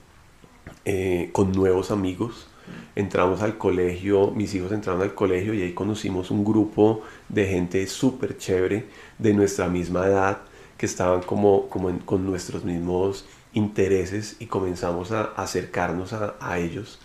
eh, 0.85 1.31
con 1.33 1.53
nuevos 1.53 1.91
amigos, 1.91 2.47
entramos 2.95 3.43
al 3.43 3.59
colegio, 3.59 4.31
mis 4.31 4.55
hijos 4.55 4.73
entraron 4.73 5.03
al 5.03 5.15
colegio 5.15 5.55
y 5.55 5.63
ahí 5.63 5.73
conocimos 5.73 6.31
un 6.31 6.45
grupo 6.45 7.03
de 7.29 7.47
gente 7.47 7.87
súper 7.87 8.37
chévere 8.37 8.87
de 9.19 9.35
nuestra 9.35 9.69
misma 9.69 10.07
edad 10.07 10.39
que 10.77 10.87
estaban 10.87 11.23
como, 11.23 11.69
como 11.69 11.99
con 12.07 12.25
nuestros 12.25 12.65
mismos 12.65 13.27
intereses 13.53 14.37
y 14.39 14.47
comenzamos 14.47 15.13
a, 15.13 15.33
acercarnos 15.37 16.13
a, 16.13 16.59
ellos. 16.59 16.99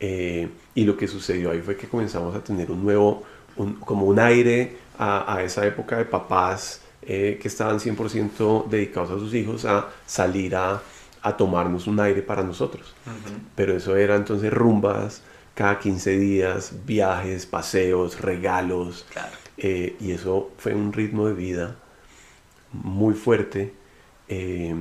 Eh, 0.00 0.48
y 0.74 0.84
lo 0.84 0.96
que 0.96 1.08
sucedió 1.08 1.50
ahí 1.50 1.60
fue 1.60 1.76
que 1.76 1.88
comenzamos 1.88 2.34
a 2.34 2.42
tener 2.42 2.70
un 2.70 2.82
nuevo, 2.84 3.24
como 3.84 4.06
un 4.06 4.18
aire 4.18 4.76
a, 4.98 5.42
esa 5.42 5.66
época 5.66 5.96
de 5.96 6.04
papás 6.04 6.80
eh, 7.02 7.38
que 7.40 7.48
estaban 7.48 7.78
100% 7.78 8.68
dedicados 8.68 9.10
a 9.10 9.18
sus 9.18 9.34
hijos 9.34 9.64
a 9.64 9.88
salir 10.06 10.56
a, 10.56 10.82
a 11.22 11.36
tomarnos 11.36 11.86
un 11.86 12.00
aire 12.00 12.22
para 12.22 12.42
nosotros. 12.42 12.94
Pero 13.54 13.76
eso 13.76 13.96
era 13.96 14.16
entonces 14.16 14.52
rumbas 14.52 15.22
cada 15.58 15.78
15 15.80 16.18
días, 16.18 16.72
viajes, 16.86 17.46
paseos, 17.46 18.20
regalos. 18.20 19.06
Eh, 19.56 19.96
y 20.00 20.12
eso 20.12 20.52
fue 20.56 20.72
un 20.72 20.92
ritmo 20.92 21.26
de 21.26 21.34
vida 21.34 21.76
muy 22.72 23.14
fuerte, 23.14 23.74
eh, 24.28 24.74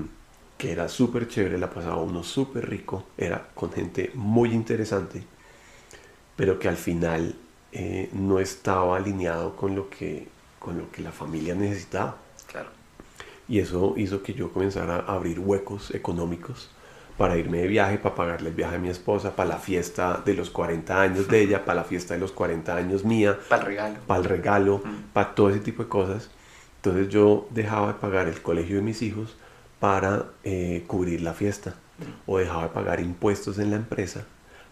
que 0.57 0.71
era 0.71 0.89
súper 0.89 1.27
chévere, 1.27 1.57
la 1.57 1.69
pasaba 1.69 1.97
uno 1.97 2.23
súper 2.23 2.69
rico, 2.69 3.05
era 3.17 3.49
con 3.53 3.71
gente 3.71 4.11
muy 4.15 4.51
interesante, 4.51 5.23
pero 6.35 6.57
que 6.57 6.67
al 6.67 6.77
final 6.77 7.35
eh, 7.71 8.09
no 8.13 8.39
estaba 8.39 8.97
alineado 8.97 9.55
con 9.55 9.75
lo, 9.75 9.89
que, 9.89 10.27
con 10.59 10.77
lo 10.77 10.91
que 10.91 11.01
la 11.01 11.11
familia 11.11 11.53
necesitaba. 11.53 12.17
Y 13.49 13.59
eso 13.59 13.93
hizo 13.95 14.23
que 14.23 14.33
yo 14.33 14.51
comenzara 14.51 15.05
a 15.07 15.13
abrir 15.13 15.39
huecos 15.39 15.95
económicos 15.95 16.69
para 17.17 17.37
irme 17.37 17.59
de 17.59 17.67
viaje, 17.67 17.97
para 17.97 18.13
pagarle 18.13 18.49
el 18.49 18.55
viaje 18.55 18.75
a 18.75 18.79
mi 18.79 18.89
esposa, 18.89 19.37
para 19.37 19.49
la 19.49 19.57
fiesta 19.57 20.21
de 20.25 20.33
los 20.33 20.49
40 20.49 21.01
años 21.01 21.27
de 21.29 21.41
ella, 21.41 21.63
para 21.63 21.81
la 21.81 21.83
fiesta 21.85 22.13
de 22.13 22.19
los 22.19 22.33
40 22.33 22.75
años 22.75 23.05
mía. 23.05 23.39
Para 23.47 23.61
el 23.61 23.67
regalo. 23.67 23.95
Para 24.05 24.19
el 24.19 24.25
regalo, 24.25 24.83
para 25.13 25.33
todo 25.33 25.49
ese 25.49 25.61
tipo 25.61 25.83
de 25.83 25.89
cosas. 25.89 26.29
Entonces 26.77 27.07
yo 27.07 27.47
dejaba 27.51 27.87
de 27.87 27.93
pagar 27.95 28.27
el 28.27 28.41
colegio 28.41 28.75
de 28.75 28.81
mis 28.81 29.01
hijos 29.01 29.37
para 29.79 30.25
eh, 30.43 30.83
cubrir 30.87 31.21
la 31.21 31.33
fiesta. 31.33 31.75
O 32.27 32.37
dejaba 32.37 32.63
de 32.63 32.69
pagar 32.69 32.99
impuestos 32.99 33.57
en 33.57 33.71
la 33.71 33.77
empresa 33.77 34.25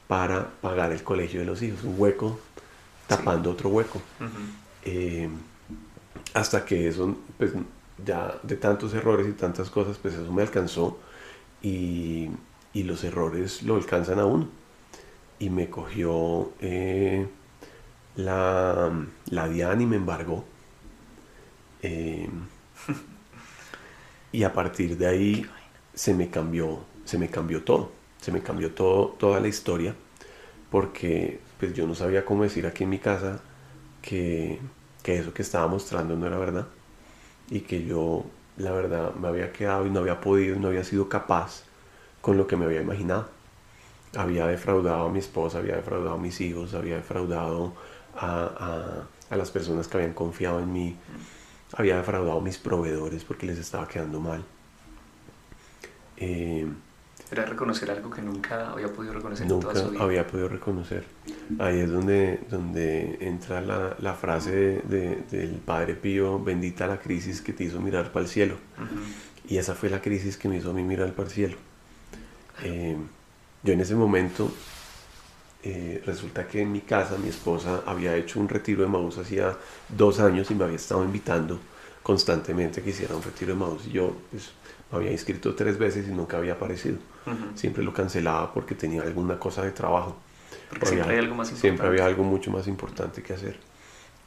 para 0.07 0.51
pagar 0.61 0.91
el 0.91 1.03
colegio 1.03 1.39
de 1.39 1.45
los 1.45 1.61
hijos. 1.61 1.83
Un 1.83 1.95
hueco 1.97 2.39
tapando 3.07 3.51
otro 3.51 3.69
hueco. 3.69 4.01
Eh, 4.83 5.29
hasta 6.33 6.65
que 6.65 6.87
eso, 6.87 7.17
pues 7.37 7.53
ya 8.05 8.37
de 8.43 8.55
tantos 8.57 8.93
errores 8.93 9.27
y 9.27 9.31
tantas 9.31 9.69
cosas, 9.69 9.97
pues 9.97 10.13
eso 10.13 10.31
me 10.31 10.41
alcanzó 10.41 10.99
y, 11.61 12.29
los 12.73 13.05
errores 13.05 13.63
lo 13.63 13.75
alcanzan 13.75 14.19
a 14.19 14.25
uno. 14.25 14.47
Y 15.39 15.49
me 15.49 15.69
cogió 15.69 16.51
eh, 16.61 17.27
la, 18.15 18.91
la 19.29 19.49
Diana 19.49 19.81
y 19.81 19.85
me 19.85 19.95
embargó. 19.95 20.45
Eh, 21.81 22.29
y 24.35 24.43
a 24.43 24.51
partir 24.51 24.97
de 24.97 25.07
ahí 25.07 25.45
se 25.93 26.13
me 26.13 26.29
cambió, 26.29 26.79
se 27.05 27.17
me 27.17 27.29
cambió 27.29 27.63
todo, 27.63 27.91
se 28.19 28.31
me 28.31 28.41
cambió 28.41 28.73
todo, 28.73 29.15
toda 29.17 29.39
la 29.39 29.47
historia, 29.47 29.95
porque 30.69 31.39
pues 31.59 31.73
yo 31.73 31.87
no 31.87 31.95
sabía 31.95 32.25
cómo 32.25 32.43
decir 32.43 32.67
aquí 32.67 32.83
en 32.83 32.89
mi 32.89 32.99
casa 32.99 33.39
que, 34.01 34.59
que 35.03 35.17
eso 35.19 35.33
que 35.33 35.41
estaba 35.41 35.67
mostrando 35.67 36.15
no 36.17 36.27
era 36.27 36.37
verdad 36.37 36.67
y 37.49 37.61
que 37.61 37.85
yo 37.85 38.25
la 38.57 38.71
verdad 38.71 39.13
me 39.15 39.27
había 39.29 39.53
quedado 39.53 39.85
y 39.85 39.89
no 39.89 40.01
había 40.01 40.19
podido, 40.19 40.59
no 40.59 40.67
había 40.67 40.83
sido 40.83 41.07
capaz 41.07 41.63
con 42.21 42.37
lo 42.37 42.45
que 42.47 42.57
me 42.57 42.65
había 42.65 42.81
imaginado. 42.81 43.29
Había 44.17 44.47
defraudado 44.47 45.05
a 45.05 45.09
mi 45.09 45.19
esposa, 45.19 45.59
había 45.59 45.75
defraudado 45.75 46.15
a 46.15 46.17
mis 46.17 46.39
hijos, 46.41 46.73
había 46.73 46.95
defraudado 46.95 47.73
a, 48.15 49.05
a, 49.29 49.35
las 49.35 49.51
personas 49.51 49.87
que 49.87 49.97
habían 49.97 50.13
confiado 50.13 50.59
en 50.59 50.71
mí, 50.71 50.97
había 51.73 51.97
defraudado 51.97 52.39
a 52.39 52.41
mis 52.41 52.57
proveedores 52.57 53.23
porque 53.23 53.45
les 53.45 53.57
estaba 53.57 53.87
quedando 53.87 54.19
mal. 54.19 54.43
Eh, 56.17 56.67
era 57.31 57.45
reconocer 57.45 57.89
algo 57.89 58.09
que 58.11 58.21
nunca 58.21 58.71
había 58.71 58.87
podido 58.93 59.13
reconocer 59.13 59.47
nunca 59.47 59.69
en 59.69 59.73
toda 59.73 59.85
su 59.85 59.91
vida. 59.91 60.03
había 60.03 60.27
podido 60.27 60.47
reconocer. 60.47 61.05
Ahí 61.59 61.79
es 61.79 61.91
donde, 61.91 62.39
donde 62.49 63.17
entra 63.19 63.61
la, 63.61 63.95
la 63.99 64.13
frase 64.13 64.81
de, 64.83 65.23
del 65.31 65.55
Padre 65.55 65.95
Pío, 65.95 66.39
bendita 66.39 66.85
la 66.85 66.99
crisis 66.99 67.41
que 67.41 67.51
te 67.51 67.63
hizo 67.63 67.81
mirar 67.81 68.11
para 68.11 68.25
el 68.25 68.29
cielo. 68.29 68.57
Y 69.47 69.57
esa 69.57 69.73
fue 69.73 69.89
la 69.89 70.01
crisis 70.01 70.37
que 70.37 70.47
me 70.47 70.57
hizo 70.57 70.69
a 70.69 70.73
mí 70.73 70.83
mirar 70.83 71.13
para 71.13 71.27
el 71.27 71.33
cielo. 71.33 71.57
Eh, 72.63 72.95
yo 73.63 73.73
en 73.73 73.81
ese 73.81 73.95
momento, 73.95 74.51
eh, 75.67 75.99
resulta 76.05 76.47
que 76.47 76.61
en 76.61 76.71
mi 76.71 76.81
casa 76.81 77.17
mi 77.17 77.27
esposa 77.27 77.81
había 77.87 78.15
hecho 78.15 78.39
un 78.39 78.47
retiro 78.47 78.83
de 78.83 78.87
Maús 78.87 79.17
hacía 79.17 79.57
dos 79.89 80.19
años 80.19 80.51
y 80.51 80.53
me 80.53 80.63
había 80.63 80.75
estado 80.75 81.03
invitando 81.03 81.59
constantemente 82.03 82.83
que 82.83 82.91
hiciera 82.91 83.15
un 83.15 83.23
retiro 83.23 83.53
de 83.53 83.59
Maús. 83.59 83.87
Y 83.87 83.93
yo 83.93 84.15
pues, 84.29 84.51
me 84.91 84.99
había 84.99 85.11
inscrito 85.11 85.55
tres 85.55 85.79
veces 85.79 86.07
y 86.07 86.11
nunca 86.11 86.37
había 86.37 86.53
aparecido. 86.53 86.97
Siempre 87.55 87.83
lo 87.83 87.91
cancelaba 87.91 88.53
porque 88.53 88.75
tenía 88.75 89.01
alguna 89.01 89.39
cosa 89.39 89.63
de 89.63 89.71
trabajo. 89.71 90.15
Porque 90.69 90.85
siempre 90.85 91.07
había 91.07 91.23
algo 91.23 91.35
más 91.35 91.47
importante. 91.47 91.61
Siempre 91.61 91.87
había 91.87 92.05
algo 92.05 92.23
mucho 92.23 92.51
más 92.51 92.67
importante 92.67 93.23
que 93.23 93.33
hacer. 93.33 93.57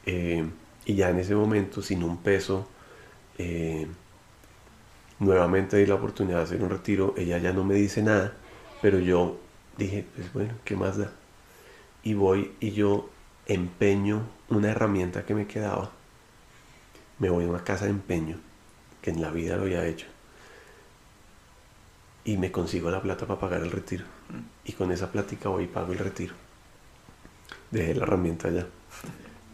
Eh, 0.05 0.43
y 0.83 0.95
ya 0.95 1.09
en 1.09 1.19
ese 1.19 1.35
momento, 1.35 1.81
sin 1.81 2.03
un 2.03 2.17
peso, 2.17 2.67
eh, 3.37 3.87
nuevamente 5.19 5.77
di 5.77 5.85
la 5.85 5.95
oportunidad 5.95 6.39
de 6.39 6.43
hacer 6.43 6.61
un 6.61 6.69
retiro. 6.69 7.13
Ella 7.15 7.37
ya 7.37 7.53
no 7.53 7.63
me 7.63 7.75
dice 7.75 8.01
nada, 8.01 8.33
pero 8.81 8.99
yo 8.99 9.37
dije, 9.77 10.05
pues 10.13 10.33
bueno, 10.33 10.53
¿qué 10.65 10.75
más 10.75 10.97
da? 10.97 11.13
Y 12.03 12.13
voy 12.13 12.51
y 12.59 12.71
yo 12.71 13.09
empeño 13.45 14.23
una 14.49 14.69
herramienta 14.71 15.25
que 15.25 15.35
me 15.35 15.47
quedaba. 15.47 15.91
Me 17.19 17.29
voy 17.29 17.45
a 17.45 17.47
una 17.47 17.63
casa 17.63 17.85
de 17.85 17.91
empeño, 17.91 18.37
que 19.01 19.11
en 19.11 19.21
la 19.21 19.31
vida 19.31 19.57
lo 19.57 19.63
había 19.63 19.85
hecho 19.85 20.07
y 22.29 22.37
me 22.37 22.51
consigo 22.51 22.91
la 22.91 23.01
plata 23.01 23.25
para 23.25 23.39
pagar 23.39 23.61
el 23.61 23.71
retiro. 23.71 24.05
Y 24.63 24.73
con 24.73 24.91
esa 24.91 25.11
plática 25.11 25.49
voy 25.49 25.63
y 25.63 25.67
pago 25.67 25.93
el 25.93 25.99
retiro. 25.99 26.35
Dejé 27.71 27.95
la 27.95 28.03
herramienta 28.03 28.49
allá. 28.49 28.67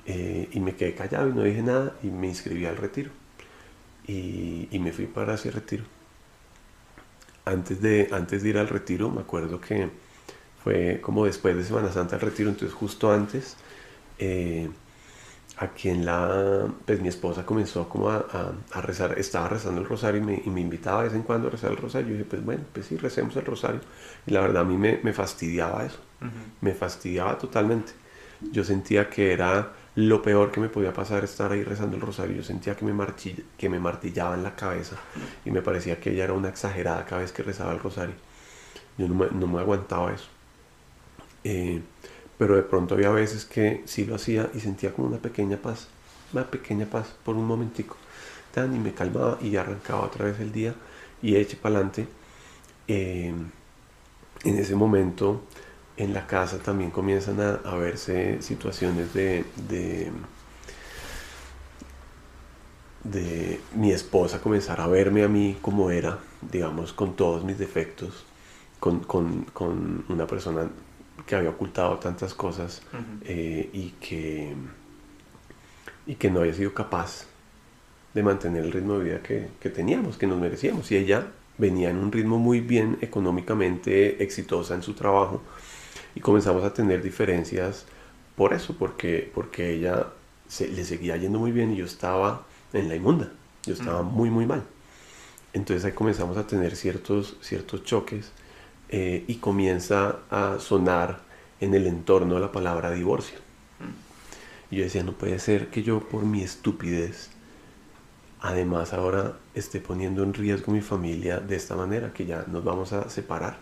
Eh, 0.05 0.49
y 0.51 0.59
me 0.59 0.75
quedé 0.75 0.93
callado 0.93 1.29
y 1.29 1.33
no 1.33 1.43
dije 1.43 1.61
nada 1.61 1.95
y 2.03 2.07
me 2.07 2.27
inscribí 2.27 2.65
al 2.65 2.75
retiro. 2.75 3.11
Y, 4.07 4.67
y, 4.71 4.79
me 4.79 4.91
fui 4.91 5.07
para 5.07 5.35
ese 5.35 5.51
retiro. 5.51 5.85
Antes 7.45 7.81
de, 7.81 8.09
antes 8.11 8.43
de 8.43 8.49
ir 8.49 8.57
al 8.57 8.67
retiro, 8.67 9.09
me 9.09 9.21
acuerdo 9.21 9.61
que 9.61 9.89
fue 10.65 10.99
como 10.99 11.25
después 11.25 11.55
de 11.55 11.63
Semana 11.63 11.91
Santa 11.91 12.15
el 12.15 12.21
retiro, 12.21 12.49
entonces 12.49 12.75
justo 12.75 13.11
antes, 13.11 13.55
eh, 14.17 14.67
a 15.57 15.67
quien 15.67 16.03
la, 16.03 16.67
pues 16.87 16.99
mi 16.99 17.07
esposa 17.07 17.45
comenzó 17.45 17.87
como 17.87 18.09
a, 18.09 18.25
a, 18.73 18.81
rezar, 18.81 19.17
estaba 19.19 19.47
rezando 19.47 19.79
el 19.79 19.87
rosario 19.87 20.21
y 20.21 20.25
me, 20.25 20.41
y 20.43 20.49
me, 20.49 20.61
invitaba 20.61 21.03
de 21.03 21.09
vez 21.09 21.15
en 21.15 21.21
cuando 21.21 21.49
a 21.49 21.51
rezar 21.51 21.69
el 21.69 21.77
rosario. 21.77 22.07
Yo 22.07 22.13
dije, 22.13 22.25
pues 22.25 22.43
bueno, 22.43 22.63
pues 22.73 22.87
sí, 22.87 22.97
recemos 22.97 23.35
el 23.35 23.45
rosario. 23.45 23.79
Y 24.25 24.31
la 24.31 24.41
verdad 24.41 24.63
a 24.63 24.65
mí 24.65 24.75
me, 24.75 24.99
me 25.03 25.13
fastidiaba 25.13 25.85
eso, 25.85 25.99
me 26.61 26.73
fastidiaba 26.73 27.37
totalmente. 27.37 27.91
Yo 28.51 28.63
sentía 28.63 29.07
que 29.07 29.33
era 29.33 29.71
lo 29.93 30.23
peor 30.23 30.51
que 30.51 30.59
me 30.59 30.69
podía 30.69 30.93
pasar 30.93 31.23
estar 31.23 31.51
ahí 31.51 31.63
rezando 31.63 31.95
el 31.95 32.01
rosario. 32.01 32.37
Yo 32.37 32.43
sentía 32.43 32.75
que 32.75 32.85
me, 32.85 32.93
marchilla, 32.93 33.43
que 33.55 33.69
me 33.69 33.79
martillaba 33.79 34.33
en 34.33 34.41
la 34.41 34.55
cabeza 34.55 34.95
y 35.45 35.51
me 35.51 35.61
parecía 35.61 35.99
que 35.99 36.09
ella 36.11 36.23
era 36.23 36.33
una 36.33 36.49
exagerada 36.49 37.05
cada 37.05 37.21
vez 37.21 37.31
que 37.31 37.43
rezaba 37.43 37.71
el 37.71 37.79
rosario. 37.79 38.15
Yo 38.97 39.07
no 39.07 39.13
me, 39.13 39.27
no 39.29 39.45
me 39.45 39.59
aguantaba 39.59 40.11
eso. 40.11 40.34
Eh, 41.45 41.79
pero 42.37 42.55
de 42.55 42.63
pronto 42.63 42.95
había 42.95 43.11
veces 43.11 43.45
que 43.45 43.83
sí 43.85 44.03
lo 44.03 44.15
hacía 44.15 44.49
y 44.53 44.59
sentía 44.59 44.91
como 44.91 45.07
una 45.07 45.19
pequeña 45.19 45.57
paz, 45.57 45.87
una 46.33 46.49
pequeña 46.49 46.87
paz 46.87 47.15
por 47.23 47.35
un 47.35 47.45
momentico. 47.45 47.95
Y 48.57 48.79
me 48.79 48.93
calmaba 48.93 49.37
y 49.41 49.57
arrancaba 49.57 50.05
otra 50.05 50.25
vez 50.25 50.39
el 50.39 50.53
día 50.53 50.73
y 51.21 51.35
eche 51.35 51.57
para 51.57 51.75
adelante. 51.75 52.07
Eh, 52.87 53.33
en 54.45 54.57
ese 54.57 54.75
momento 54.75 55.41
en 55.97 56.13
la 56.13 56.25
casa 56.25 56.59
también 56.59 56.89
comienzan 56.91 57.39
a, 57.41 57.75
verse 57.75 58.41
situaciones 58.41 59.13
de, 59.13 59.43
de, 59.67 60.11
de, 63.03 63.59
mi 63.73 63.91
esposa 63.91 64.41
comenzar 64.41 64.79
a 64.79 64.87
verme 64.87 65.23
a 65.23 65.27
mí 65.27 65.57
como 65.61 65.91
era, 65.91 66.19
digamos, 66.41 66.93
con 66.93 67.15
todos 67.15 67.43
mis 67.43 67.57
defectos, 67.57 68.25
con, 68.79 69.01
con, 69.01 69.43
con 69.53 70.05
una 70.07 70.27
persona 70.27 70.69
que 71.25 71.35
había 71.35 71.49
ocultado 71.49 71.97
tantas 71.97 72.33
cosas 72.33 72.81
eh, 73.23 73.69
y, 73.73 73.89
que, 73.99 74.53
y 76.05 76.15
que 76.15 76.29
no 76.29 76.41
había 76.41 76.53
sido 76.53 76.73
capaz 76.73 77.25
de 78.13 78.23
mantener 78.23 78.63
el 78.63 78.71
ritmo 78.71 78.99
de 78.99 79.03
vida 79.03 79.21
que, 79.21 79.49
que, 79.59 79.69
teníamos, 79.69 80.17
que 80.17 80.27
nos 80.27 80.39
merecíamos. 80.39 80.91
Y 80.91 80.97
ella 80.97 81.27
venía 81.57 81.89
en 81.89 81.97
un 81.97 82.11
ritmo 82.11 82.37
muy 82.37 82.59
bien 82.59 82.97
económicamente 83.01 84.23
exitosa 84.23 84.75
en 84.75 84.83
su 84.83 84.93
trabajo 84.93 85.41
y 86.13 86.19
comenzamos 86.19 86.63
a 86.63 86.73
tener 86.73 87.01
diferencias 87.01 87.85
por 88.35 88.53
eso, 88.53 88.75
porque, 88.77 89.31
porque 89.33 89.73
ella 89.73 90.07
se, 90.47 90.67
le 90.67 90.83
seguía 90.83 91.17
yendo 91.17 91.39
muy 91.39 91.51
bien 91.51 91.73
y 91.73 91.77
yo 91.77 91.85
estaba 91.85 92.45
en 92.73 92.89
la 92.89 92.95
inmunda, 92.95 93.31
yo 93.65 93.73
estaba 93.73 94.01
muy, 94.03 94.29
muy 94.29 94.45
mal. 94.45 94.63
Entonces 95.53 95.85
ahí 95.85 95.93
comenzamos 95.93 96.37
a 96.37 96.45
tener 96.45 96.75
ciertos, 96.75 97.37
ciertos 97.41 97.83
choques 97.83 98.31
eh, 98.89 99.23
y 99.27 99.35
comienza 99.35 100.17
a 100.29 100.57
sonar 100.59 101.19
en 101.59 101.73
el 101.73 101.87
entorno 101.87 102.39
la 102.39 102.51
palabra 102.51 102.91
divorcio. 102.91 103.39
Y 104.71 104.77
yo 104.77 104.83
decía, 104.83 105.03
no 105.03 105.13
puede 105.13 105.39
ser 105.39 105.69
que 105.69 105.83
yo 105.83 105.99
por 105.99 106.25
mi 106.25 106.41
estupidez, 106.41 107.29
además 108.41 108.93
ahora 108.93 109.37
esté 109.53 109.79
poniendo 109.79 110.23
en 110.23 110.33
riesgo 110.33 110.71
mi 110.71 110.81
familia 110.81 111.39
de 111.39 111.55
esta 111.55 111.75
manera, 111.75 112.13
que 112.13 112.25
ya 112.25 112.45
nos 112.47 112.63
vamos 112.63 112.93
a 112.93 113.09
separar. 113.09 113.57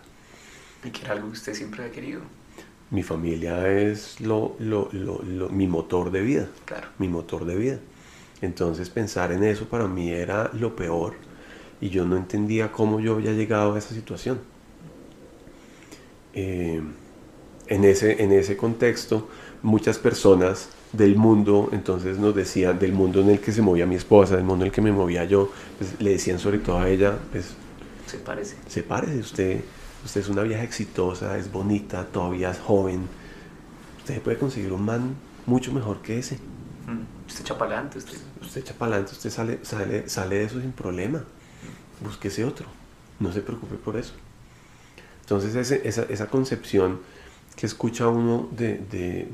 Y 0.82 0.90
que 0.90 1.02
era 1.02 1.12
algo 1.12 1.28
que 1.28 1.34
usted 1.34 1.54
siempre 1.54 1.84
ha 1.84 1.90
querido. 1.90 2.22
Mi 2.90 3.02
familia 3.02 3.68
es 3.68 4.20
lo, 4.20 4.56
lo, 4.58 4.88
lo, 4.92 5.48
mi 5.48 5.66
motor 5.66 6.10
de 6.10 6.20
vida. 6.22 6.48
Claro. 6.64 6.88
Mi 6.98 7.08
motor 7.08 7.44
de 7.44 7.56
vida. 7.56 7.78
Entonces 8.40 8.90
pensar 8.90 9.32
en 9.32 9.42
eso 9.44 9.66
para 9.66 9.86
mí 9.86 10.10
era 10.10 10.50
lo 10.52 10.76
peor 10.76 11.14
y 11.80 11.88
yo 11.88 12.04
no 12.04 12.16
entendía 12.16 12.72
cómo 12.72 13.00
yo 13.00 13.14
había 13.14 13.32
llegado 13.32 13.74
a 13.74 13.78
esa 13.78 13.94
situación. 13.94 14.40
Eh, 16.34 16.82
en, 17.66 17.84
ese, 17.84 18.22
en 18.22 18.32
ese 18.32 18.56
contexto, 18.56 19.28
muchas 19.62 19.98
personas 19.98 20.68
del 20.92 21.16
mundo, 21.16 21.70
entonces 21.72 22.18
nos 22.18 22.34
decían, 22.34 22.78
del 22.78 22.92
mundo 22.92 23.20
en 23.20 23.30
el 23.30 23.40
que 23.40 23.52
se 23.52 23.62
movía 23.62 23.86
mi 23.86 23.96
esposa, 23.96 24.36
del 24.36 24.44
mundo 24.44 24.64
en 24.64 24.68
el 24.68 24.72
que 24.72 24.80
me 24.80 24.92
movía 24.92 25.24
yo, 25.24 25.50
pues, 25.78 26.00
le 26.00 26.10
decían 26.10 26.38
sobre 26.38 26.58
todo 26.58 26.78
a 26.78 26.88
ella, 26.88 27.18
pues... 27.32 27.54
Se 28.06 28.18
parece. 28.18 28.56
Se 28.68 28.82
parece, 28.82 29.18
usted, 29.18 29.60
usted 30.04 30.20
es 30.20 30.28
una 30.28 30.42
vieja 30.42 30.62
exitosa, 30.62 31.36
es 31.38 31.50
bonita, 31.50 32.06
todavía 32.06 32.50
es 32.50 32.58
joven, 32.58 33.08
usted 33.98 34.20
puede 34.20 34.38
conseguir 34.38 34.72
un 34.72 34.84
man 34.84 35.16
mucho 35.46 35.72
mejor 35.72 36.00
que 36.00 36.18
ese. 36.18 36.36
Mm, 36.86 37.26
usted 37.26 37.50
adelante, 37.50 37.98
usted. 37.98 38.18
Usted 38.40 38.64
adelante, 38.78 39.12
usted 39.12 39.30
sale, 39.30 39.58
sale, 39.62 40.08
sale 40.08 40.36
de 40.36 40.44
eso 40.44 40.60
sin 40.60 40.72
problema. 40.72 41.24
Búsquese 42.04 42.44
otro, 42.44 42.66
no 43.18 43.32
se 43.32 43.40
preocupe 43.40 43.76
por 43.76 43.96
eso. 43.96 44.12
Entonces 45.24 45.70
esa, 45.70 46.02
esa 46.02 46.26
concepción 46.26 47.00
que 47.56 47.64
escucha 47.66 48.08
uno 48.08 48.48
de, 48.50 48.78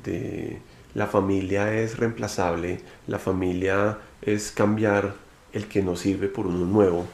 de, 0.05 0.59
la 0.95 1.07
familia 1.07 1.73
es 1.75 1.99
reemplazable, 1.99 2.81
la 3.09 3.19
familia 3.19 3.99
es 4.23 4.53
cambiar 4.53 5.15
el 5.53 5.67
que 5.67 5.83
nos 5.83 6.01
sirve 6.01 6.29
por 6.29 6.47
uno 6.47 6.65
nuevo 6.65 7.07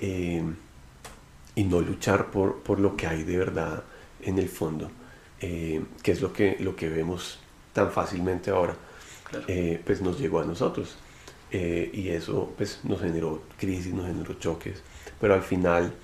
eh, 0.00 0.42
y 1.54 1.64
no 1.64 1.80
luchar 1.80 2.30
por, 2.30 2.62
por, 2.62 2.80
lo 2.80 2.96
que 2.96 3.06
hay 3.06 3.22
de 3.22 3.36
verdad 3.36 3.84
en 4.22 4.38
el 4.38 4.48
fondo, 4.48 4.90
eh, 5.40 5.82
que 6.02 6.12
es 6.12 6.20
lo 6.20 6.32
que, 6.32 6.56
lo 6.60 6.74
que 6.74 6.88
vemos 6.88 7.38
tan 7.72 7.92
fácilmente 7.92 8.50
ahora, 8.50 8.76
eh, 9.46 9.80
pues 9.84 10.00
nos 10.02 10.18
llegó 10.18 10.40
a 10.40 10.44
nosotros. 10.44 10.96
y 11.52 12.08
eso 12.10 12.52
pues 12.56 12.80
nos 12.84 13.00
generó 13.00 13.42
crisis, 13.56 13.94
nos 13.94 14.06
generó 14.06 14.34
choques, 14.34 14.82
pero 15.20 15.34
al 15.34 15.42
final, 15.42 15.94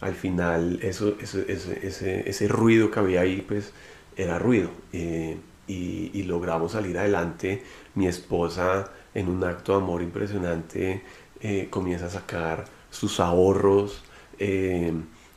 al 0.00 0.14
final 0.14 0.78
eso, 0.82 1.16
eso 1.20 1.40
ese, 1.40 2.28
ese, 2.28 2.48
ruido 2.48 2.90
que 2.90 2.98
había 2.98 3.22
ahí 3.22 3.42
pues 3.46 3.72
era 4.16 4.38
ruido 4.38 4.70
eh, 4.92 5.36
y, 5.66 6.22
logramos 6.24 6.72
salir 6.72 6.98
adelante. 6.98 7.62
Mi 7.94 8.06
esposa 8.06 8.90
en 9.14 9.28
un 9.28 9.42
acto 9.44 9.72
de 9.72 9.78
amor 9.82 10.02
impresionante 10.02 11.02
eh, 11.40 11.68
comienza 11.70 12.06
a 12.06 12.10
sacar 12.10 12.64
sus 12.90 13.20
ahorros, 13.20 14.02
eh, 14.38 14.92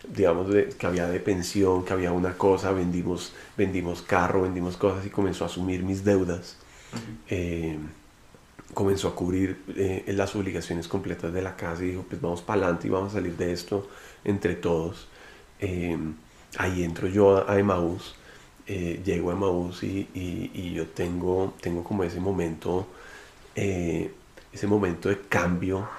digamos 0.07 0.47
que 0.77 0.87
había 0.87 1.07
de 1.07 1.19
pensión, 1.19 1.85
que 1.85 1.93
había 1.93 2.11
una 2.11 2.37
cosa, 2.37 2.71
vendimos, 2.71 3.33
vendimos 3.57 4.01
carro, 4.01 4.43
vendimos 4.43 4.77
cosas 4.77 5.05
y 5.05 5.09
comenzó 5.09 5.45
a 5.45 5.47
asumir 5.47 5.83
mis 5.83 6.03
deudas. 6.03 6.57
comenzó 8.73 9.07
a 9.07 9.15
cubrir 9.15 9.61
las 10.07 10.35
obligaciones 10.35 10.87
completas 10.87 11.33
de 11.33 11.41
la 11.41 11.55
casa 11.55 11.83
y 11.83 11.89
dijo, 11.89 12.05
pues 12.07 12.21
vamos 12.21 12.41
para 12.41 12.61
adelante 12.61 12.87
y 12.87 12.89
vamos 12.89 13.11
a 13.11 13.15
salir 13.15 13.35
de 13.35 13.51
esto 13.51 13.87
entre 14.23 14.55
todos. 14.55 15.07
ahí 16.57 16.83
entro 16.83 17.07
yo 17.07 17.49
a, 17.49 17.59
Emaús 17.59 18.15
eh, 18.71 19.01
llego 19.03 19.31
a 19.31 19.35
Maús 19.35 19.81
y, 19.81 20.73
yo 20.75 20.85
tengo, 20.85 21.55
tengo 21.59 21.83
como 21.83 22.03
ese 22.03 22.19
momento, 22.19 22.87
eh, 23.55 24.13
ese 24.53 24.67
momento 24.67 25.09
de 25.09 25.21
cambio 25.21 25.89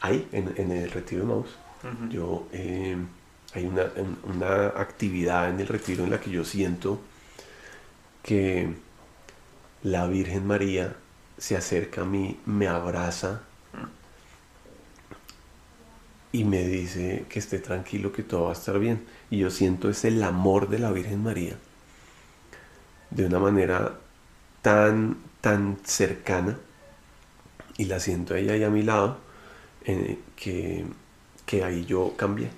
ahí, 0.00 0.28
en, 0.30 0.70
el 0.70 0.88
retiro 0.92 1.22
de 1.22 1.26
Maús. 1.26 1.48
Yo, 2.08 2.46
eh, 2.52 2.96
hay 3.54 3.66
una, 3.66 3.86
una, 4.22 4.66
actividad 4.66 5.50
en 5.50 5.58
el 5.58 5.66
retiro 5.66 6.04
en 6.04 6.10
la 6.10 6.20
que 6.20 6.30
yo 6.30 6.44
siento 6.44 7.00
que 8.22 8.72
la 9.82 10.06
Virgen 10.06 10.46
María 10.46 10.94
se 11.38 11.56
acerca 11.56 12.02
a 12.02 12.04
mí, 12.04 12.38
me 12.46 12.68
abraza 12.68 13.40
y 16.32 16.44
me 16.44 16.66
dice 16.66 17.24
que 17.28 17.38
esté 17.38 17.58
tranquilo, 17.58 18.12
que 18.12 18.22
todo 18.22 18.44
va 18.44 18.50
a 18.50 18.54
estar 18.54 18.78
bien. 18.78 19.04
Y 19.30 19.38
yo 19.38 19.50
siento 19.50 19.88
ese 19.90 20.22
amor 20.22 20.68
de 20.68 20.78
la 20.78 20.92
Virgen 20.92 21.22
María 21.22 21.56
de 23.10 23.26
una 23.26 23.38
manera 23.38 23.98
tan, 24.62 25.16
tan 25.40 25.78
cercana 25.82 26.56
y 27.76 27.86
la 27.86 27.98
siento 27.98 28.34
ella 28.34 28.52
ahí 28.52 28.62
a 28.62 28.70
mi 28.70 28.82
lado, 28.82 29.18
eh, 29.84 30.18
que, 30.36 30.84
que 31.46 31.64
ahí 31.64 31.84
yo 31.86 32.14
cambié. 32.16 32.50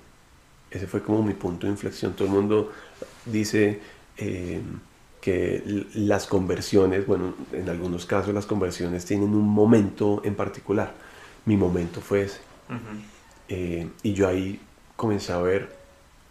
Ese 0.69 0.87
fue 0.87 1.01
como 1.01 1.23
mi 1.23 1.33
punto 1.33 1.65
de 1.65 1.71
inflexión. 1.71 2.13
Todo 2.13 2.27
el 2.27 2.33
mundo 2.33 2.71
dice 3.25 3.79
eh, 4.17 4.61
que 5.21 5.87
las 5.93 6.27
conversiones, 6.27 7.07
bueno, 7.07 7.35
en 7.53 7.69
algunos 7.69 8.05
casos 8.05 8.33
las 8.33 8.45
conversiones 8.45 9.05
tienen 9.05 9.29
un 9.29 9.47
momento 9.47 10.21
en 10.25 10.35
particular. 10.35 10.93
Mi 11.45 11.55
momento 11.55 12.01
fue 12.01 12.23
ese. 12.23 12.39
Eh, 13.49 13.89
y 14.03 14.13
yo 14.13 14.27
ahí 14.27 14.59
comencé 14.95 15.33
a 15.33 15.37
ver 15.39 15.75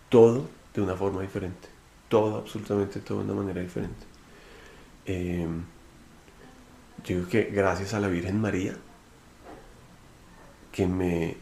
todo 0.09 0.49
de 0.75 0.83
una 0.83 0.97
forma 0.97 1.23
diferente. 1.23 1.69
Todo, 2.09 2.39
absolutamente 2.39 3.01
todo 3.01 3.19
de 3.19 3.25
una 3.25 3.35
manera 3.35 3.61
diferente. 3.61 4.07
Eh, 5.07 5.47
yo 7.05 7.17
digo 7.17 7.29
que 7.29 7.45
gracias 7.45 7.95
a 7.95 8.01
la 8.01 8.09
Virgen 8.09 8.41
María, 8.41 8.77
que 10.71 10.87
me 10.87 11.37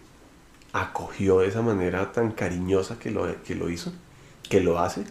acogió 0.72 1.40
de 1.40 1.48
esa 1.48 1.62
manera 1.62 2.12
tan 2.12 2.32
cariñosa 2.32 2.98
que 2.98 3.10
lo, 3.10 3.42
que 3.42 3.54
lo 3.54 3.70
hizo, 3.70 3.92
que 4.48 4.60
lo 4.60 4.78
hace, 4.78 5.04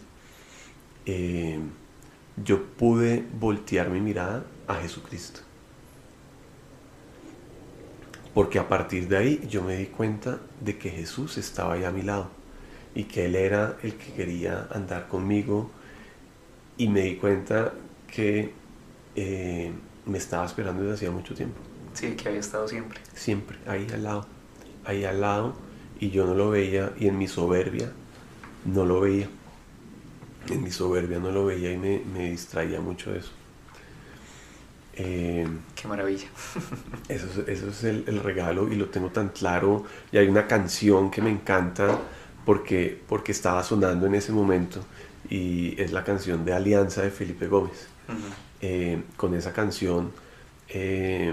eh, 1.06 1.60
yo 2.42 2.64
pude 2.64 3.26
voltear 3.38 3.90
mi 3.90 4.00
mirada 4.00 4.44
a 4.66 4.76
Jesucristo. 4.76 5.40
Porque 8.34 8.58
a 8.58 8.68
partir 8.68 9.08
de 9.08 9.16
ahí 9.16 9.46
yo 9.48 9.62
me 9.62 9.76
di 9.76 9.86
cuenta 9.86 10.38
de 10.60 10.78
que 10.78 10.90
Jesús 10.90 11.36
estaba 11.36 11.74
ahí 11.74 11.84
a 11.84 11.90
mi 11.90 12.02
lado 12.02 12.30
y 12.94 13.04
que 13.04 13.26
Él 13.26 13.36
era 13.36 13.76
el 13.82 13.94
que 13.94 14.12
quería 14.12 14.68
andar 14.72 15.08
conmigo 15.08 15.70
y 16.76 16.88
me 16.88 17.02
di 17.02 17.16
cuenta 17.16 17.72
que 18.06 18.52
eh, 19.16 19.72
me 20.06 20.18
estaba 20.18 20.46
esperando 20.46 20.82
desde 20.82 20.94
hacía 20.94 21.10
mucho 21.10 21.34
tiempo. 21.34 21.58
Sí, 21.92 22.12
que 22.12 22.28
había 22.28 22.40
estado 22.40 22.68
siempre. 22.68 23.00
Siempre, 23.14 23.58
ahí 23.66 23.86
al 23.92 24.04
lado, 24.04 24.26
ahí 24.84 25.04
al 25.04 25.20
lado, 25.20 25.54
y 25.98 26.10
yo 26.10 26.24
no 26.24 26.34
lo 26.34 26.50
veía, 26.50 26.92
y 26.98 27.08
en 27.08 27.18
mi 27.18 27.28
soberbia 27.28 27.92
no 28.64 28.84
lo 28.84 29.00
veía. 29.00 29.28
En 30.48 30.62
mi 30.62 30.70
soberbia 30.70 31.18
no 31.18 31.30
lo 31.30 31.44
veía 31.44 31.72
y 31.72 31.76
me, 31.76 32.00
me 32.12 32.30
distraía 32.30 32.80
mucho 32.80 33.14
eso. 33.14 33.32
Eh, 35.02 35.46
Qué 35.74 35.88
maravilla. 35.88 36.26
eso 37.08 37.26
es, 37.26 37.48
eso 37.48 37.68
es 37.68 37.84
el, 37.84 38.04
el, 38.06 38.22
regalo 38.22 38.70
y 38.70 38.76
lo 38.76 38.90
tengo 38.90 39.08
tan 39.08 39.30
claro. 39.30 39.84
Y 40.12 40.18
hay 40.18 40.28
una 40.28 40.46
canción 40.46 41.10
que 41.10 41.22
me 41.22 41.30
encanta 41.30 41.98
porque, 42.44 43.00
porque 43.08 43.32
estaba 43.32 43.62
sonando 43.64 44.06
en 44.06 44.14
ese 44.14 44.32
momento 44.32 44.84
y 45.30 45.80
es 45.80 45.92
la 45.92 46.04
canción 46.04 46.44
de 46.44 46.52
Alianza 46.52 47.02
de 47.02 47.10
Felipe 47.10 47.46
Gómez. 47.46 47.88
Eh, 48.60 49.02
con 49.16 49.34
esa 49.34 49.54
canción, 49.54 50.12
eh, 50.68 51.32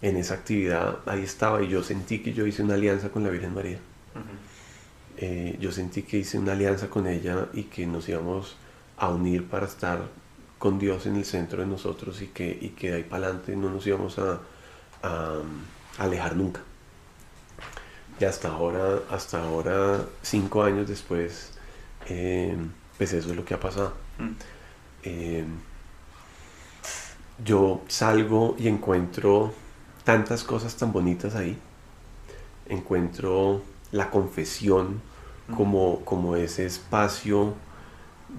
en 0.00 0.16
esa 0.16 0.34
actividad, 0.34 1.00
ahí 1.04 1.22
estaba 1.22 1.62
y 1.62 1.68
yo 1.68 1.82
sentí 1.82 2.20
que 2.20 2.32
yo 2.32 2.46
hice 2.46 2.62
una 2.62 2.74
alianza 2.74 3.10
con 3.10 3.24
la 3.24 3.30
Virgen 3.30 3.54
María. 3.54 3.78
Yo 5.60 5.72
sentí 5.72 6.02
que 6.02 6.18
hice 6.18 6.38
una 6.38 6.52
alianza 6.52 6.88
con 6.88 7.06
ella 7.06 7.48
y 7.52 7.64
que 7.64 7.86
nos 7.86 8.08
íbamos 8.08 8.56
a 8.96 9.08
unir 9.08 9.46
para 9.48 9.66
estar 9.66 10.00
con 10.66 10.80
Dios 10.80 11.06
en 11.06 11.14
el 11.14 11.24
centro 11.24 11.60
de 11.60 11.66
nosotros 11.66 12.20
y 12.22 12.26
que, 12.26 12.58
y 12.60 12.70
que 12.70 12.90
de 12.90 12.96
ahí 12.96 13.02
para 13.04 13.26
adelante 13.26 13.54
no 13.54 13.70
nos 13.70 13.86
íbamos 13.86 14.18
a, 14.18 14.40
alejar 15.98 16.34
nunca. 16.34 16.60
Y 18.18 18.24
hasta 18.24 18.48
ahora, 18.48 18.98
hasta 19.08 19.40
ahora, 19.40 20.04
cinco 20.22 20.64
años 20.64 20.88
después, 20.88 21.52
pues 22.98 23.12
eso 23.12 23.30
es 23.30 23.36
lo 23.36 23.44
que 23.44 23.54
ha 23.54 23.60
pasado. 23.60 23.92
Mm 24.18 25.44
yo 27.44 27.82
salgo 27.88 28.56
y 28.58 28.68
encuentro 28.68 29.52
tantas 30.04 30.42
cosas 30.42 30.76
tan 30.76 30.92
bonitas 30.92 31.34
ahí. 31.34 31.58
Encuentro 32.68 33.62
la 33.92 34.10
confesión 34.10 35.00
como, 35.54 36.00
como 36.04 36.34
ese 36.34 36.66
espacio 36.66 37.54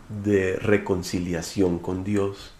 de 0.09 0.57
reconciliación 0.57 1.79
con 1.79 2.03
Dios, 2.03 2.53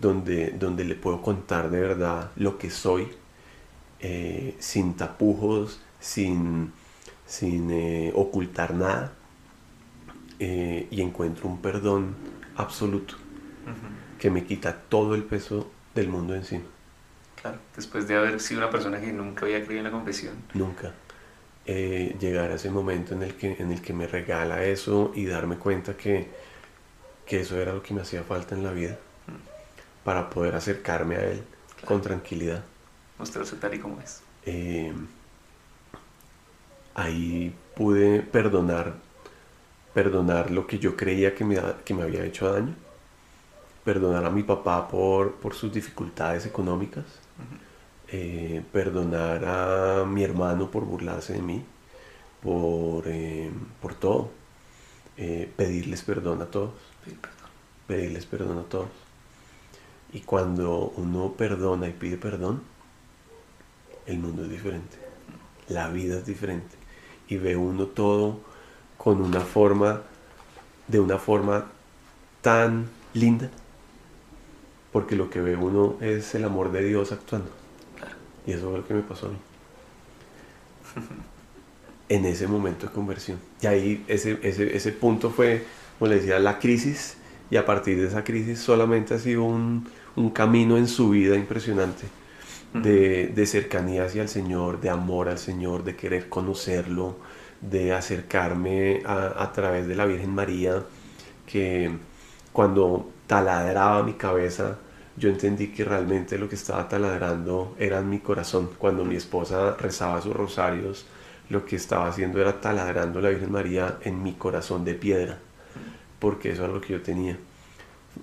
donde, 0.00 0.50
donde 0.50 0.84
le 0.84 0.94
puedo 0.94 1.20
contar 1.20 1.70
de 1.70 1.80
verdad 1.80 2.30
lo 2.36 2.58
que 2.58 2.70
soy, 2.70 3.08
eh, 4.00 4.54
sin 4.60 4.94
tapujos, 4.94 5.80
sin, 5.98 6.72
sin 7.26 7.70
eh, 7.70 8.12
ocultar 8.14 8.74
nada, 8.74 9.12
eh, 10.38 10.86
y 10.90 11.00
encuentro 11.02 11.48
un 11.48 11.60
perdón 11.60 12.14
absoluto 12.56 13.14
que 14.18 14.30
me 14.30 14.44
quita 14.44 14.74
todo 14.74 15.14
el 15.14 15.24
peso 15.24 15.70
del 15.94 16.08
mundo 16.08 16.34
encima. 16.34 16.64
Claro, 17.40 17.58
después 17.76 18.08
de 18.08 18.16
haber 18.16 18.40
sido 18.40 18.60
una 18.60 18.70
persona 18.70 19.00
que 19.00 19.12
nunca 19.12 19.44
había 19.44 19.64
creído 19.64 19.78
en 19.78 19.84
la 19.84 19.90
confesión. 19.90 20.34
Nunca. 20.54 20.92
Llegar 21.66 22.50
a 22.50 22.54
ese 22.54 22.70
momento 22.70 23.14
en 23.14 23.22
el, 23.22 23.34
que, 23.34 23.56
en 23.58 23.70
el 23.70 23.82
que 23.82 23.92
me 23.92 24.06
regala 24.06 24.64
eso 24.64 25.12
y 25.14 25.26
darme 25.26 25.56
cuenta 25.56 25.96
que, 25.98 26.28
que 27.28 27.40
eso 27.40 27.60
era 27.60 27.72
lo 27.72 27.82
que 27.82 27.94
me 27.94 28.00
hacía 28.00 28.24
falta 28.24 28.54
en 28.54 28.64
la 28.64 28.72
vida 28.72 28.98
mm. 29.26 30.04
para 30.04 30.30
poder 30.30 30.56
acercarme 30.56 31.16
a 31.16 31.24
él 31.24 31.44
con 31.84 32.02
tranquilidad. 32.02 32.64
Mostrarse 33.18 33.56
tal 33.56 33.74
y 33.74 33.78
como 33.78 34.00
es. 34.00 34.22
Eh, 34.46 34.92
ahí 36.94 37.54
pude 37.76 38.22
perdonar, 38.22 38.94
perdonar 39.94 40.50
lo 40.50 40.66
que 40.66 40.78
yo 40.80 40.96
creía 40.96 41.34
que 41.34 41.44
me, 41.44 41.60
que 41.84 41.94
me 41.94 42.02
había 42.02 42.24
hecho 42.24 42.52
daño 42.52 42.74
perdonar 43.88 44.26
a 44.26 44.28
mi 44.28 44.42
papá 44.42 44.86
por, 44.86 45.36
por 45.36 45.54
sus 45.54 45.72
dificultades 45.72 46.44
económicas, 46.44 47.06
eh, 48.08 48.62
perdonar 48.70 49.42
a 49.46 50.04
mi 50.04 50.22
hermano 50.22 50.70
por 50.70 50.84
burlarse 50.84 51.32
de 51.32 51.40
mí, 51.40 51.64
por, 52.42 53.04
eh, 53.06 53.50
por 53.80 53.94
todo, 53.94 54.28
eh, 55.16 55.50
pedirles 55.56 56.02
perdón 56.02 56.42
a 56.42 56.46
todos, 56.50 56.74
pedirles 57.86 58.26
perdón 58.26 58.58
a 58.58 58.62
todos. 58.62 58.88
Y 60.12 60.20
cuando 60.20 60.92
uno 60.96 61.34
perdona 61.36 61.88
y 61.88 61.92
pide 61.92 62.16
perdón, 62.16 62.62
el 64.06 64.18
mundo 64.18 64.44
es 64.44 64.50
diferente, 64.50 64.96
la 65.68 65.88
vida 65.90 66.18
es 66.18 66.26
diferente 66.26 66.76
y 67.28 67.36
ve 67.36 67.56
uno 67.56 67.86
todo 67.86 68.40
con 68.96 69.20
una 69.20 69.40
forma, 69.40 70.02
de 70.86 70.98
una 70.98 71.18
forma 71.18 71.66
tan 72.40 72.88
linda 73.12 73.50
porque 74.92 75.16
lo 75.16 75.30
que 75.30 75.40
ve 75.40 75.56
uno 75.56 75.96
es 76.00 76.34
el 76.34 76.44
amor 76.44 76.72
de 76.72 76.82
Dios 76.82 77.12
actuando. 77.12 77.50
Y 78.46 78.52
eso 78.52 78.70
fue 78.70 78.78
lo 78.78 78.86
que 78.86 78.94
me 78.94 79.02
pasó 79.02 79.26
a 79.26 79.30
mí. 79.30 79.36
en 82.08 82.24
ese 82.24 82.46
momento 82.46 82.86
de 82.86 82.92
conversión. 82.92 83.38
Y 83.60 83.66
ahí 83.66 84.04
ese, 84.08 84.38
ese, 84.42 84.92
punto 84.92 85.30
fue, 85.30 85.64
como 85.98 86.10
le 86.10 86.16
decía, 86.16 86.38
la 86.38 86.58
crisis. 86.58 87.16
Y 87.50 87.56
a 87.56 87.64
partir 87.64 87.98
de 88.00 88.08
esa 88.08 88.24
crisis 88.24 88.58
solamente 88.58 89.14
ha 89.14 89.18
sido 89.18 89.44
un, 89.44 89.88
camino 90.34 90.76
en 90.76 90.88
su 90.88 91.10
vida 91.10 91.36
impresionante. 91.36 92.06
De, 92.74 93.28
de, 93.28 93.46
cercanía 93.46 94.04
hacia 94.04 94.20
el 94.20 94.28
Señor, 94.28 94.80
de 94.80 94.90
amor 94.90 95.30
al 95.30 95.38
Señor, 95.38 95.84
de 95.84 95.96
querer 95.96 96.28
conocerlo, 96.28 97.16
de 97.62 97.94
acercarme 97.94 99.02
a, 99.06 99.42
a 99.42 99.52
través 99.52 99.86
de 99.86 99.96
la 99.96 100.04
Virgen 100.04 100.34
María, 100.34 100.82
que 101.46 101.90
cuando 102.52 103.10
taladraba 103.26 104.02
mi 104.02 104.14
cabeza, 104.14 104.78
yo 105.16 105.28
entendí 105.28 105.68
que 105.68 105.84
realmente 105.84 106.38
lo 106.38 106.48
que 106.48 106.54
estaba 106.56 106.88
taladrando 106.88 107.74
era 107.78 108.00
mi 108.02 108.18
corazón. 108.18 108.70
Cuando 108.78 109.04
mi 109.04 109.16
esposa 109.16 109.74
rezaba 109.76 110.20
sus 110.20 110.34
rosarios, 110.34 111.06
lo 111.50 111.64
que 111.64 111.76
estaba 111.76 112.08
haciendo 112.08 112.40
era 112.40 112.60
taladrando 112.60 113.20
la 113.20 113.30
Virgen 113.30 113.52
María 113.52 113.98
en 114.02 114.22
mi 114.22 114.34
corazón 114.34 114.84
de 114.84 114.94
piedra, 114.94 115.38
porque 116.18 116.50
eso 116.52 116.64
era 116.64 116.72
lo 116.72 116.80
que 116.80 116.94
yo 116.94 117.02
tenía. 117.02 117.38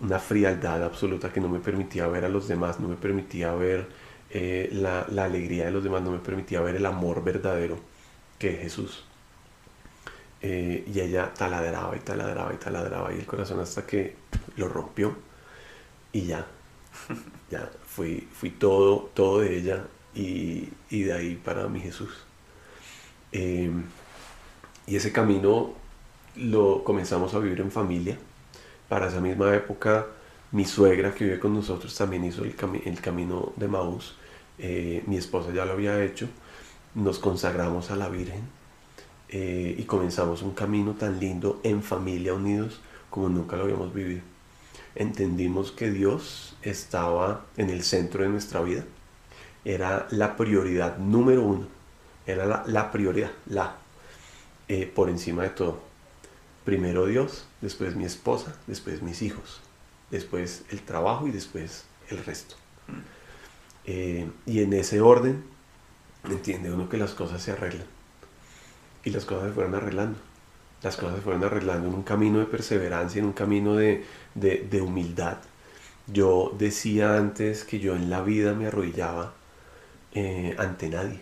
Una 0.01 0.19
frialdad 0.19 0.83
absoluta 0.83 1.31
que 1.31 1.39
no 1.39 1.49
me 1.49 1.59
permitía 1.59 2.07
ver 2.07 2.25
a 2.25 2.29
los 2.29 2.47
demás, 2.47 2.79
no 2.79 2.87
me 2.87 2.95
permitía 2.95 3.53
ver 3.53 3.87
eh, 4.29 4.69
la, 4.73 5.01
alegría 5.23 5.65
de 5.65 5.71
los 5.71 5.83
demás, 5.83 6.01
no 6.01 6.11
me 6.11 6.19
permitía 6.19 6.61
ver 6.61 6.75
el 6.75 6.85
amor 6.85 7.23
verdadero 7.23 7.77
que 8.39 8.55
es 8.55 8.59
Jesús. 8.61 9.05
Eh, 10.41 10.83
y 10.93 10.99
ella 10.99 11.33
taladraba 11.33 11.95
y 11.95 11.99
taladraba 11.99 12.53
y 12.53 12.57
taladraba 12.57 13.13
y 13.13 13.19
el 13.19 13.25
corazón 13.25 13.59
hasta 13.61 13.85
que 13.87 14.15
lo 14.57 14.67
rompió 14.67 15.15
y 16.11 16.25
ya, 16.25 16.45
ya 17.49 17.71
fui, 17.85 18.27
fui 18.31 18.51
todo, 18.51 19.09
todo 19.13 19.39
de 19.39 19.57
ella 19.57 19.85
y, 20.13 20.69
de 20.89 21.13
ahí 21.13 21.35
para 21.35 21.67
mi 21.67 21.79
Jesús. 21.79 22.25
Em, 23.31 23.83
y 24.87 24.95
ese 24.95 25.11
camino 25.11 25.73
lo 26.37 26.83
comenzamos 26.83 27.33
a 27.33 27.39
vivir 27.39 27.61
en 27.61 27.71
familia. 27.71 28.17
Para 28.89 29.07
esa 29.07 29.19
misma 29.19 29.53
época, 29.55 30.07
mi 30.51 30.65
suegra 30.65 31.13
que 31.13 31.25
vive 31.25 31.39
con 31.39 31.53
nosotros 31.53 31.95
también 31.95 32.23
hizo 32.25 32.43
el, 32.43 32.55
el 32.85 33.01
camino 33.01 33.53
de 33.55 33.67
Maús. 33.67 34.15
Eh, 34.59 35.03
mi 35.07 35.17
esposa 35.17 35.51
ya 35.53 35.65
lo 35.65 35.73
había 35.73 36.03
hecho. 36.03 36.27
Nos 36.93 37.19
consagramos 37.19 37.91
a 37.91 37.95
la 37.95 38.09
Virgen 38.09 38.43
eh, 39.29 39.75
y 39.77 39.83
comenzamos 39.83 40.41
un 40.41 40.51
camino 40.53 40.93
tan 40.93 41.19
lindo 41.19 41.59
en 41.63 41.83
familia 41.83 42.33
unidos 42.33 42.79
como 43.09 43.29
nunca 43.29 43.57
lo 43.57 43.63
habíamos 43.63 43.93
vivido 43.93 44.21
entendimos 44.95 45.71
que 45.71 45.91
Dios 45.91 46.55
estaba 46.61 47.45
en 47.57 47.69
el 47.69 47.83
centro 47.83 48.23
de 48.23 48.29
nuestra 48.29 48.61
vida. 48.61 48.83
Era 49.63 50.07
la 50.11 50.37
prioridad 50.37 50.97
número 50.97 51.43
uno. 51.43 51.67
Era 52.25 52.63
la, 52.65 52.91
prioridad, 52.91 53.31
la, 53.47 53.75
eh, 54.67 54.91
por 54.93 55.09
encima 55.09 55.43
de 55.43 55.49
todo. 55.49 55.79
Primero 56.65 57.05
Dios, 57.05 57.45
después 57.61 57.95
mi 57.95 58.05
esposa, 58.05 58.55
después 58.67 59.01
mis 59.01 59.21
hijos, 59.21 59.61
después 60.11 60.65
el 60.71 60.81
trabajo 60.81 61.27
y 61.27 61.31
después 61.31 61.85
el 62.09 62.23
resto. 62.25 62.55
Eh, 63.85 64.27
y 64.45 64.63
en 64.63 64.73
ese 64.73 64.99
orden, 64.99 65.43
entiende 66.23 66.71
uno 66.71 66.89
que 66.89 66.97
las 66.97 67.11
cosas 67.11 67.41
se 67.41 67.51
arreglan. 67.51 67.87
Y 69.03 69.11
las 69.11 69.25
cosas 69.25 69.49
se 69.49 69.53
fueron 69.53 69.75
arreglando 69.75 70.17
las 70.85 70.97
cosas 70.97 71.15
se 71.15 71.21
fueron 71.21 71.43
arreglando 71.43 71.87
en 71.87 71.95
un 71.95 72.03
camino 72.03 72.37
de 72.37 72.45
perseverancia, 72.45 73.19
en 73.19 73.25
un 73.25 73.33
camino 73.33 73.75
de, 73.75 74.05
humildad. 74.81 75.37
Yo 76.05 76.53
decía 76.57 77.17
antes 77.17 77.63
que 77.63 77.79
yo 77.79 77.95
en 77.95 78.11
la 78.11 78.21
vida 78.21 78.53
me 78.53 78.67
arrodillaba 78.67 79.33
eh, 80.13 80.55
ante 80.59 80.89
nadie. 80.89 81.21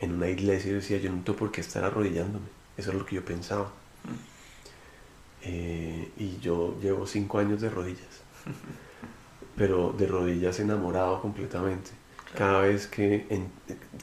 En 0.00 0.12
una 0.12 0.28
iglesia 0.28 0.74
decía, 0.74 0.98
yo 0.98 1.10
no 1.10 1.22
tengo 1.24 1.38
por 1.38 1.50
qué 1.50 1.62
estar 1.62 1.82
arrodillándome. 1.82 2.46
Eso 2.76 2.90
es 2.90 2.98
lo 2.98 3.06
que 3.06 3.16
yo 3.16 3.24
pensaba. 3.24 3.72
Eh, 5.44 6.10
y 6.16 6.38
yo 6.40 6.76
llevo 6.80 7.06
cinco 7.06 7.38
años 7.38 7.60
de 7.60 7.70
rodillas. 7.70 8.22
Pero 9.56 9.94
de 9.96 10.06
rodillas 10.06 10.58
enamorado 10.58 11.20
completamente. 11.20 11.90
Cada 12.36 12.62
vez, 12.62 12.88
que 12.88 13.26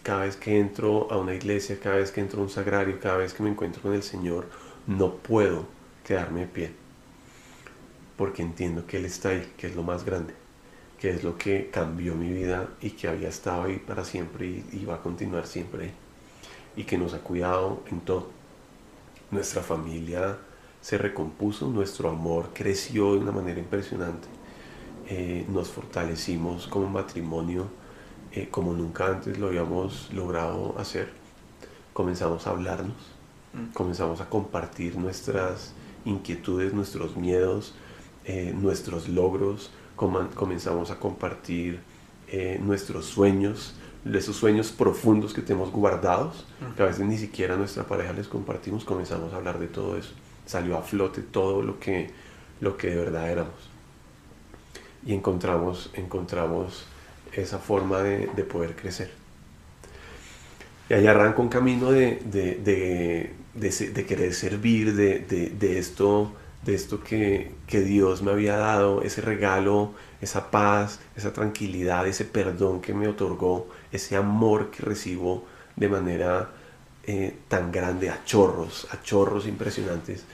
cada 0.03 0.23
vez 0.23 0.37
que 0.37 0.57
entro 0.57 1.11
a 1.11 1.17
una 1.17 1.33
iglesia, 1.33 1.77
cada 1.81 1.97
vez 1.97 2.11
que 2.11 2.21
entro 2.21 2.39
a 2.39 2.43
un 2.43 2.49
sagrario, 2.49 2.97
cada 2.99 3.17
vez 3.17 3.33
que 3.33 3.43
me 3.43 3.49
encuentro 3.49 3.81
con 3.81 3.93
el 3.93 4.03
Señor, 4.03 4.47
no 4.87 5.15
puedo 5.15 5.65
quedarme 6.05 6.41
de 6.41 6.47
pie, 6.47 6.71
porque 8.17 8.41
entiendo 8.41 8.85
que 8.85 8.97
Él 8.97 9.05
está 9.05 9.29
ahí, 9.29 9.53
que 9.57 9.67
es 9.67 9.75
lo 9.75 9.83
más 9.83 10.05
grande, 10.05 10.33
que 10.99 11.09
es 11.09 11.23
lo 11.23 11.37
que 11.37 11.69
cambió 11.71 12.15
mi 12.15 12.31
vida 12.31 12.69
y 12.81 12.91
que 12.91 13.07
había 13.07 13.29
estado 13.29 13.63
ahí 13.63 13.77
para 13.77 14.05
siempre 14.05 14.63
y, 14.71 14.85
va 14.85 14.95
a 14.95 15.01
continuar 15.01 15.47
siempre 15.47 15.91
y 16.75 16.83
que 16.83 16.97
nos 16.97 17.13
ha 17.13 17.19
cuidado 17.19 17.83
en 17.91 18.01
todo. 18.01 18.29
Nuestra 19.29 19.61
familia 19.61 20.37
se 20.81 20.97
recompuso, 20.97 21.67
nuestro 21.67 22.09
amor 22.09 22.49
creció 22.53 23.13
de 23.13 23.19
una 23.19 23.31
manera 23.31 23.59
impresionante, 23.59 24.27
eh, 25.07 25.45
nos 25.49 25.69
fortalecimos 25.69 26.67
como 26.67 26.89
matrimonio 26.89 27.67
eh, 28.33 28.47
como 28.49 28.73
nunca 28.73 29.07
antes 29.07 29.37
lo 29.37 29.47
habíamos 29.47 30.11
logrado 30.13 30.75
hacer, 30.79 31.09
comenzamos 31.93 32.47
a 32.47 32.51
hablarnos 32.51 32.95
Mm. 33.53 33.73
comenzamos 33.73 34.21
a 34.21 34.29
compartir 34.29 34.95
nuestras 34.95 35.73
inquietudes, 36.05 36.73
nuestros 36.73 37.17
miedos, 37.17 37.73
eh, 38.25 38.53
nuestros 38.55 39.09
logros, 39.09 39.71
comenzamos 39.95 40.89
a 40.89 40.99
compartir 40.99 41.79
eh, 42.27 42.59
nuestros 42.63 43.05
sueños, 43.05 43.75
esos 44.05 44.35
sueños 44.35 44.71
profundos 44.71 45.33
que 45.33 45.41
tenemos 45.41 45.69
guardados, 45.71 46.45
que 46.75 46.81
a 46.81 46.85
veces 46.85 47.05
ni 47.05 47.17
siquiera 47.17 47.53
a 47.53 47.57
nuestra 47.57 47.83
pareja 47.83 48.13
les 48.13 48.27
compartimos, 48.27 48.83
comenzamos 48.83 49.33
a 49.33 49.35
hablar 49.35 49.59
de 49.59 49.67
todo 49.67 49.97
eso. 49.97 50.13
Salió 50.51 50.77
a 50.77 50.81
flote 50.81 51.21
todo 51.21 51.61
lo 51.61 51.79
que, 51.79 52.09
lo 52.59 52.75
que 52.75 52.89
de 52.89 52.97
verdad 52.97 53.31
éramos. 53.31 53.69
Y 55.05 55.13
encontramos, 55.13 55.89
encontramos 55.93 56.83
esa 57.31 57.57
forma 57.57 58.01
de, 58.01 58.27
poder 58.43 58.75
crecer. 58.75 59.11
Y 60.89 60.93
ahí 60.93 61.07
arranca 61.07 61.41
un 61.41 61.47
camino 61.47 61.89
de, 61.89 62.19
de 63.53 64.05
querer 64.05 64.33
servir, 64.33 64.93
de, 64.93 65.79
esto, 65.79 66.33
de 66.65 66.75
esto 66.75 67.01
que, 67.01 67.53
que 67.65 67.79
Dios 67.79 68.21
me 68.21 68.31
había 68.31 68.57
dado, 68.57 69.03
ese 69.03 69.21
regalo, 69.21 69.93
esa 70.19 70.51
paz, 70.51 70.99
esa 71.15 71.31
tranquilidad, 71.31 72.05
ese 72.07 72.25
perdón 72.25 72.81
que 72.81 72.93
me 72.93 73.07
otorgó, 73.07 73.69
ese 73.93 74.17
amor 74.17 74.69
que 74.69 74.83
recibo 74.83 75.45
de 75.77 75.87
manera 75.87 76.49
eh, 77.07 77.37
tan 77.47 77.71
grande, 77.71 78.09
a 78.09 78.25
chorros, 78.25 78.85
a 78.91 79.01
chorros 79.01 79.47
impresionantes, 79.47 80.25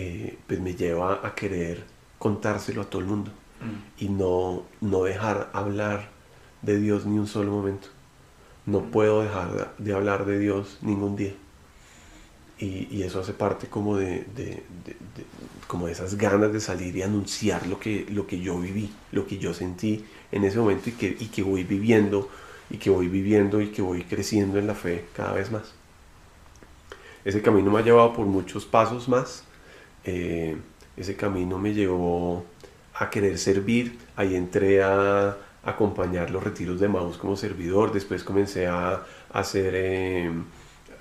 eh, 0.00 0.38
pues 0.46 0.60
me 0.60 0.74
lleva 0.74 1.20
a 1.26 1.34
querer 1.34 1.84
contárselo 2.18 2.82
a 2.82 2.84
todo 2.84 3.02
el 3.02 3.08
mundo 3.08 3.30
mm. 3.60 4.04
y 4.04 4.08
no, 4.08 4.62
no 4.80 5.04
dejar 5.04 5.50
hablar 5.52 6.08
de 6.62 6.78
Dios 6.78 7.04
ni 7.04 7.18
un 7.18 7.26
solo 7.26 7.50
momento. 7.52 7.88
No 8.64 8.80
mm. 8.80 8.90
puedo 8.90 9.22
dejar 9.22 9.74
de 9.76 9.92
hablar 9.92 10.24
de 10.24 10.38
Dios 10.38 10.78
ningún 10.80 11.16
día. 11.16 11.34
Y, 12.58 13.02
eso 13.02 13.20
hace 13.20 13.32
parte 13.32 13.68
como 13.68 13.96
de, 13.96 14.26
como 15.66 15.86
de 15.86 15.92
esas 15.92 16.16
ganas 16.16 16.52
de 16.52 16.60
salir 16.60 16.94
y 16.94 17.00
anunciar 17.00 17.66
lo 17.66 17.80
que, 17.80 18.06
lo 18.10 18.26
que 18.26 18.38
yo 18.38 18.58
viví, 18.58 18.92
lo 19.12 19.26
que 19.26 19.38
yo 19.38 19.54
sentí 19.54 20.04
en 20.30 20.44
ese 20.44 20.58
momento 20.58 20.90
y 20.90 20.92
que, 20.92 21.16
y 21.18 21.26
que 21.28 21.42
voy 21.42 21.64
viviendo 21.64 22.28
y 22.68 22.76
que 22.76 22.90
voy 22.90 23.08
viviendo 23.08 23.62
y 23.62 23.68
que 23.68 23.80
voy 23.80 24.04
creciendo 24.04 24.58
en 24.58 24.66
la 24.66 24.74
fe 24.74 25.06
cada 25.16 25.32
vez 25.32 25.50
más. 25.50 25.72
Ese 27.24 27.40
camino 27.40 27.70
me 27.70 27.78
ha 27.78 27.82
llevado 27.82 28.12
por 28.12 28.26
muchos 28.26 28.66
pasos 28.66 29.08
más. 29.08 29.44
Eh, 30.04 30.56
ese 30.96 31.16
camino 31.16 31.58
me 31.58 31.72
llevó 31.74 32.44
a 32.94 33.10
querer 33.10 33.38
servir. 33.38 33.98
Ahí 34.16 34.34
entré 34.36 34.82
a, 34.82 35.36
acompañar 35.62 36.30
los 36.30 36.42
retiros 36.42 36.80
de 36.80 36.88
Maus 36.88 37.18
como 37.18 37.36
servidor. 37.36 37.92
Después 37.92 38.24
comencé 38.24 38.66
a, 38.66 39.02
hacer, 39.32 39.74
eh, 39.76 40.30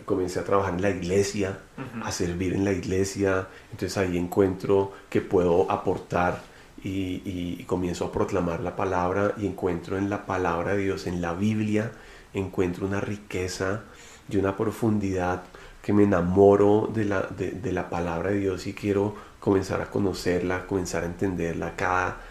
comencé 0.06 0.39
a 0.39 0.43
trabajar 0.43 0.74
en 0.74 0.82
la 0.82 0.89
iglesia, 0.89 1.60
a 2.04 2.12
servir 2.12 2.54
en 2.54 2.66
la 2.66 2.74
iglesia. 2.74 3.47
Entonces 3.72 3.97
ahí 3.97 4.18
encuentro 4.18 4.91
que 5.10 5.22
puedo 5.22 5.72
aportar 5.72 6.41
y, 6.84 7.64
comienzo 7.66 8.06
a 8.06 8.12
proclamar 8.12 8.62
la 8.62 8.76
palabra 8.76 9.34
y 9.38 9.45
encuentro 9.45 9.97
en 9.97 10.10
la 10.10 10.26
palabra 10.26 10.74
de 10.74 10.84
Dios, 10.84 11.08
en 11.08 11.22
la 11.22 11.34
Biblia, 11.34 11.91
encuentro 12.34 12.88
una 12.88 13.02
riqueza 13.02 13.84
y 14.30 14.38
una 14.38 14.56
profundidad 14.56 15.43
que 15.89 15.93
me 15.93 16.03
enamoro 16.03 16.87
de 16.93 17.03
la, 17.03 17.21
de, 17.21 17.71
la 17.71 17.89
palabra 17.89 18.29
de 18.29 18.41
Dios 18.41 18.67
y 18.67 18.73
quiero 18.73 19.15
comenzar 19.39 19.81
a 19.81 19.89
conocerla, 19.89 20.67
comenzar 20.67 21.01
a 21.01 21.07
entenderla. 21.07 21.75
Cada, 21.75 22.21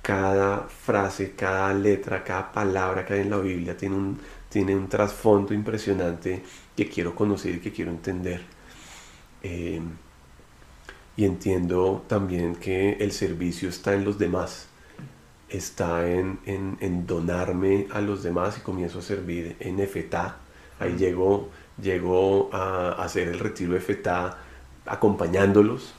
cada 0.00 0.60
frase, 0.60 1.32
cada 1.32 1.74
letra, 1.74 2.24
cada 2.24 2.50
palabra 2.50 3.04
que 3.04 3.12
hay 3.12 3.20
en 3.20 3.28
la 3.28 3.36
Biblia 3.36 3.76
tiene 3.76 3.96
un, 3.96 4.18
tiene 4.48 4.74
un 4.74 4.88
trasfondo 4.88 5.52
impresionante 5.52 6.42
que 6.74 6.88
quiero 6.88 7.14
conocer 7.14 7.56
y 7.56 7.60
que 7.60 7.72
quiero 7.72 7.90
entender. 7.90 8.40
Eh, 9.42 9.82
y 11.18 11.24
entiendo 11.26 12.06
también 12.08 12.56
que 12.56 12.92
el 12.92 13.12
servicio 13.12 13.68
está 13.68 13.92
en 13.92 14.06
los 14.06 14.18
demás, 14.18 14.68
está 15.50 16.10
en, 16.10 16.38
en, 16.46 17.06
donarme 17.06 17.86
a 17.92 18.00
los 18.00 18.22
demás 18.22 18.56
y 18.56 18.60
comienzo 18.62 19.00
a 19.00 19.02
servir 19.02 19.56
en 19.60 19.78
EFETA. 19.78 20.38
Ahí 20.80 20.96
llego, 20.96 21.50
llego 21.80 22.50
a, 22.52 22.92
hacer 23.02 23.28
el 23.28 23.38
retiro 23.38 23.72
de 23.72 23.78
EFETA 23.78 24.38
acompañándolos 24.86 25.94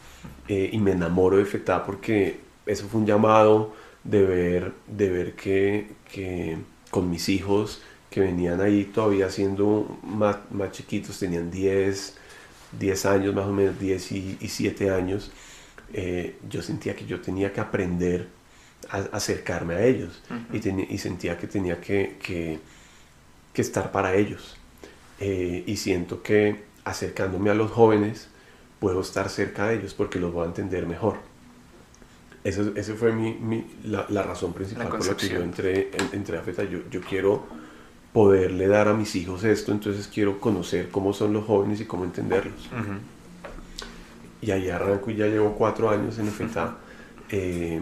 eh, 0.48 0.70
y 0.72 0.78
me 0.80 0.92
enamoro 0.92 1.38
de 1.38 1.44
EFETA 1.44 1.84
porque 1.84 2.40
eso 2.66 2.88
fue 2.88 3.02
un 3.02 3.06
llamado 3.06 3.74
de 4.04 4.24
ver, 4.24 4.74
de 4.88 5.10
ver 5.10 5.36
que, 5.36 5.92
que 6.12 6.58
con 6.92 7.10
mis 7.10 7.30
hijos 7.30 7.82
que 8.10 8.22
venían 8.22 8.62
ahí 8.62 8.86
todavía 8.86 9.30
siendo 9.30 10.00
más, 10.02 10.38
más 10.50 10.72
chiquitos, 10.72 11.20
tenían 11.20 11.52
10, 11.52 12.16
10 12.80 13.06
años, 13.08 13.36
más 13.36 13.46
o 13.46 13.52
menos 13.52 13.78
10 13.78 14.12
y, 14.14 14.38
7 14.48 14.90
años, 14.90 15.32
eh, 15.92 16.38
yo 16.50 16.62
sentía 16.62 16.96
que 16.96 17.06
yo 17.06 17.20
tenía 17.20 17.52
que 17.52 17.60
aprender 17.60 18.30
a 18.90 19.00
acercarme 19.12 19.74
a 19.76 19.84
ellos 19.86 20.22
y, 20.54 20.58
y, 20.94 20.98
sentía 20.98 21.38
que 21.38 21.48
tenía 21.48 21.82
que, 21.82 22.18
que, 22.24 23.62
estar 23.62 23.92
para 23.92 24.16
ellos. 24.16 24.56
Eh, 25.20 25.64
y 25.66 25.78
siento 25.78 26.22
que 26.22 26.64
acercándome 26.84 27.50
a 27.50 27.54
los 27.54 27.72
jóvenes 27.72 28.28
puedo 28.80 29.02
estar 29.02 29.30
cerca 29.30 29.68
de 29.68 29.76
ellos 29.76 29.94
porque 29.94 30.20
los 30.20 30.34
voy 30.34 30.44
a 30.44 30.48
entender 30.48 30.86
mejor. 30.86 31.18
Esa 32.44 32.64
ese 32.76 32.94
fue 32.94 33.12
mi, 33.12 33.66
la, 33.86 34.06
la, 34.10 34.22
razón 34.22 34.54
principal 34.54 34.90
por 34.90 35.06
la 35.06 35.18
que 35.18 35.30
yo 35.30 35.42
entré, 35.42 35.90
entré 36.12 36.38
a 36.38 36.42
FETA. 36.42 36.64
Yo, 36.66 36.80
yo 36.92 37.02
quiero 37.02 37.44
poderle 38.16 38.68
dar 38.68 38.88
a 38.88 38.94
mis 38.94 39.14
hijos 39.18 39.44
esto, 39.44 39.74
entonces 39.74 40.08
quiero 40.08 40.40
conocer 40.40 40.88
cómo 40.90 41.12
son 41.12 41.34
los 41.34 41.44
jóvenes 41.44 41.82
y 41.82 41.86
cómo 41.86 42.06
entenderlos. 42.06 42.70
Y 44.42 44.52
ahí 44.52 44.70
arranco 44.70 45.12
y 45.12 45.18
ya 45.18 45.26
llevo 45.26 45.56
cuatro 45.56 45.90
años 45.90 46.18
en 46.18 46.28
FETA, 46.28 46.78
eh, 47.30 47.82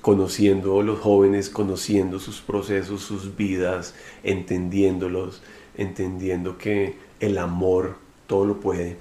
conociendo 0.00 0.82
los 0.82 0.98
jóvenes, 0.98 1.48
conociendo 1.48 2.18
sus 2.18 2.40
procesos, 2.40 3.02
sus 3.02 3.36
vidas, 3.36 3.94
entendiéndolos, 4.24 5.42
entendiendo 5.78 6.58
que 6.58 6.96
el 7.20 7.38
amor 7.38 7.96
todo 8.26 8.44
lo 8.44 8.60
puede, 8.60 8.98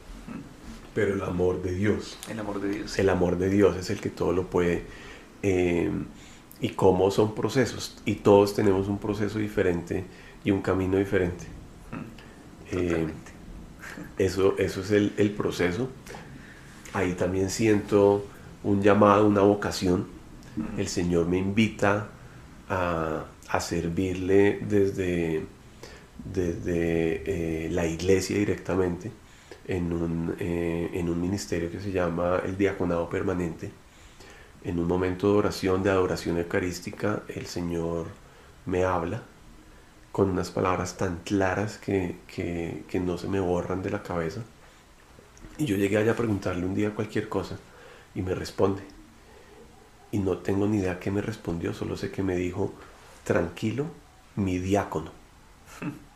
pero 0.95 1.13
el 1.13 1.21
amor 1.21 1.61
de 1.61 1.73
Dios. 1.73 2.17
El 2.29 2.39
amor 2.39 2.61
de 2.61 2.69
Dios. 2.69 2.97
El 2.97 3.09
amor 3.09 3.37
de 3.37 3.49
Dios 3.49 3.75
es 3.75 3.89
el 3.89 3.99
que 3.99 4.09
todo 4.09 4.31
lo 4.31 4.47
puede. 4.47 4.83
Eh, 5.43 5.91
y 6.61 6.69
cómo 6.69 7.11
son 7.11 7.35
procesos. 7.35 7.97
Y 8.05 8.15
todos 8.15 8.55
tenemos 8.55 8.87
un 8.87 8.97
proceso 8.97 9.39
diferente 9.39 10.05
y 10.43 10.51
un 10.51 10.61
camino 10.61 10.97
diferente. 10.97 11.45
Mm, 11.91 12.77
eh, 12.77 13.07
eso, 14.17 14.55
eso 14.57 14.81
es 14.81 14.91
el, 14.91 15.13
el, 15.17 15.31
proceso. 15.31 15.89
Ahí 16.93 17.13
también 17.13 17.49
siento 17.49 18.25
un 18.63 18.81
llamado, 18.81 19.27
una 19.27 19.41
vocación. 19.41 20.07
Mm. 20.55 20.79
El 20.79 20.87
Señor 20.87 21.27
me 21.27 21.37
invita 21.37 22.09
a, 22.69 23.25
a 23.49 23.59
servirle 23.59 24.59
desde, 24.67 25.45
desde 26.33 27.65
eh, 27.65 27.69
la 27.69 27.85
iglesia 27.85 28.37
directamente 28.37 29.11
en 29.67 29.91
un, 29.93 30.35
eh, 30.39 30.89
en 30.93 31.09
un 31.09 31.19
ministerio 31.21 31.71
que 31.71 31.79
se 31.79 31.91
llama 31.91 32.41
el 32.45 32.57
Diaconado 32.57 33.09
Permanente. 33.09 33.71
En 34.63 34.79
un 34.79 34.87
momento 34.87 35.31
de 35.31 35.37
oración, 35.37 35.83
de 35.83 35.91
adoración 35.91 36.37
eucarística, 36.37 37.23
el 37.27 37.45
Señor 37.45 38.07
me 38.65 38.83
habla 38.83 39.23
con 40.11 40.29
unas 40.29 40.49
palabras 40.51 40.97
tan 40.97 41.17
claras 41.17 41.77
que, 41.77 42.15
que, 42.27 42.99
no 42.99 43.17
se 43.17 43.27
me 43.27 43.39
borran 43.39 43.83
de 43.83 43.91
la 43.91 44.03
cabeza. 44.03 44.41
Y 45.57 45.65
yo 45.65 45.75
llegué 45.75 45.97
allá 45.97 46.13
a 46.13 46.15
preguntarle 46.15 46.65
un 46.65 46.73
día 46.73 46.95
cualquier 46.95 47.29
cosa 47.29 47.57
y 48.15 48.21
me 48.21 48.33
responde. 48.33 48.81
Y 50.11 50.19
no 50.19 50.37
tengo 50.39 50.67
ni 50.67 50.77
idea 50.79 50.99
qué 50.99 51.11
me 51.11 51.21
respondió, 51.21 51.73
solo 51.73 51.97
sé 51.97 52.09
que 52.11 52.23
me 52.23 52.35
dijo, 52.35 52.73
tranquilo, 53.23 53.85
mi 54.35 54.57
diácono. 54.57 55.11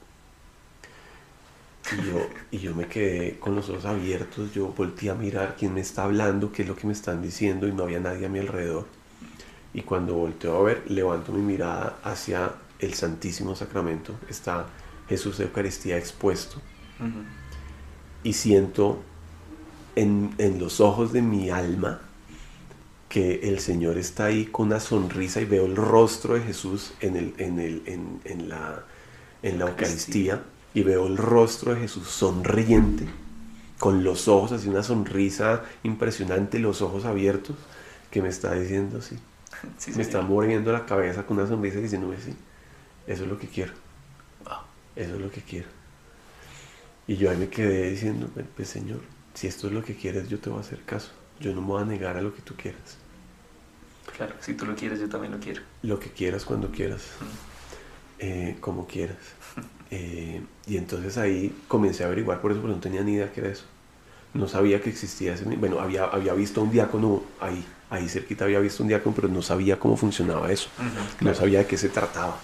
Y 1.91 2.05
yo, 2.07 2.29
y 2.51 2.57
yo 2.59 2.75
me 2.75 2.87
quedé 2.87 3.37
con 3.39 3.55
los 3.55 3.69
ojos 3.69 3.85
abiertos, 3.85 4.53
yo 4.53 4.67
volteé 4.67 5.09
a 5.09 5.15
mirar 5.15 5.55
quién 5.57 5.73
me 5.73 5.81
está 5.81 6.03
hablando, 6.03 6.51
qué 6.51 6.61
es 6.61 6.67
lo 6.67 6.75
que 6.75 6.87
me 6.87 6.93
están 6.93 7.21
diciendo 7.21 7.67
y 7.67 7.73
no 7.73 7.83
había 7.83 7.99
nadie 7.99 8.25
a 8.25 8.29
mi 8.29 8.39
alrededor. 8.39 8.85
Y 9.73 9.81
cuando 9.81 10.15
volteo 10.15 10.57
a 10.57 10.63
ver, 10.63 10.83
levanto 10.89 11.31
mi 11.31 11.41
mirada 11.41 11.99
hacia 12.03 12.53
el 12.79 12.93
Santísimo 12.93 13.55
Sacramento, 13.55 14.15
está 14.29 14.67
Jesús 15.07 15.37
de 15.37 15.45
Eucaristía 15.45 15.97
expuesto. 15.97 16.61
Y 18.23 18.33
siento 18.33 19.01
en, 19.95 20.35
los 20.59 20.79
ojos 20.79 21.11
de 21.13 21.21
mi 21.21 21.49
alma 21.49 22.01
que 23.09 23.41
el 23.43 23.59
Señor 23.59 23.97
está 23.97 24.25
ahí 24.25 24.45
con 24.45 24.67
una 24.67 24.79
sonrisa 24.79 25.41
y 25.41 25.45
veo 25.45 25.65
el 25.65 25.75
rostro 25.75 26.35
de 26.35 26.41
Jesús 26.41 26.93
en, 27.01 27.17
el, 27.17 27.33
en, 27.37 27.59
el, 27.59 27.81
en, 28.23 28.49
la, 28.49 28.85
en 29.43 29.59
la 29.59 29.65
Eucaristía 29.65 30.41
y 30.73 30.83
veo 30.83 31.07
el 31.07 31.17
rostro 31.17 31.73
de 31.73 31.81
Jesús 31.81 32.07
sonriente, 32.07 33.05
con 33.79 34.03
los 34.03 34.27
ojos, 34.27 34.51
así 34.51 34.69
una 34.69 34.83
sonrisa 34.83 35.63
impresionante, 35.83 36.59
los 36.59 36.81
ojos 36.81 37.05
abiertos, 37.05 37.55
que 38.09 38.21
me 38.21 38.29
está 38.29 38.53
diciendo 38.53 38.99
así. 38.99 39.17
me 39.95 40.01
está 40.01 40.21
moviendo 40.21 40.71
la 40.71 40.85
cabeza 40.85 41.25
con 41.25 41.37
una 41.37 41.47
sonrisa 41.47 41.79
y 41.79 41.83
diciéndome 41.83 42.15
así. 42.15 42.35
Eso 43.07 43.23
es 43.23 43.29
lo 43.29 43.37
que 43.37 43.47
quiero. 43.47 43.73
Eso 44.95 45.15
es 45.15 45.21
lo 45.21 45.31
que 45.31 45.41
quiero. 45.41 45.67
Y 47.07 47.15
yo 47.15 47.31
ahí 47.31 47.37
me 47.37 47.49
quedé 47.49 47.89
diciendo, 47.89 48.29
pues 48.55 48.69
Señor, 48.69 48.99
si 49.33 49.47
esto 49.47 49.67
es 49.67 49.73
lo 49.73 49.83
que 49.83 49.95
quieres, 49.95 50.29
yo 50.29 50.39
te 50.39 50.49
voy 50.49 50.59
a 50.59 50.61
hacer 50.61 50.83
caso. 50.83 51.11
yo 51.39 51.53
no 51.53 51.61
me 51.61 51.67
voy 51.67 51.81
a 51.81 51.85
negar 51.85 52.17
a 52.17 52.21
lo 52.21 52.33
que 52.33 52.41
tú 52.41 52.55
quieras. 52.55 52.97
Claro, 54.15 54.35
si 54.39 54.53
tú 54.53 54.65
lo 54.65 54.75
quieres, 54.75 54.99
yo 54.99 55.09
también 55.09 55.33
lo 55.33 55.39
quiero. 55.39 55.61
Lo 55.83 55.99
que 55.99 56.11
quieras, 56.11 56.45
cuando 56.45 56.69
quieras, 56.69 57.03
eh, 58.19 58.57
como 58.59 58.85
quieras. 58.85 59.17
Eh, 59.91 60.41
y 60.65 60.77
entonces 60.77 61.17
ahí 61.17 61.53
comencé 61.67 62.03
a 62.03 62.07
averiguar 62.07 62.41
por 62.41 62.51
eso, 62.51 62.61
pero 62.61 62.73
no 62.73 62.79
tenía 62.79 63.03
ni 63.03 63.13
idea 63.13 63.31
qué 63.31 63.41
era 63.41 63.49
eso. 63.49 63.65
No 64.33 64.47
sabía 64.47 64.81
que 64.81 64.89
existía 64.89 65.33
ese... 65.33 65.43
Bueno, 65.43 65.79
había, 65.81 66.05
había 66.05 66.33
visto 66.33 66.61
un 66.61 66.71
diácono 66.71 67.21
ahí, 67.41 67.65
ahí 67.89 68.07
cerquita 68.07 68.45
había 68.45 68.59
visto 68.59 68.81
un 68.83 68.87
diácono, 68.87 69.13
pero 69.13 69.27
no 69.27 69.41
sabía 69.41 69.77
cómo 69.77 69.97
funcionaba 69.97 70.51
eso. 70.51 70.69
No 71.19 71.33
sabía 71.35 71.59
de 71.59 71.65
qué 71.65 71.77
se 71.77 71.89
trataba. 71.89 72.37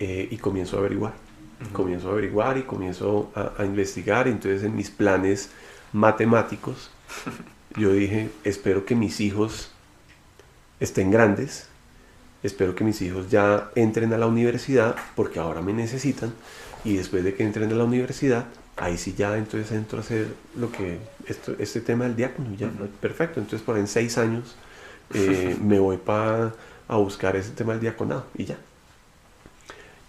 Eh, 0.00 0.28
y 0.30 0.36
comienzo 0.38 0.76
a 0.76 0.80
averiguar. 0.80 1.14
Comienzo 1.72 2.08
a 2.08 2.12
averiguar 2.12 2.58
y 2.58 2.62
comienzo 2.62 3.30
a, 3.36 3.52
a 3.62 3.64
investigar. 3.64 4.26
Entonces 4.26 4.64
en 4.64 4.74
mis 4.74 4.90
planes 4.90 5.50
matemáticos, 5.92 6.90
yo 7.76 7.92
dije, 7.92 8.30
espero 8.42 8.84
que 8.84 8.96
mis 8.96 9.20
hijos 9.20 9.70
estén 10.80 11.12
grandes, 11.12 11.68
espero 12.42 12.74
que 12.74 12.84
mis 12.84 13.00
hijos 13.02 13.30
ya 13.30 13.70
entren 13.74 14.12
a 14.12 14.18
la 14.18 14.26
universidad 14.26 14.96
porque 15.14 15.38
ahora 15.38 15.62
me 15.62 15.72
necesitan 15.72 16.32
y 16.84 16.96
después 16.96 17.24
de 17.24 17.34
que 17.34 17.42
entren 17.42 17.70
a 17.72 17.74
la 17.74 17.84
universidad, 17.84 18.46
ahí 18.76 18.96
sí 18.98 19.14
ya 19.16 19.36
entonces 19.36 19.72
entro 19.72 19.98
a 19.98 20.02
hacer 20.02 20.28
lo 20.56 20.70
que, 20.70 20.98
esto, 21.26 21.54
este 21.58 21.80
tema 21.80 22.04
del 22.04 22.16
diácono, 22.16 22.54
ya, 22.56 22.70
perfecto, 23.00 23.40
entonces 23.40 23.64
por 23.64 23.78
en 23.78 23.88
seis 23.88 24.18
años 24.18 24.54
eh, 25.14 25.56
me 25.60 25.78
voy 25.78 25.96
para 25.96 26.52
a 26.88 26.96
buscar 26.96 27.36
ese 27.36 27.50
tema 27.50 27.72
del 27.72 27.80
diaconado 27.80 28.26
y 28.34 28.44
ya. 28.44 28.56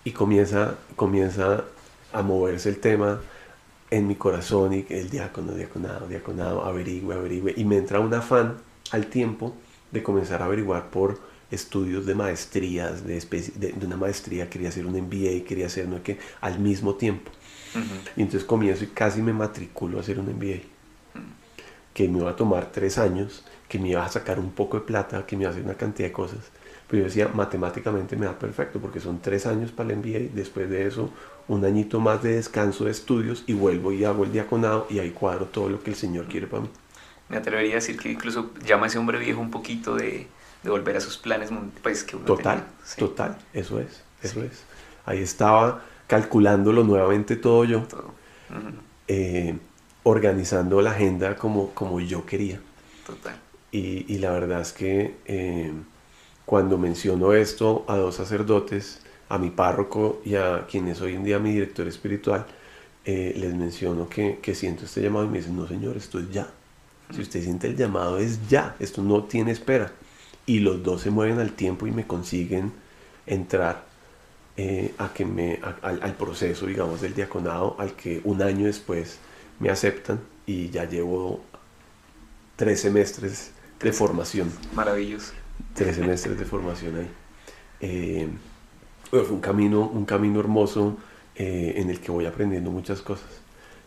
Y 0.04 0.12
comienza, 0.12 0.76
comienza 0.96 1.66
a 2.14 2.22
moverse 2.22 2.70
el 2.70 2.80
tema 2.80 3.20
en 3.90 4.08
mi 4.08 4.16
corazón 4.16 4.74
y 4.74 4.86
el 4.90 5.10
diácono, 5.10 5.54
diaconado, 5.54 6.08
diaconado, 6.08 6.66
averigüe, 6.66 7.16
averigüe. 7.16 7.54
Y 7.58 7.66
me 7.66 7.78
entra 7.78 8.00
un 8.00 8.14
afán 8.14 8.58
al 8.92 9.08
tiempo 9.08 9.56
de 9.92 10.04
comenzar 10.04 10.42
a 10.42 10.46
averiguar 10.46 10.90
por 10.90 11.20
estudios 11.52 12.06
de 12.06 12.16
maestrías, 12.16 13.06
de, 13.06 13.20
de, 13.56 13.86
una 13.86 13.98
maestría, 13.98 14.50
quería 14.50 14.70
hacer 14.70 14.86
un 14.86 14.94
MBA, 14.94 15.46
quería 15.46 15.68
hacer 15.68 15.88
no 15.88 16.02
que 16.04 16.18
al 16.42 16.60
mismo 16.60 16.96
tiempo. 16.96 17.32
Y 18.16 18.22
entonces 18.22 18.44
comienzo 18.44 18.86
y 18.86 18.88
casi 18.88 19.22
me 19.22 19.34
matriculo 19.34 19.98
a 19.98 20.02
hacer 20.02 20.20
un 20.20 20.26
MBA, 20.26 20.62
que 21.94 22.08
me 22.08 22.20
iba 22.20 22.32
a 22.32 22.36
tomar 22.36 22.72
tres 22.72 22.98
años, 22.98 23.44
que 23.68 23.78
me 23.78 23.90
iba 23.90 24.04
a 24.04 24.10
sacar 24.10 24.40
un 24.40 24.52
poco 24.52 24.80
de 24.80 24.86
plata, 24.86 25.26
que 25.26 25.36
me 25.36 25.44
iba 25.44 25.50
a 25.50 25.52
hacer 25.52 25.64
una 25.64 25.76
cantidad 25.76 26.08
de 26.08 26.14
cosas. 26.14 26.40
Pero 26.88 27.02
yo 27.02 27.08
decía, 27.08 27.28
matemáticamente 27.28 28.16
me 28.16 28.26
da 28.26 28.40
perfecto, 28.40 28.80
porque 28.80 29.00
son 29.00 29.20
tres 29.22 29.46
años 29.46 29.72
para 29.72 29.92
el 29.92 29.98
MBA, 29.98 30.34
después 30.34 30.70
de 30.70 30.88
eso 30.88 31.12
un 31.48 31.64
añito 31.64 32.00
más 32.00 32.24
de 32.24 32.36
descanso 32.36 32.86
de 32.86 32.92
estudios 32.92 33.44
y 33.48 33.54
vuelvo 33.54 33.92
y 33.92 34.04
hago 34.04 34.24
el 34.24 34.32
diaconado 34.32 34.88
y 34.90 35.00
ahí 35.00 35.12
cuadro 35.12 35.46
todo 35.46 35.70
lo 35.70 35.82
que 35.82 35.92
el 35.92 35.96
Señor 35.96 36.26
quiere 36.26 36.48
para 36.48 36.64
mí. 36.64 36.70
Me 37.30 37.38
atrevería 37.38 37.74
a 37.74 37.76
decir 37.76 37.98
que 37.98 38.12
incluso 38.12 38.52
llama 38.66 38.86
a 38.86 38.88
ese 38.88 38.98
hombre 38.98 39.18
viejo 39.18 39.40
un 39.40 39.52
poquito 39.52 39.96
de, 39.96 40.28
de 40.68 40.72
volver 40.72 40.98
a 40.98 41.00
sus 41.00 41.18
planes 41.18 41.50
pues, 41.82 42.04
que 42.04 42.18
uno 42.18 42.26
Total, 42.26 42.66
total, 42.98 43.38
eso 43.54 43.80
es, 43.80 44.04
eso 44.22 44.44
es. 44.44 44.64
Ahí 45.06 45.22
estaba 45.22 45.82
calculándolo 46.08 46.84
nuevamente 46.84 47.38
todo 47.38 47.64
yo, 47.64 47.84
eh, 49.08 49.58
organizando 50.04 50.82
la 50.82 50.92
agenda 50.92 51.38
como, 51.38 51.70
como 51.70 52.02
yo 52.02 52.26
quería. 52.26 52.60
Total. 53.06 53.40
Y, 53.72 54.14
y 54.14 54.18
la 54.18 54.32
verdad 54.32 54.60
es 54.60 54.74
que 54.74 55.16
eh, 55.26 55.72
cuando 56.46 56.78
menciono 56.78 57.32
esto 57.32 57.86
a 57.88 57.96
dos 57.96 58.16
sacerdotes, 58.16 59.00
a 59.30 59.38
mi 59.38 59.50
párroco 59.50 60.22
y 60.26 60.36
a 60.36 60.66
quien 60.70 60.90
es 60.90 61.00
hoy 61.00 61.16
en 61.16 61.24
día 61.24 61.40
mi 61.40 61.54
director 61.54 61.88
espiritual, 61.88 62.46
eh, 63.06 63.34
les 63.38 63.54
menciono 63.54 64.10
que, 64.10 64.40
que, 64.42 64.54
siento 64.54 64.84
este 64.84 65.02
llamado 65.02 65.26
y 65.26 65.30
me 65.30 65.38
dicen, 65.38 65.56
no 65.56 65.66
señor, 65.66 65.96
esto 65.96 66.20
es 66.20 66.30
ya. 66.30 66.50
Si 67.14 67.22
usted 67.22 67.42
siente 67.42 67.68
el 67.68 67.78
llamado 67.78 68.18
es 68.18 68.50
ya, 68.50 68.76
esto 68.80 69.02
no 69.02 69.24
tiene 69.24 69.52
espera. 69.52 69.94
Y 70.48 70.60
los 70.60 70.82
dos 70.82 71.02
se 71.02 71.12
mueven 71.12 71.38
al 71.40 71.52
tiempo 71.52 71.86
y 71.86 71.92
me 71.92 72.08
consiguen 72.08 72.74
entrar 73.28 73.84
eh, 74.56 74.96
a 74.98 75.14
que 75.14 75.26
me, 75.26 75.60
al, 75.84 76.02
al, 76.02 76.14
proceso, 76.16 76.66
digamos, 76.66 77.02
del 77.02 77.14
diaconado, 77.14 77.76
al 77.78 77.94
que 77.94 78.22
un 78.24 78.42
año 78.42 78.66
después 78.66 79.20
me 79.60 79.70
aceptan 79.70 80.20
y 80.48 80.70
ya 80.70 80.86
llevo 80.86 81.44
tres 82.56 82.82
semestres 82.82 83.52
de 83.80 83.94
formación. 83.94 84.52
Maravilloso. 84.74 85.34
Tres 85.74 85.96
semestres 85.96 86.40
de 86.40 86.46
formación 86.46 86.98
ahí. 86.98 87.10
Eh, 87.80 88.28
fue 89.10 89.22
un 89.22 89.40
camino, 89.40 89.88
un 89.88 90.06
camino 90.06 90.40
hermoso 90.40 90.98
eh, 91.36 91.74
en 91.78 91.90
el 91.90 92.00
que 92.00 92.12
voy 92.12 92.26
aprendiendo 92.26 92.72
muchas 92.72 93.02
cosas, 93.02 93.30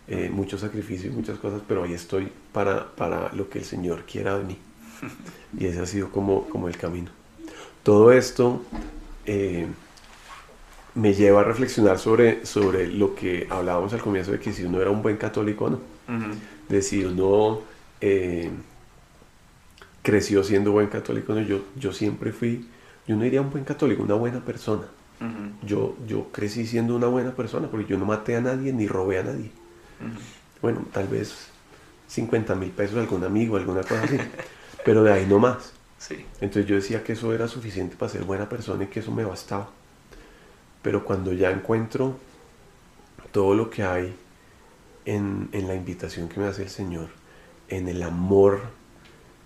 eh, 0.09 0.31
muchos 0.33 0.61
sacrificios, 0.61 1.15
muchas 1.15 1.39
cosas, 1.39 1.63
pero 1.67 1.85
ahí 1.85 1.93
estoy 1.93 2.33
para, 2.53 2.95
para 2.95 3.33
lo 3.33 3.51
que 3.51 3.59
el 3.59 3.65
Señor 3.65 4.05
quiera 4.05 4.39
de 4.39 4.45
mí. 4.45 4.59
Y 5.59 5.67
ese 5.67 5.81
ha 5.81 5.87
sido 5.87 6.11
como, 6.11 6.47
como 6.49 6.69
el 6.69 6.77
camino. 6.77 7.11
Todo 7.83 8.13
esto 8.13 8.63
eh, 9.27 9.67
me 10.95 11.15
lleva 11.15 11.41
a 11.41 11.45
reflexionar 11.45 11.99
sobre, 11.99 12.45
sobre 12.47 12.89
lo 12.89 13.15
que 13.15 13.47
hablábamos 13.51 13.93
al 13.93 14.01
comienzo 14.01 14.33
de 14.33 14.41
que 14.41 14.53
si 14.53 14.65
uno 14.65 14.81
era 14.81 14.91
un 14.91 15.03
buen 15.03 15.17
católico 15.17 15.67
o 15.67 15.71
no. 15.71 15.81
De 16.69 16.83
si 16.83 17.05
uno 17.05 17.61
creció 20.03 20.43
siendo 20.45 20.73
buen 20.73 20.89
católico 20.89 21.33
o 21.33 21.37
no. 21.37 21.43
Yo, 21.43 21.61
yo 21.77 21.93
siempre 21.93 22.33
fui, 22.33 22.67
yo 23.07 23.17
no 23.17 23.23
diría 23.23 23.41
un 23.41 23.51
buen 23.51 23.65
católico, 23.65 24.03
una 24.03 24.15
buena 24.15 24.45
persona 24.45 24.85
yo, 25.63 25.97
yo 26.07 26.29
crecí 26.33 26.67
siendo 26.67 26.97
una 26.97 27.07
buena 27.07 27.33
persona 27.33 27.69
porque 27.69 27.87
yo 27.87 27.99
no 27.99 28.07
maté 28.07 28.37
a 28.37 28.41
nadie 28.41 28.73
ni 28.73 28.87
robé 28.87 29.19
a 29.19 29.23
nadie. 29.23 29.51
Bueno, 30.63 30.87
tal 30.93 31.09
vez 31.09 31.49
50 32.09 32.55
mil 32.55 32.71
pesos 32.71 32.97
a 32.97 33.01
algún 33.01 33.25
amigo, 33.25 33.57
alguna 33.57 33.83
cosa 33.83 34.03
así, 34.03 34.17
pero 34.85 35.03
de 35.03 35.13
ahí 35.13 35.27
no 35.27 35.39
más. 35.39 35.73
Entonces 36.41 36.67
yo 36.67 36.77
decía 36.77 37.05
que 37.05 37.13
eso 37.13 37.33
era 37.35 37.49
suficiente 37.49 37.97
para 37.97 38.11
ser 38.11 38.25
buena 38.25 38.49
persona 38.49 38.85
y 38.85 38.87
que 38.89 39.01
eso 39.01 39.13
me 39.13 39.25
bastaba. 39.25 39.71
Pero 40.83 41.05
cuando 41.05 41.33
ya 41.33 41.51
encuentro 41.51 42.17
todo 43.33 43.55
lo 43.55 43.71
que 43.71 43.83
hay 43.85 44.15
en, 45.05 45.49
en 45.53 45.69
la 45.69 45.75
invitación 45.75 46.29
que 46.29 46.41
me 46.41 46.47
hace 46.47 46.63
el 46.63 46.71
Señor, 46.71 47.09
en 47.69 47.89
el 47.89 48.03
amor 48.03 48.61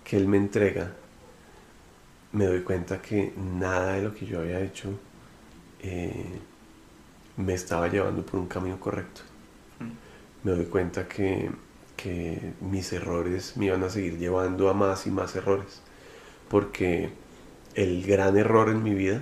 que 0.03 0.17
Él 0.17 0.27
me 0.27 0.37
entrega, 0.37 0.93
me 2.31 2.45
doy 2.45 2.61
cuenta 2.61 3.01
que 3.01 3.33
nada 3.37 3.93
de 3.93 4.01
lo 4.03 4.13
que 4.13 4.25
yo 4.25 4.39
había 4.41 4.59
hecho 4.61 4.89
eh, 5.81 6.39
me 7.37 7.53
estaba 7.53 7.87
llevando 7.87 8.25
por 8.25 8.39
un 8.39 8.47
camino 8.47 8.79
correcto. 8.79 9.21
Me 10.43 10.51
doy 10.51 10.65
cuenta 10.65 11.07
que, 11.07 11.49
que 11.95 12.53
mis 12.61 12.91
errores 12.93 13.57
me 13.57 13.65
iban 13.67 13.83
a 13.83 13.89
seguir 13.89 14.17
llevando 14.17 14.69
a 14.69 14.73
más 14.73 15.07
y 15.07 15.11
más 15.11 15.35
errores. 15.35 15.81
Porque 16.49 17.09
el 17.75 18.05
gran 18.05 18.37
error 18.37 18.69
en 18.69 18.83
mi 18.83 18.93
vida 18.93 19.21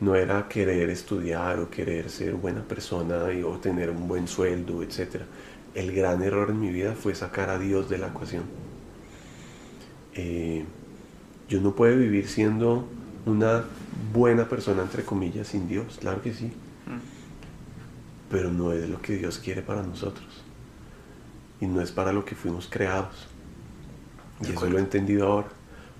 no 0.00 0.14
era 0.14 0.48
querer 0.48 0.90
estudiar 0.90 1.58
o 1.60 1.70
querer 1.70 2.10
ser 2.10 2.34
buena 2.34 2.62
persona 2.62 3.32
y, 3.32 3.42
o 3.42 3.58
tener 3.58 3.90
un 3.90 4.08
buen 4.08 4.28
sueldo, 4.28 4.82
etc. 4.82 5.22
El 5.74 5.92
gran 5.92 6.22
error 6.22 6.50
en 6.50 6.60
mi 6.60 6.70
vida 6.70 6.94
fue 6.94 7.14
sacar 7.14 7.50
a 7.50 7.58
Dios 7.58 7.88
de 7.88 7.98
la 7.98 8.08
ecuación. 8.08 8.44
Eh, 10.14 10.64
yo 11.48 11.60
no 11.60 11.74
puedo 11.74 11.96
vivir 11.96 12.28
siendo 12.28 12.86
una 13.26 13.64
buena 14.12 14.48
persona, 14.48 14.82
entre 14.82 15.04
comillas, 15.04 15.48
sin 15.48 15.68
Dios, 15.68 15.98
claro 16.00 16.22
que 16.22 16.32
sí. 16.32 16.46
Mm. 16.46 17.00
Pero 18.30 18.50
no 18.50 18.72
es 18.72 18.88
lo 18.88 19.00
que 19.00 19.16
Dios 19.16 19.38
quiere 19.38 19.62
para 19.62 19.82
nosotros. 19.82 20.43
Y 21.60 21.66
no 21.66 21.80
es 21.80 21.92
para 21.92 22.12
lo 22.12 22.24
que 22.24 22.34
fuimos 22.34 22.68
creados. 22.70 23.28
Y 24.40 24.52
eso 24.52 24.66
lo 24.68 24.78
he 24.78 24.80
entendido 24.80 25.26
ahora. 25.26 25.48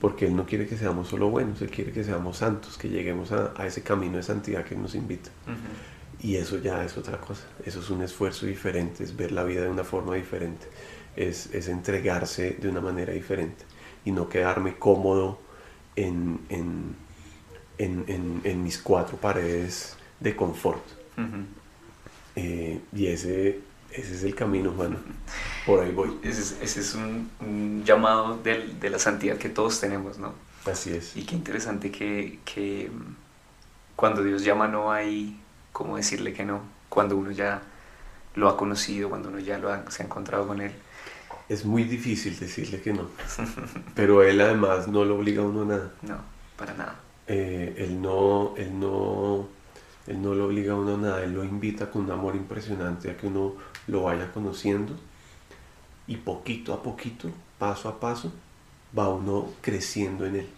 Porque 0.00 0.26
Él 0.26 0.36
no 0.36 0.44
quiere 0.44 0.66
que 0.66 0.76
seamos 0.76 1.08
solo 1.08 1.30
buenos, 1.30 1.62
Él 1.62 1.70
quiere 1.70 1.92
que 1.92 2.04
seamos 2.04 2.38
santos, 2.38 2.76
que 2.76 2.88
lleguemos 2.88 3.32
a, 3.32 3.54
ese 3.66 3.82
camino 3.82 4.16
de 4.16 4.22
santidad 4.22 4.64
que 4.64 4.74
nos 4.76 4.94
invita. 4.94 5.30
Y 6.20 6.36
eso 6.36 6.58
ya 6.58 6.84
es 6.84 6.96
otra 6.98 7.18
cosa. 7.18 7.44
Eso 7.64 7.80
es 7.80 7.90
un 7.90 8.02
esfuerzo 8.02 8.46
diferente, 8.46 9.04
es 9.04 9.16
ver 9.16 9.32
la 9.32 9.44
vida 9.44 9.62
de 9.62 9.70
una 9.70 9.84
forma 9.84 10.14
diferente. 10.14 10.66
Es, 11.16 11.52
es 11.54 11.68
entregarse 11.68 12.56
de 12.60 12.68
una 12.68 12.80
manera 12.80 13.12
diferente. 13.12 13.64
Y 14.04 14.12
no 14.12 14.28
quedarme 14.28 14.76
cómodo 14.76 15.38
en, 15.96 16.40
en 16.50 16.96
en, 17.78 18.40
en, 18.44 18.62
mis 18.62 18.78
cuatro 18.78 19.16
paredes 19.16 19.96
de 20.20 20.36
confort. 20.36 20.82
Eh, 22.36 22.80
y 22.92 23.06
ese, 23.06 23.60
ese 23.94 24.14
es 24.14 24.24
el 24.24 24.34
camino, 24.34 24.72
mano. 24.72 24.96
Por 25.66 25.82
ahí 25.82 25.92
voy. 25.92 26.18
Ese 26.22 26.40
es, 26.40 26.58
ese 26.60 26.80
es 26.80 26.94
un, 26.94 27.82
llamado 27.84 28.38
de, 28.38 28.74
de, 28.80 28.90
la 28.90 28.98
santidad 28.98 29.36
que 29.38 29.48
todos 29.48 29.80
tenemos, 29.80 30.18
¿no? 30.18 30.34
Así 30.66 30.92
es. 30.92 31.16
Y 31.16 31.24
qué 31.24 31.34
interesante 31.34 31.90
que, 31.90 32.38
que 32.44 32.90
cuando 33.96 34.22
Dios 34.22 34.44
llama 34.44 34.68
no 34.68 34.92
hay 34.92 35.40
cómo 35.72 35.96
decirle 35.96 36.32
que 36.32 36.44
no. 36.44 36.62
Cuando 36.88 37.16
uno 37.16 37.30
ya 37.30 37.62
lo 38.34 38.48
ha 38.48 38.56
conocido, 38.56 39.08
cuando 39.08 39.28
uno 39.28 39.38
ya 39.38 39.58
lo 39.58 39.72
ha, 39.72 39.90
se 39.90 40.02
ha 40.02 40.06
encontrado 40.06 40.46
con 40.46 40.60
Él. 40.60 40.72
Es 41.48 41.64
muy 41.64 41.84
difícil 41.84 42.38
decirle 42.38 42.80
que 42.80 42.92
no. 42.92 43.08
Pero 43.94 44.22
Él 44.22 44.40
además 44.40 44.88
no 44.88 45.04
lo 45.04 45.16
obliga 45.16 45.42
a 45.42 45.46
uno 45.46 45.62
a 45.62 45.64
nada. 45.66 45.92
No, 46.02 46.16
para 46.56 46.74
nada. 46.74 47.00
Eh, 47.26 47.74
él, 47.78 48.02
no, 48.02 48.54
él, 48.58 48.78
no, 48.78 49.48
él 50.06 50.20
no 50.20 50.34
lo 50.34 50.46
obliga 50.46 50.72
a 50.72 50.76
uno 50.76 50.94
a 50.94 50.98
nada, 50.98 51.24
él 51.24 51.32
lo 51.32 51.44
invita 51.44 51.90
con 51.90 52.04
un 52.04 52.10
amor 52.10 52.36
impresionante 52.36 53.10
a 53.10 53.16
que 53.16 53.26
uno 53.26 53.54
lo 53.86 54.02
vaya 54.02 54.32
conociendo 54.32 54.94
y 56.06 56.16
poquito 56.16 56.74
a 56.74 56.82
poquito, 56.82 57.30
paso 57.58 57.88
a 57.88 57.98
paso, 57.98 58.32
va 58.96 59.08
uno 59.08 59.48
creciendo 59.60 60.26
en 60.26 60.36
él. 60.36 60.48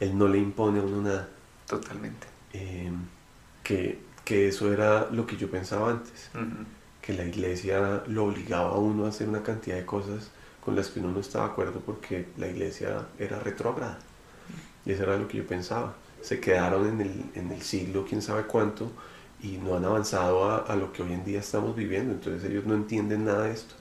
Él 0.00 0.16
no 0.16 0.28
le 0.28 0.38
impone 0.38 0.80
a 0.80 0.82
uno 0.82 1.02
nada. 1.02 1.28
Totalmente. 1.66 2.26
Eh, 2.52 2.90
que, 3.62 4.00
que, 4.24 4.48
eso 4.48 4.72
era 4.72 5.08
lo 5.10 5.26
que 5.26 5.36
yo 5.36 5.50
pensaba 5.50 5.90
antes. 5.90 6.30
Que 7.02 7.12
la 7.12 7.24
iglesia 7.24 8.02
lo 8.06 8.26
obligaba 8.26 8.70
a 8.70 8.78
uno 8.78 9.06
a 9.06 9.08
hacer 9.10 9.28
una 9.28 9.42
cantidad 9.42 9.76
de 9.76 9.86
cosas 9.86 10.30
con 10.64 10.74
las 10.74 10.88
que 10.88 11.00
uno 11.00 11.10
no 11.12 11.20
estaba 11.20 11.46
de 11.46 11.52
acuerdo 11.52 11.80
porque 11.80 12.28
la 12.36 12.48
iglesia 12.48 13.06
era 13.18 13.38
retrógrada. 13.38 13.98
Y 14.84 14.92
eso 14.92 15.04
era 15.04 15.16
lo 15.16 15.28
que 15.28 15.38
yo 15.38 15.46
pensaba. 15.46 15.94
Se 16.20 16.40
quedaron 16.40 16.88
en 16.88 17.00
el, 17.00 17.24
en 17.34 17.52
el 17.52 17.62
siglo 17.62 18.04
quién 18.08 18.22
sabe 18.22 18.44
cuánto 18.44 18.90
y 19.42 19.58
no 19.58 19.76
han 19.76 19.84
avanzado 19.84 20.44
a, 20.44 20.58
a, 20.58 20.76
lo 20.76 20.92
que 20.92 21.02
hoy 21.02 21.12
en 21.12 21.24
día 21.24 21.40
estamos 21.40 21.76
viviendo. 21.76 22.12
Entonces 22.12 22.50
ellos 22.50 22.64
no 22.64 22.74
entienden 22.74 23.24
nada 23.24 23.44
de 23.44 23.52
esto. 23.52 23.74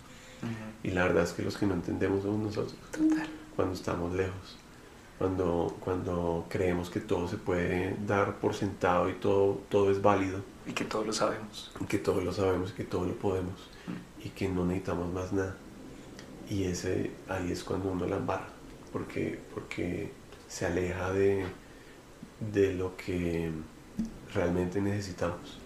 Y 0.84 0.92
la 0.92 1.04
verdad 1.04 1.24
es 1.24 1.34
que 1.34 1.42
los 1.42 1.58
que 1.58 1.66
no 1.66 1.74
entendemos 1.74 2.24
somos 2.24 2.40
nosotros. 2.40 2.76
Total. 2.92 3.28
Cuando 3.56 3.74
estamos 3.74 4.14
lejos. 4.14 4.58
Cuando, 5.18 5.76
cuando 5.80 6.46
creemos 6.48 6.92
que 6.92 7.00
todo 7.00 7.28
se 7.28 7.38
puede 7.38 7.98
dar 8.06 8.36
por 8.36 8.54
sentado 8.54 9.10
y 9.10 9.14
todo, 9.14 9.62
todo 9.70 9.90
es 9.90 10.02
válido. 10.02 10.42
Y 10.68 10.74
que 10.74 10.86
todo 10.86 11.04
lo 11.04 11.14
sabemos. 11.14 11.72
Y 11.80 11.86
que 11.86 11.98
todo 11.98 12.22
lo 12.22 12.32
sabemos 12.32 12.72
y 12.72 12.74
que 12.74 12.84
todo 12.84 13.06
lo 13.06 13.14
podemos. 13.16 13.70
Y 14.24 14.30
que 14.30 14.48
no 14.48 14.64
necesitamos 14.64 15.12
más 15.12 15.34
nada. 15.34 15.56
Y 16.50 16.66
ese, 16.66 17.12
ahí 17.28 17.52
es 17.52 17.64
cuando 17.64 17.90
uno 17.90 18.06
la 18.06 18.18
embarra. 18.18 18.48
Porque, 18.94 19.40
porque 19.54 20.12
se 20.48 20.68
aleja 20.68 21.12
de, 21.12 21.46
de 22.40 22.74
lo 22.74 22.96
que 22.98 23.52
realmente 24.34 24.82
necesitamos. 24.82 25.60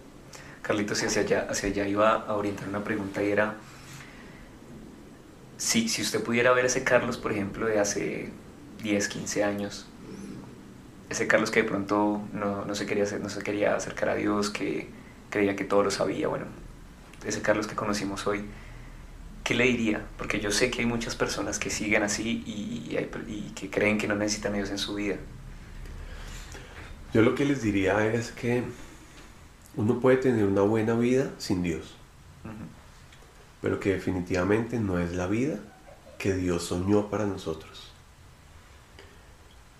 Carlitos, 0.62 1.02
hacia 1.02 1.22
allá, 1.22 1.46
hacia 1.50 1.68
allá 1.68 1.88
iba 1.88 2.12
a 2.12 2.34
orientar 2.34 2.68
una 2.68 2.84
pregunta 2.84 3.22
y 3.22 3.30
era, 3.30 3.56
si, 5.56 5.88
si 5.88 6.02
usted 6.02 6.22
pudiera 6.22 6.52
ver 6.52 6.66
ese 6.66 6.84
Carlos, 6.84 7.18
por 7.18 7.32
ejemplo, 7.32 7.66
de 7.66 7.80
hace 7.80 8.30
10, 8.82 9.08
15 9.08 9.44
años, 9.44 9.86
ese 11.10 11.26
Carlos 11.26 11.50
que 11.50 11.62
de 11.62 11.68
pronto 11.68 12.22
no, 12.32 12.64
no, 12.64 12.74
se 12.74 12.86
quería 12.86 13.04
hacer, 13.04 13.20
no 13.20 13.28
se 13.28 13.42
quería 13.42 13.74
acercar 13.74 14.08
a 14.08 14.14
Dios, 14.14 14.50
que 14.50 14.88
creía 15.30 15.56
que 15.56 15.64
todo 15.64 15.82
lo 15.82 15.90
sabía, 15.90 16.28
bueno, 16.28 16.46
ese 17.26 17.42
Carlos 17.42 17.66
que 17.66 17.74
conocimos 17.74 18.26
hoy, 18.26 18.44
¿qué 19.42 19.54
le 19.54 19.64
diría? 19.64 20.06
Porque 20.16 20.40
yo 20.40 20.52
sé 20.52 20.70
que 20.70 20.80
hay 20.80 20.86
muchas 20.86 21.16
personas 21.16 21.58
que 21.58 21.70
siguen 21.70 22.04
así 22.04 22.44
y, 22.46 22.94
y, 22.94 22.98
y 23.28 23.52
que 23.54 23.68
creen 23.68 23.98
que 23.98 24.06
no 24.06 24.14
necesitan 24.14 24.52
a 24.54 24.56
Dios 24.56 24.70
en 24.70 24.78
su 24.78 24.94
vida. 24.94 25.16
Yo 27.12 27.20
lo 27.20 27.34
que 27.34 27.44
les 27.44 27.60
diría 27.60 28.06
es 28.06 28.32
que 28.32 28.62
uno 29.76 30.00
puede 30.00 30.16
tener 30.16 30.46
una 30.46 30.62
buena 30.62 30.94
vida 30.94 31.30
sin 31.38 31.62
Dios, 31.62 31.94
uh 32.44 32.48
-huh. 32.48 32.52
pero 33.60 33.78
que 33.78 33.92
definitivamente 33.92 34.78
no 34.78 34.98
es 34.98 35.12
la 35.12 35.26
vida 35.26 35.58
que 36.18 36.34
Dios 36.34 36.64
soñó 36.64 37.10
para 37.10 37.26
nosotros. 37.26 37.92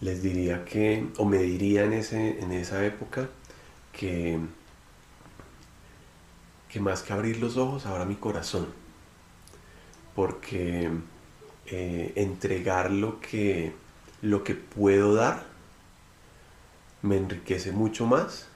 Les 0.03 0.23
diría 0.23 0.65
que, 0.65 1.07
o 1.17 1.25
me 1.25 1.39
diría 1.39 1.85
en, 1.85 1.95
ese, 1.95 2.41
en 2.41 2.53
esa 2.53 2.85
época, 2.85 3.29
que, 3.93 4.39
que 6.69 6.81
más 6.81 7.03
que 7.03 7.13
abrir 7.15 7.39
los 7.39 7.57
ojos, 7.57 7.87
abra 7.87 8.05
mi 8.05 8.17
corazón, 8.17 8.67
porque 10.15 10.91
eh, 11.67 12.13
entregar 12.17 12.91
lo 12.91 13.21
que, 13.21 13.73
lo 14.21 14.45
que 14.45 14.55
puedo 14.55 15.15
dar 15.15 15.52
me 17.03 17.17
enriquece 17.17 17.73
mucho 17.73 18.07
más 18.07 18.47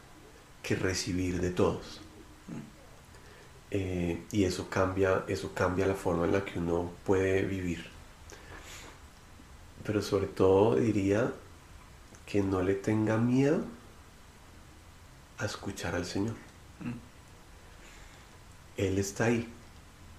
que 0.63 0.77
recibir 0.77 1.41
de 1.41 1.51
todos. 1.51 2.01
Eh, 3.71 4.23
y 4.31 4.45
eso 4.45 4.71
cambia, 4.71 5.25
eso 5.27 5.53
cambia 5.53 5.87
la 5.87 5.95
forma 5.95 6.25
en 6.25 6.33
la 6.33 6.45
que 6.45 6.59
uno 6.59 6.91
puede 7.05 7.43
vivir. 7.43 7.91
Pero 9.85 10.03
sobre 10.03 10.27
todo 10.27 10.77
diría 10.77 11.33
que 12.25 12.43
no 12.43 12.63
le 12.63 12.75
tenga 12.75 13.19
miedo 13.19 13.65
a 15.39 15.47
escuchar 15.47 15.95
al 15.95 16.07
Señor. 16.07 16.35
Él 18.77 18.99
está 18.99 19.25
ahí 19.25 19.49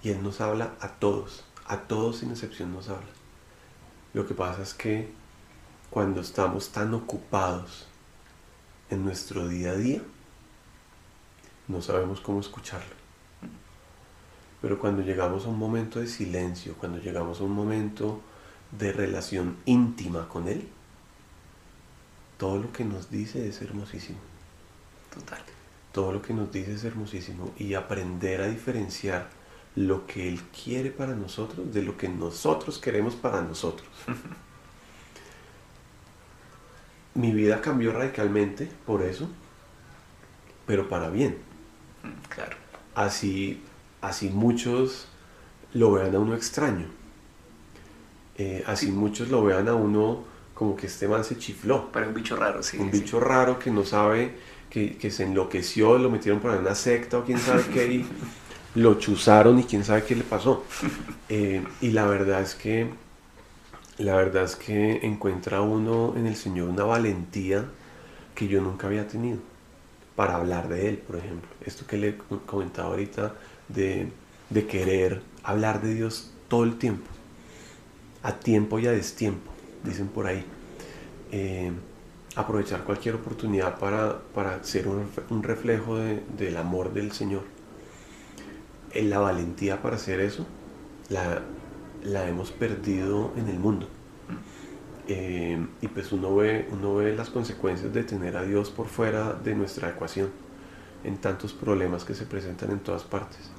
y 0.02 0.10
Él 0.10 0.22
nos 0.22 0.40
habla 0.40 0.74
a 0.80 0.88
todos, 0.88 1.44
a 1.66 1.80
todos 1.80 2.18
sin 2.18 2.30
excepción 2.30 2.72
nos 2.72 2.88
habla. 2.88 3.08
Lo 4.14 4.26
que 4.26 4.34
pasa 4.34 4.62
es 4.62 4.74
que 4.74 5.10
cuando 5.90 6.20
estamos 6.20 6.70
tan 6.70 6.94
ocupados 6.94 7.86
en 8.90 9.04
nuestro 9.04 9.48
día 9.48 9.72
a 9.72 9.76
día, 9.76 10.02
no 11.68 11.82
sabemos 11.82 12.20
cómo 12.20 12.40
escucharlo. 12.40 12.96
Pero 14.60 14.78
cuando 14.78 15.02
llegamos 15.02 15.44
a 15.44 15.48
un 15.48 15.58
momento 15.58 16.00
de 16.00 16.08
silencio, 16.08 16.74
cuando 16.74 16.98
llegamos 16.98 17.40
a 17.40 17.44
un 17.44 17.52
momento 17.52 18.20
de 18.72 18.92
relación 18.92 19.56
íntima 19.66 20.28
con 20.28 20.48
Él, 20.48 20.68
todo 22.38 22.58
lo 22.58 22.72
que 22.72 22.84
nos 22.84 23.10
dice 23.10 23.48
es 23.48 23.62
hermosísimo. 23.62 24.18
Total. 25.14 25.40
Todo 25.92 26.12
lo 26.12 26.22
que 26.22 26.34
nos 26.34 26.50
dice 26.52 26.74
es 26.74 26.84
hermosísimo. 26.84 27.52
Y 27.58 27.74
aprender 27.74 28.40
a 28.40 28.48
diferenciar 28.48 29.28
lo 29.74 30.06
que 30.06 30.28
Él 30.28 30.40
quiere 30.64 30.90
para 30.90 31.14
nosotros 31.14 31.72
de 31.72 31.82
lo 31.82 31.96
que 31.96 32.08
nosotros 32.08 32.78
queremos 32.78 33.14
para 33.14 33.40
nosotros. 33.42 33.88
Mi 37.18 37.32
vida 37.32 37.60
cambió 37.60 37.90
radicalmente 37.90 38.70
por 38.86 39.02
eso, 39.02 39.28
pero 40.68 40.88
para 40.88 41.10
bien. 41.10 41.36
Claro. 42.28 42.56
Así, 42.94 43.60
así 44.00 44.28
muchos 44.28 45.08
lo 45.74 45.90
vean 45.90 46.14
a 46.14 46.20
uno 46.20 46.36
extraño. 46.36 46.86
Eh, 48.36 48.62
así 48.68 48.86
sí. 48.86 48.92
muchos 48.92 49.30
lo 49.30 49.42
vean 49.42 49.66
a 49.66 49.74
uno 49.74 50.22
como 50.54 50.76
que 50.76 50.86
este 50.86 51.08
man 51.08 51.24
se 51.24 51.36
chifló. 51.36 51.90
Para 51.90 52.06
un 52.06 52.14
bicho 52.14 52.36
raro, 52.36 52.62
sí. 52.62 52.76
Un 52.78 52.92
sí. 52.92 53.00
bicho 53.00 53.18
raro 53.18 53.58
que 53.58 53.72
no 53.72 53.84
sabe, 53.84 54.36
que, 54.70 54.96
que, 54.96 55.10
se 55.10 55.24
enloqueció, 55.24 55.98
lo 55.98 56.10
metieron 56.10 56.40
por 56.40 56.52
una 56.52 56.76
secta 56.76 57.18
o 57.18 57.24
quién 57.24 57.40
sabe 57.40 57.64
qué, 57.74 57.94
y 57.94 58.06
lo 58.76 58.94
chuzaron 59.00 59.58
y 59.58 59.64
quién 59.64 59.82
sabe 59.82 60.04
qué 60.04 60.14
le 60.14 60.22
pasó. 60.24 60.64
Eh, 61.30 61.62
y 61.82 61.90
la 61.90 62.06
verdad 62.06 62.40
es 62.40 62.54
que 62.54 62.88
la 63.98 64.14
verdad 64.14 64.44
es 64.44 64.54
que 64.54 65.04
encuentra 65.04 65.60
uno 65.60 66.14
en 66.16 66.26
el 66.26 66.36
Señor 66.36 66.68
una 66.68 66.84
valentía 66.84 67.64
que 68.34 68.46
yo 68.46 68.60
nunca 68.60 68.86
había 68.86 69.08
tenido 69.08 69.38
para 70.14 70.36
hablar 70.36 70.68
de 70.68 70.88
Él, 70.88 70.98
por 70.98 71.16
ejemplo. 71.16 71.48
Esto 71.64 71.86
que 71.86 71.96
le 71.96 72.16
comentaba 72.46 72.90
ahorita 72.90 73.34
de, 73.68 74.10
querer 74.68 75.22
hablar 75.42 75.82
de 75.82 75.94
Dios 75.94 76.32
todo 76.48 76.64
el 76.64 76.78
tiempo, 76.78 77.08
a 78.22 78.38
tiempo 78.38 78.78
y 78.78 78.86
a 78.86 78.92
destiempo, 78.92 79.50
dicen 79.84 80.08
por 80.08 80.26
ahí. 80.26 80.44
Eh, 81.32 81.72
aprovechar 82.36 82.84
cualquier 82.84 83.16
oportunidad 83.16 83.78
para, 83.78 84.20
para 84.34 84.62
ser 84.62 84.86
un, 84.86 85.42
reflejo 85.42 85.98
de, 85.98 86.22
del 86.36 86.56
amor 86.56 86.92
del 86.92 87.10
Señor. 87.12 87.42
En 88.92 89.10
la 89.10 89.18
valentía 89.18 89.82
para 89.82 89.96
hacer 89.96 90.20
eso, 90.20 90.46
la, 91.08 91.42
la 92.04 92.28
hemos 92.28 92.50
perdido 92.50 93.32
en 93.36 93.48
el 93.48 93.58
mundo. 93.58 93.88
Eh, 95.08 95.58
y 95.80 95.88
pues 95.88 96.12
uno 96.12 96.36
ve, 96.36 96.68
uno 96.70 96.96
ve 96.96 97.16
las 97.16 97.30
consecuencias 97.30 97.92
de 97.94 98.04
tener 98.04 98.36
a 98.36 98.42
Dios 98.42 98.70
por 98.70 98.88
fuera 98.88 99.32
de 99.32 99.54
nuestra 99.54 99.88
ecuación, 99.88 100.28
en 101.04 101.16
tantos 101.16 101.52
problemas 101.54 102.04
que 102.04 102.14
se 102.14 102.26
presentan 102.26 102.70
en 102.72 102.80
todas 102.80 103.04
partes, 103.04 103.50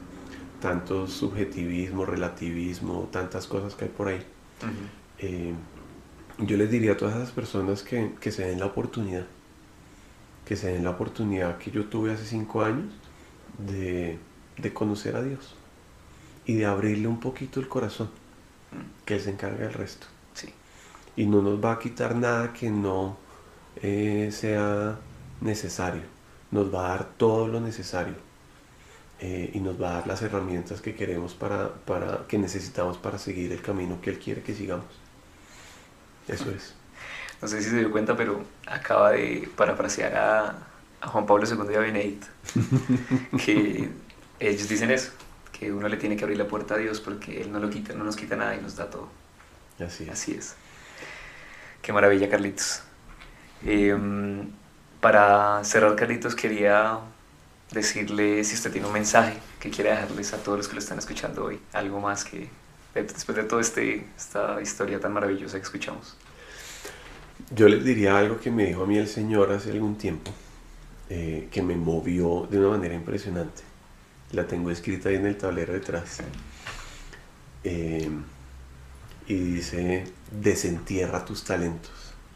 tantos 0.62 1.12
subjetivismo, 1.12 2.06
relativismo, 2.06 3.10
tantas 3.12 3.48
cosas 3.48 3.76
que 3.76 3.86
hay 3.86 3.92
por 3.92 4.10
ahí. 4.10 4.24
Uh 4.62 4.66
-huh. 4.66 4.72
eh, 5.20 5.54
yo 6.40 6.56
les 6.58 6.70
diría 6.70 6.94
a 6.94 6.98
todas 6.98 7.16
esas 7.16 7.32
personas 7.32 7.84
que, 7.84 8.14
que 8.20 8.32
se 8.32 8.46
den 8.46 8.60
la 8.60 8.68
oportunidad, 8.68 9.26
que 10.46 10.56
se 10.56 10.72
den 10.72 10.84
la 10.84 10.92
oportunidad 10.92 11.58
que 11.58 11.72
yo 11.72 11.86
tuve 11.86 12.12
hace 12.14 12.26
cinco 12.26 12.62
años 12.62 12.94
de, 13.58 14.20
de 14.58 14.74
conocer 14.74 15.16
a 15.16 15.24
Dios 15.24 15.56
y 16.46 16.56
de 16.56 16.66
abrirle 16.66 17.08
un 17.08 17.20
poquito 17.20 17.60
el 17.60 17.68
corazón 17.68 18.10
que 19.06 19.16
Él 19.16 19.22
se 19.22 19.32
encarga 19.32 19.66
del 19.66 19.74
resto. 19.74 20.08
Sí. 20.34 20.54
Y 21.16 21.26
no 21.26 21.42
nos 21.42 21.64
va 21.64 21.74
a 21.74 21.80
quitar 21.80 22.16
nada 22.16 22.54
que 22.54 22.70
no 22.70 23.18
eh, 23.82 24.30
sea 24.32 24.98
necesario. 25.42 26.04
Nos 26.52 26.74
va 26.74 26.88
a 26.88 26.90
dar 26.90 27.06
todo 27.18 27.48
lo 27.48 27.60
necesario. 27.60 28.16
Eh, 29.22 29.52
y 29.54 29.60
nos 29.60 29.82
va 29.82 29.92
a 29.92 29.94
dar 29.96 30.08
las 30.08 30.22
herramientas 30.22 30.82
que 30.82 30.96
queremos 30.96 31.34
para, 31.34 31.74
para, 31.74 32.26
que 32.28 32.38
necesitamos 32.38 32.98
para 32.98 33.18
seguir 33.18 33.52
el 33.52 33.62
camino 33.62 34.00
que 34.02 34.12
Él 34.12 34.20
quiere 34.20 34.42
que 34.42 34.56
sigamos. 34.56 34.86
Eso 36.28 36.50
es. 36.52 36.76
No 37.42 37.48
sé 37.48 37.62
si 37.62 37.70
se 37.70 37.78
dio 37.78 37.92
cuenta, 37.92 38.16
pero 38.16 38.42
acaba 38.66 39.12
de 39.12 39.50
parafrasear 39.56 40.16
a, 40.16 40.56
a 41.02 41.08
Juan 41.08 41.26
Pablo 41.26 41.46
II 41.46 41.72
y 41.72 41.76
a 41.76 41.80
Benedicto. 41.80 42.28
que 43.46 43.90
ellos 44.40 44.70
dicen 44.70 44.92
eso, 44.92 45.12
que 45.60 45.74
uno 45.74 45.89
le 45.89 45.97
tiene 45.97 46.16
que 46.16 46.24
abrir 46.24 46.38
la 46.38 46.47
puerta 46.47 46.76
a 46.76 46.78
Dios 46.78 47.01
porque 47.01 47.41
Él 47.41 47.51
no, 47.51 47.60
lo 47.60 47.70
quita, 47.70 47.93
no 47.93 48.05
nos 48.05 48.16
quita 48.16 48.36
nada 48.36 48.55
y 48.55 48.62
nos 48.62 48.78
da 48.78 48.89
todo. 48.89 49.10
Así 49.80 50.03
es. 50.03 50.10
Así 50.10 50.32
es. 50.34 50.55
Qué 51.82 51.91
maravilla, 51.91 52.30
Carlitos. 52.30 52.82
Eh, 53.66 53.97
para 55.01 55.64
cerrar, 55.64 55.95
Carlitos, 55.95 56.36
quería 56.36 56.99
decirle 57.72 58.43
si 58.43 58.55
usted 58.55 58.72
tiene 58.72 58.88
un 58.88 58.93
mensaje 58.93 59.38
que 59.60 59.70
quiera 59.70 59.91
dejarles 59.91 60.34
a 60.34 60.38
todos 60.38 60.57
los 60.57 60.68
que 60.68 60.76
lo 60.76 60.80
están 60.80 60.97
escuchando 60.97 61.45
hoy, 61.45 61.60
algo 61.74 61.99
más 61.99 62.24
que 62.24 62.49
de 62.93 63.03
después 63.03 63.36
de 63.36 63.43
toda 63.43 63.62
este, 63.62 64.05
esta 64.18 64.62
historia 64.62 64.99
tan 64.99 65.14
maravillosa 65.14 65.57
que 65.57 65.64
escuchamos? 65.64 66.16
Yo 67.51 67.68
les 67.68 67.84
diría 67.84 68.18
algo 68.18 68.39
que 68.39 68.51
me 68.51 68.66
dijo 68.66 68.84
a 68.84 68.88
mí 68.88 68.97
el 68.97 69.07
Señor 69.07 69.51
hace 69.51 69.72
algún 69.72 69.97
tiempo, 69.97 70.32
eh, 71.10 71.47
que 71.51 71.62
me 71.62 71.76
movió 71.76 72.47
de 72.49 72.60
una 72.60 72.70
manera 72.70 72.95
impresionante. 72.95 73.69
La 74.32 74.46
tengo 74.46 74.72
escrita 74.72 75.10
ahí 75.10 75.16
en 75.16 75.26
el 75.26 75.38
tablero 75.38 75.74
detrás. 75.74 76.20
Eh, 77.64 78.10
y 79.28 79.34
dice, 79.36 80.06
desentierra 80.32 81.26
tus 81.26 81.44
talentos. 81.44 81.92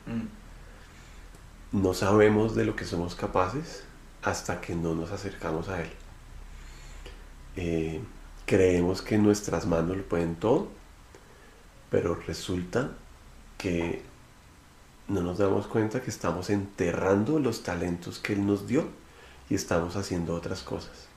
Mm. 0.06 1.80
No 1.82 1.94
sabemos 1.94 2.56
de 2.56 2.66
lo 2.66 2.76
que 2.76 2.86
somos 2.86 3.16
capaces 3.16 3.84
hasta 4.22 4.62
que 4.62 4.76
no 4.76 4.96
nos 4.96 5.12
acercamos 5.12 5.70
a 5.70 5.82
Él. 5.82 5.90
Eh, 7.56 8.02
creemos 8.46 9.02
que 9.02 9.18
nuestras 9.18 9.66
manos 9.66 9.98
lo 9.98 10.04
pueden 10.04 10.36
todo, 10.36 10.70
pero 11.90 12.16
resulta 12.16 12.92
que 13.58 14.04
no 15.08 15.22
nos 15.22 15.38
damos 15.38 15.68
cuenta 15.68 16.02
que 16.02 16.10
estamos 16.10 16.50
enterrando 16.50 17.40
los 17.40 17.64
talentos 17.64 18.20
que 18.20 18.34
Él 18.34 18.46
nos 18.46 18.68
dio 18.68 18.88
y 19.50 19.56
estamos 19.56 19.96
haciendo 19.96 20.36
otras 20.36 20.62
cosas. 20.62 21.08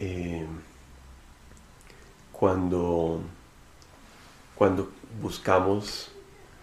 Eh, 0.00 0.46
cuando, 2.32 3.20
cuando 4.54 4.90
buscamos 5.20 6.10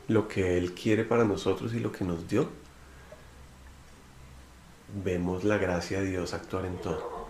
lo 0.07 0.27
que 0.27 0.57
Él 0.57 0.73
quiere 0.73 1.05
para 1.05 1.23
nosotros 1.23 1.73
y 1.73 1.79
lo 1.79 1.91
que 1.91 2.03
nos 2.03 2.27
dio, 2.27 2.49
vemos 5.03 5.43
la 5.43 5.57
gracia 5.57 6.01
de 6.01 6.09
Dios 6.09 6.33
actuar 6.33 6.65
en 6.65 6.77
todo. 6.77 7.27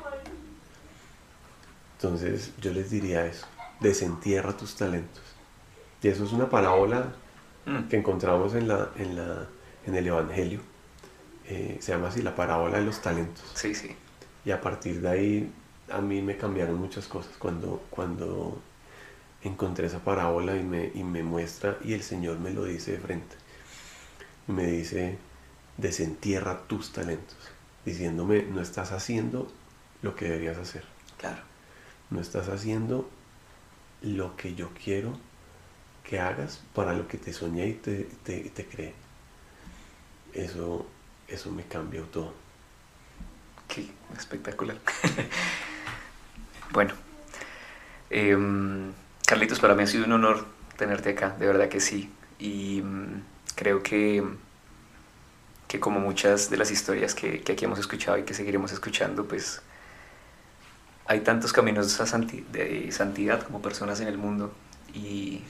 Entonces 1.97 2.51
yo 2.59 2.73
les 2.73 2.89
diría 2.89 3.25
eso, 3.27 3.45
desentierra 3.79 4.57
tus 4.57 4.75
talentos. 4.75 5.21
Y 6.01 6.07
eso 6.07 6.25
es 6.25 6.31
una 6.31 6.49
parábola 6.49 7.13
mm. 7.65 7.89
que 7.89 7.97
encontramos 7.97 8.55
en, 8.55 8.67
la, 8.67 8.89
en, 8.97 9.15
la, 9.15 9.47
en 9.85 9.95
el 9.95 10.07
Evangelio. 10.07 10.61
Eh, 11.47 11.77
se 11.79 11.91
llama 11.91 12.07
así 12.07 12.23
la 12.23 12.35
parábola 12.35 12.79
de 12.79 12.85
los 12.85 13.01
talentos. 13.01 13.43
Sí, 13.53 13.75
sí. 13.75 13.95
Y 14.45 14.51
a 14.51 14.59
partir 14.59 15.01
de 15.01 15.09
ahí 15.09 15.53
a 15.91 16.01
mí 16.01 16.21
me 16.21 16.37
cambiaron 16.37 16.79
muchas 16.79 17.07
cosas. 17.07 17.33
Cuando, 17.37 17.83
cuando 17.89 18.61
encontré 19.43 19.87
esa 19.87 19.99
parábola 19.99 20.55
y 20.55 20.63
me, 20.63 20.91
y 20.93 21.03
me 21.03 21.23
muestra 21.23 21.77
y 21.83 21.93
el 21.93 22.03
Señor 22.03 22.39
me 22.39 22.51
lo 22.51 22.65
dice 22.65 22.93
de 22.93 22.99
frente. 22.99 23.35
Me 24.47 24.65
dice, 24.67 25.17
desentierra 25.77 26.63
tus 26.67 26.91
talentos, 26.91 27.37
diciéndome, 27.85 28.43
no 28.43 28.61
estás 28.61 28.91
haciendo 28.91 29.51
lo 30.01 30.15
que 30.15 30.25
deberías 30.25 30.57
hacer. 30.57 30.83
Claro. 31.17 31.41
No 32.09 32.19
estás 32.19 32.49
haciendo 32.49 33.09
lo 34.01 34.35
que 34.35 34.55
yo 34.55 34.69
quiero 34.83 35.13
que 36.03 36.19
hagas 36.19 36.61
para 36.73 36.93
lo 36.93 37.07
que 37.07 37.17
te 37.17 37.31
soñé 37.33 37.67
y 37.67 37.73
te, 37.73 38.03
te, 38.23 38.65
creé. 38.65 38.93
Eso, 40.33 40.85
eso 41.27 41.51
me 41.51 41.63
cambió 41.63 42.03
todo. 42.03 42.33
Qué 43.67 43.89
espectacular. 44.17 44.77
bueno, 46.71 46.93
em, 48.09 48.91
Carlitos, 49.25 49.59
para 49.59 49.75
mí 49.75 49.83
ha 49.83 49.87
sido 49.87 50.05
un 50.05 50.13
honor 50.13 50.45
tenerte 50.77 51.11
acá, 51.11 51.35
de 51.37 51.45
verdad 51.47 51.69
que 51.69 51.79
sí. 51.79 52.11
Y 52.39 52.81
mm, 52.81 53.23
creo 53.55 53.83
que, 53.83 54.23
que 55.67 55.79
como 55.79 55.99
muchas 55.99 56.49
de 56.49 56.57
las 56.57 56.71
historias 56.71 57.13
que, 57.15 57.43
aquí 57.49 57.65
hemos 57.65 57.79
escuchado 57.79 58.17
y 58.17 58.23
que 58.23 58.33
seguiremos 58.33 58.71
escuchando, 58.71 59.25
pues 59.25 59.61
hay 61.05 61.21
tantos 61.21 61.53
caminos 61.53 61.97
de 62.51 62.91
santidad 62.91 63.43
como 63.43 63.61
personas 63.61 63.99
en 64.01 64.07
el 64.07 64.17
mundo 64.17 64.53
y, 64.93 65.43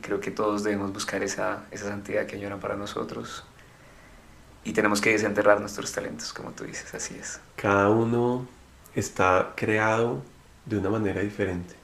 creo 0.00 0.20
que 0.20 0.30
todos 0.30 0.64
debemos 0.64 0.92
buscar 0.92 1.22
esa, 1.22 1.64
esa 1.70 1.86
santidad 1.88 2.26
que 2.26 2.34
añoran 2.36 2.58
para 2.58 2.76
nosotros 2.76 3.44
y 4.64 4.72
tenemos 4.72 5.00
que 5.00 5.10
desenterrar 5.10 5.60
nuestros 5.60 5.92
talentos, 5.92 6.32
como 6.32 6.50
tú 6.52 6.64
dices, 6.64 6.92
así 6.94 7.14
es. 7.14 7.40
Cada 7.56 7.88
uno 7.88 8.48
está 8.94 9.52
creado 9.54 10.22
de 10.66 10.78
una 10.78 10.90
manera 10.90 11.20
diferente 11.20 11.74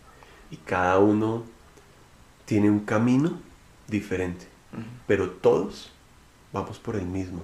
y 0.51 0.57
cada 0.57 0.99
uno 0.99 1.45
tiene 2.45 2.71
un 2.71 2.81
camino 2.81 3.41
diferente, 3.87 4.47
pero 5.07 5.31
todos 5.31 5.91
vamos 6.53 6.79
por 6.79 6.97
el 6.97 7.07
mismo. 7.07 7.43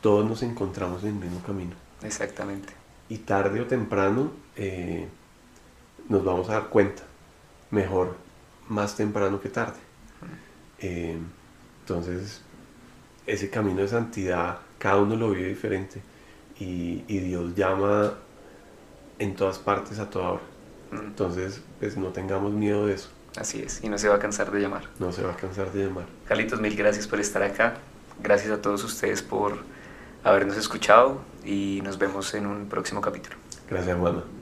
Todos 0.00 0.28
nos 0.28 0.42
encontramos 0.42 1.02
en 1.02 1.08
el 1.08 1.14
mismo 1.14 1.42
camino. 1.42 1.72
Exactamente. 2.02 2.72
Y 3.08 3.18
tarde 3.18 3.60
o 3.60 3.66
temprano 3.66 4.30
eh, 4.54 5.08
nos 6.08 6.24
vamos 6.24 6.48
a 6.48 6.52
dar 6.52 6.68
cuenta. 6.68 7.02
Mejor 7.70 8.16
más 8.68 8.96
temprano 8.96 9.40
que 9.40 9.48
tarde. 9.48 9.78
Eh, 10.78 11.18
entonces, 11.80 12.42
ese 13.26 13.50
camino 13.50 13.80
de 13.80 13.88
santidad, 13.88 14.60
cada 14.78 14.98
uno 14.98 15.16
lo 15.16 15.30
vive 15.30 15.48
diferente. 15.48 16.00
Y, 16.60 17.04
y 17.08 17.18
Dios 17.18 17.54
llama 17.56 18.12
en 19.18 19.34
todas 19.34 19.58
partes 19.58 19.98
a 19.98 20.10
toda 20.10 20.30
hora. 20.32 20.42
Entonces, 20.92 21.60
pues 21.80 21.96
no 21.96 22.08
tengamos 22.08 22.52
miedo 22.52 22.86
de 22.86 22.94
eso. 22.94 23.10
Así 23.36 23.60
es, 23.60 23.84
y 23.84 23.88
no 23.88 23.98
se 23.98 24.08
va 24.08 24.16
a 24.16 24.18
cansar 24.18 24.50
de 24.50 24.60
llamar. 24.60 24.84
No 24.98 25.12
se 25.12 25.22
va 25.22 25.32
a 25.32 25.36
cansar 25.36 25.72
de 25.72 25.84
llamar. 25.84 26.06
Carlitos, 26.26 26.60
mil 26.60 26.74
gracias 26.76 27.06
por 27.06 27.20
estar 27.20 27.42
acá. 27.42 27.74
Gracias 28.22 28.50
a 28.50 28.60
todos 28.60 28.82
ustedes 28.84 29.22
por 29.22 29.58
habernos 30.24 30.56
escuchado 30.56 31.20
y 31.44 31.80
nos 31.84 31.98
vemos 31.98 32.34
en 32.34 32.46
un 32.46 32.68
próximo 32.68 33.00
capítulo. 33.00 33.36
Gracias, 33.68 33.96
Juan. 33.98 34.37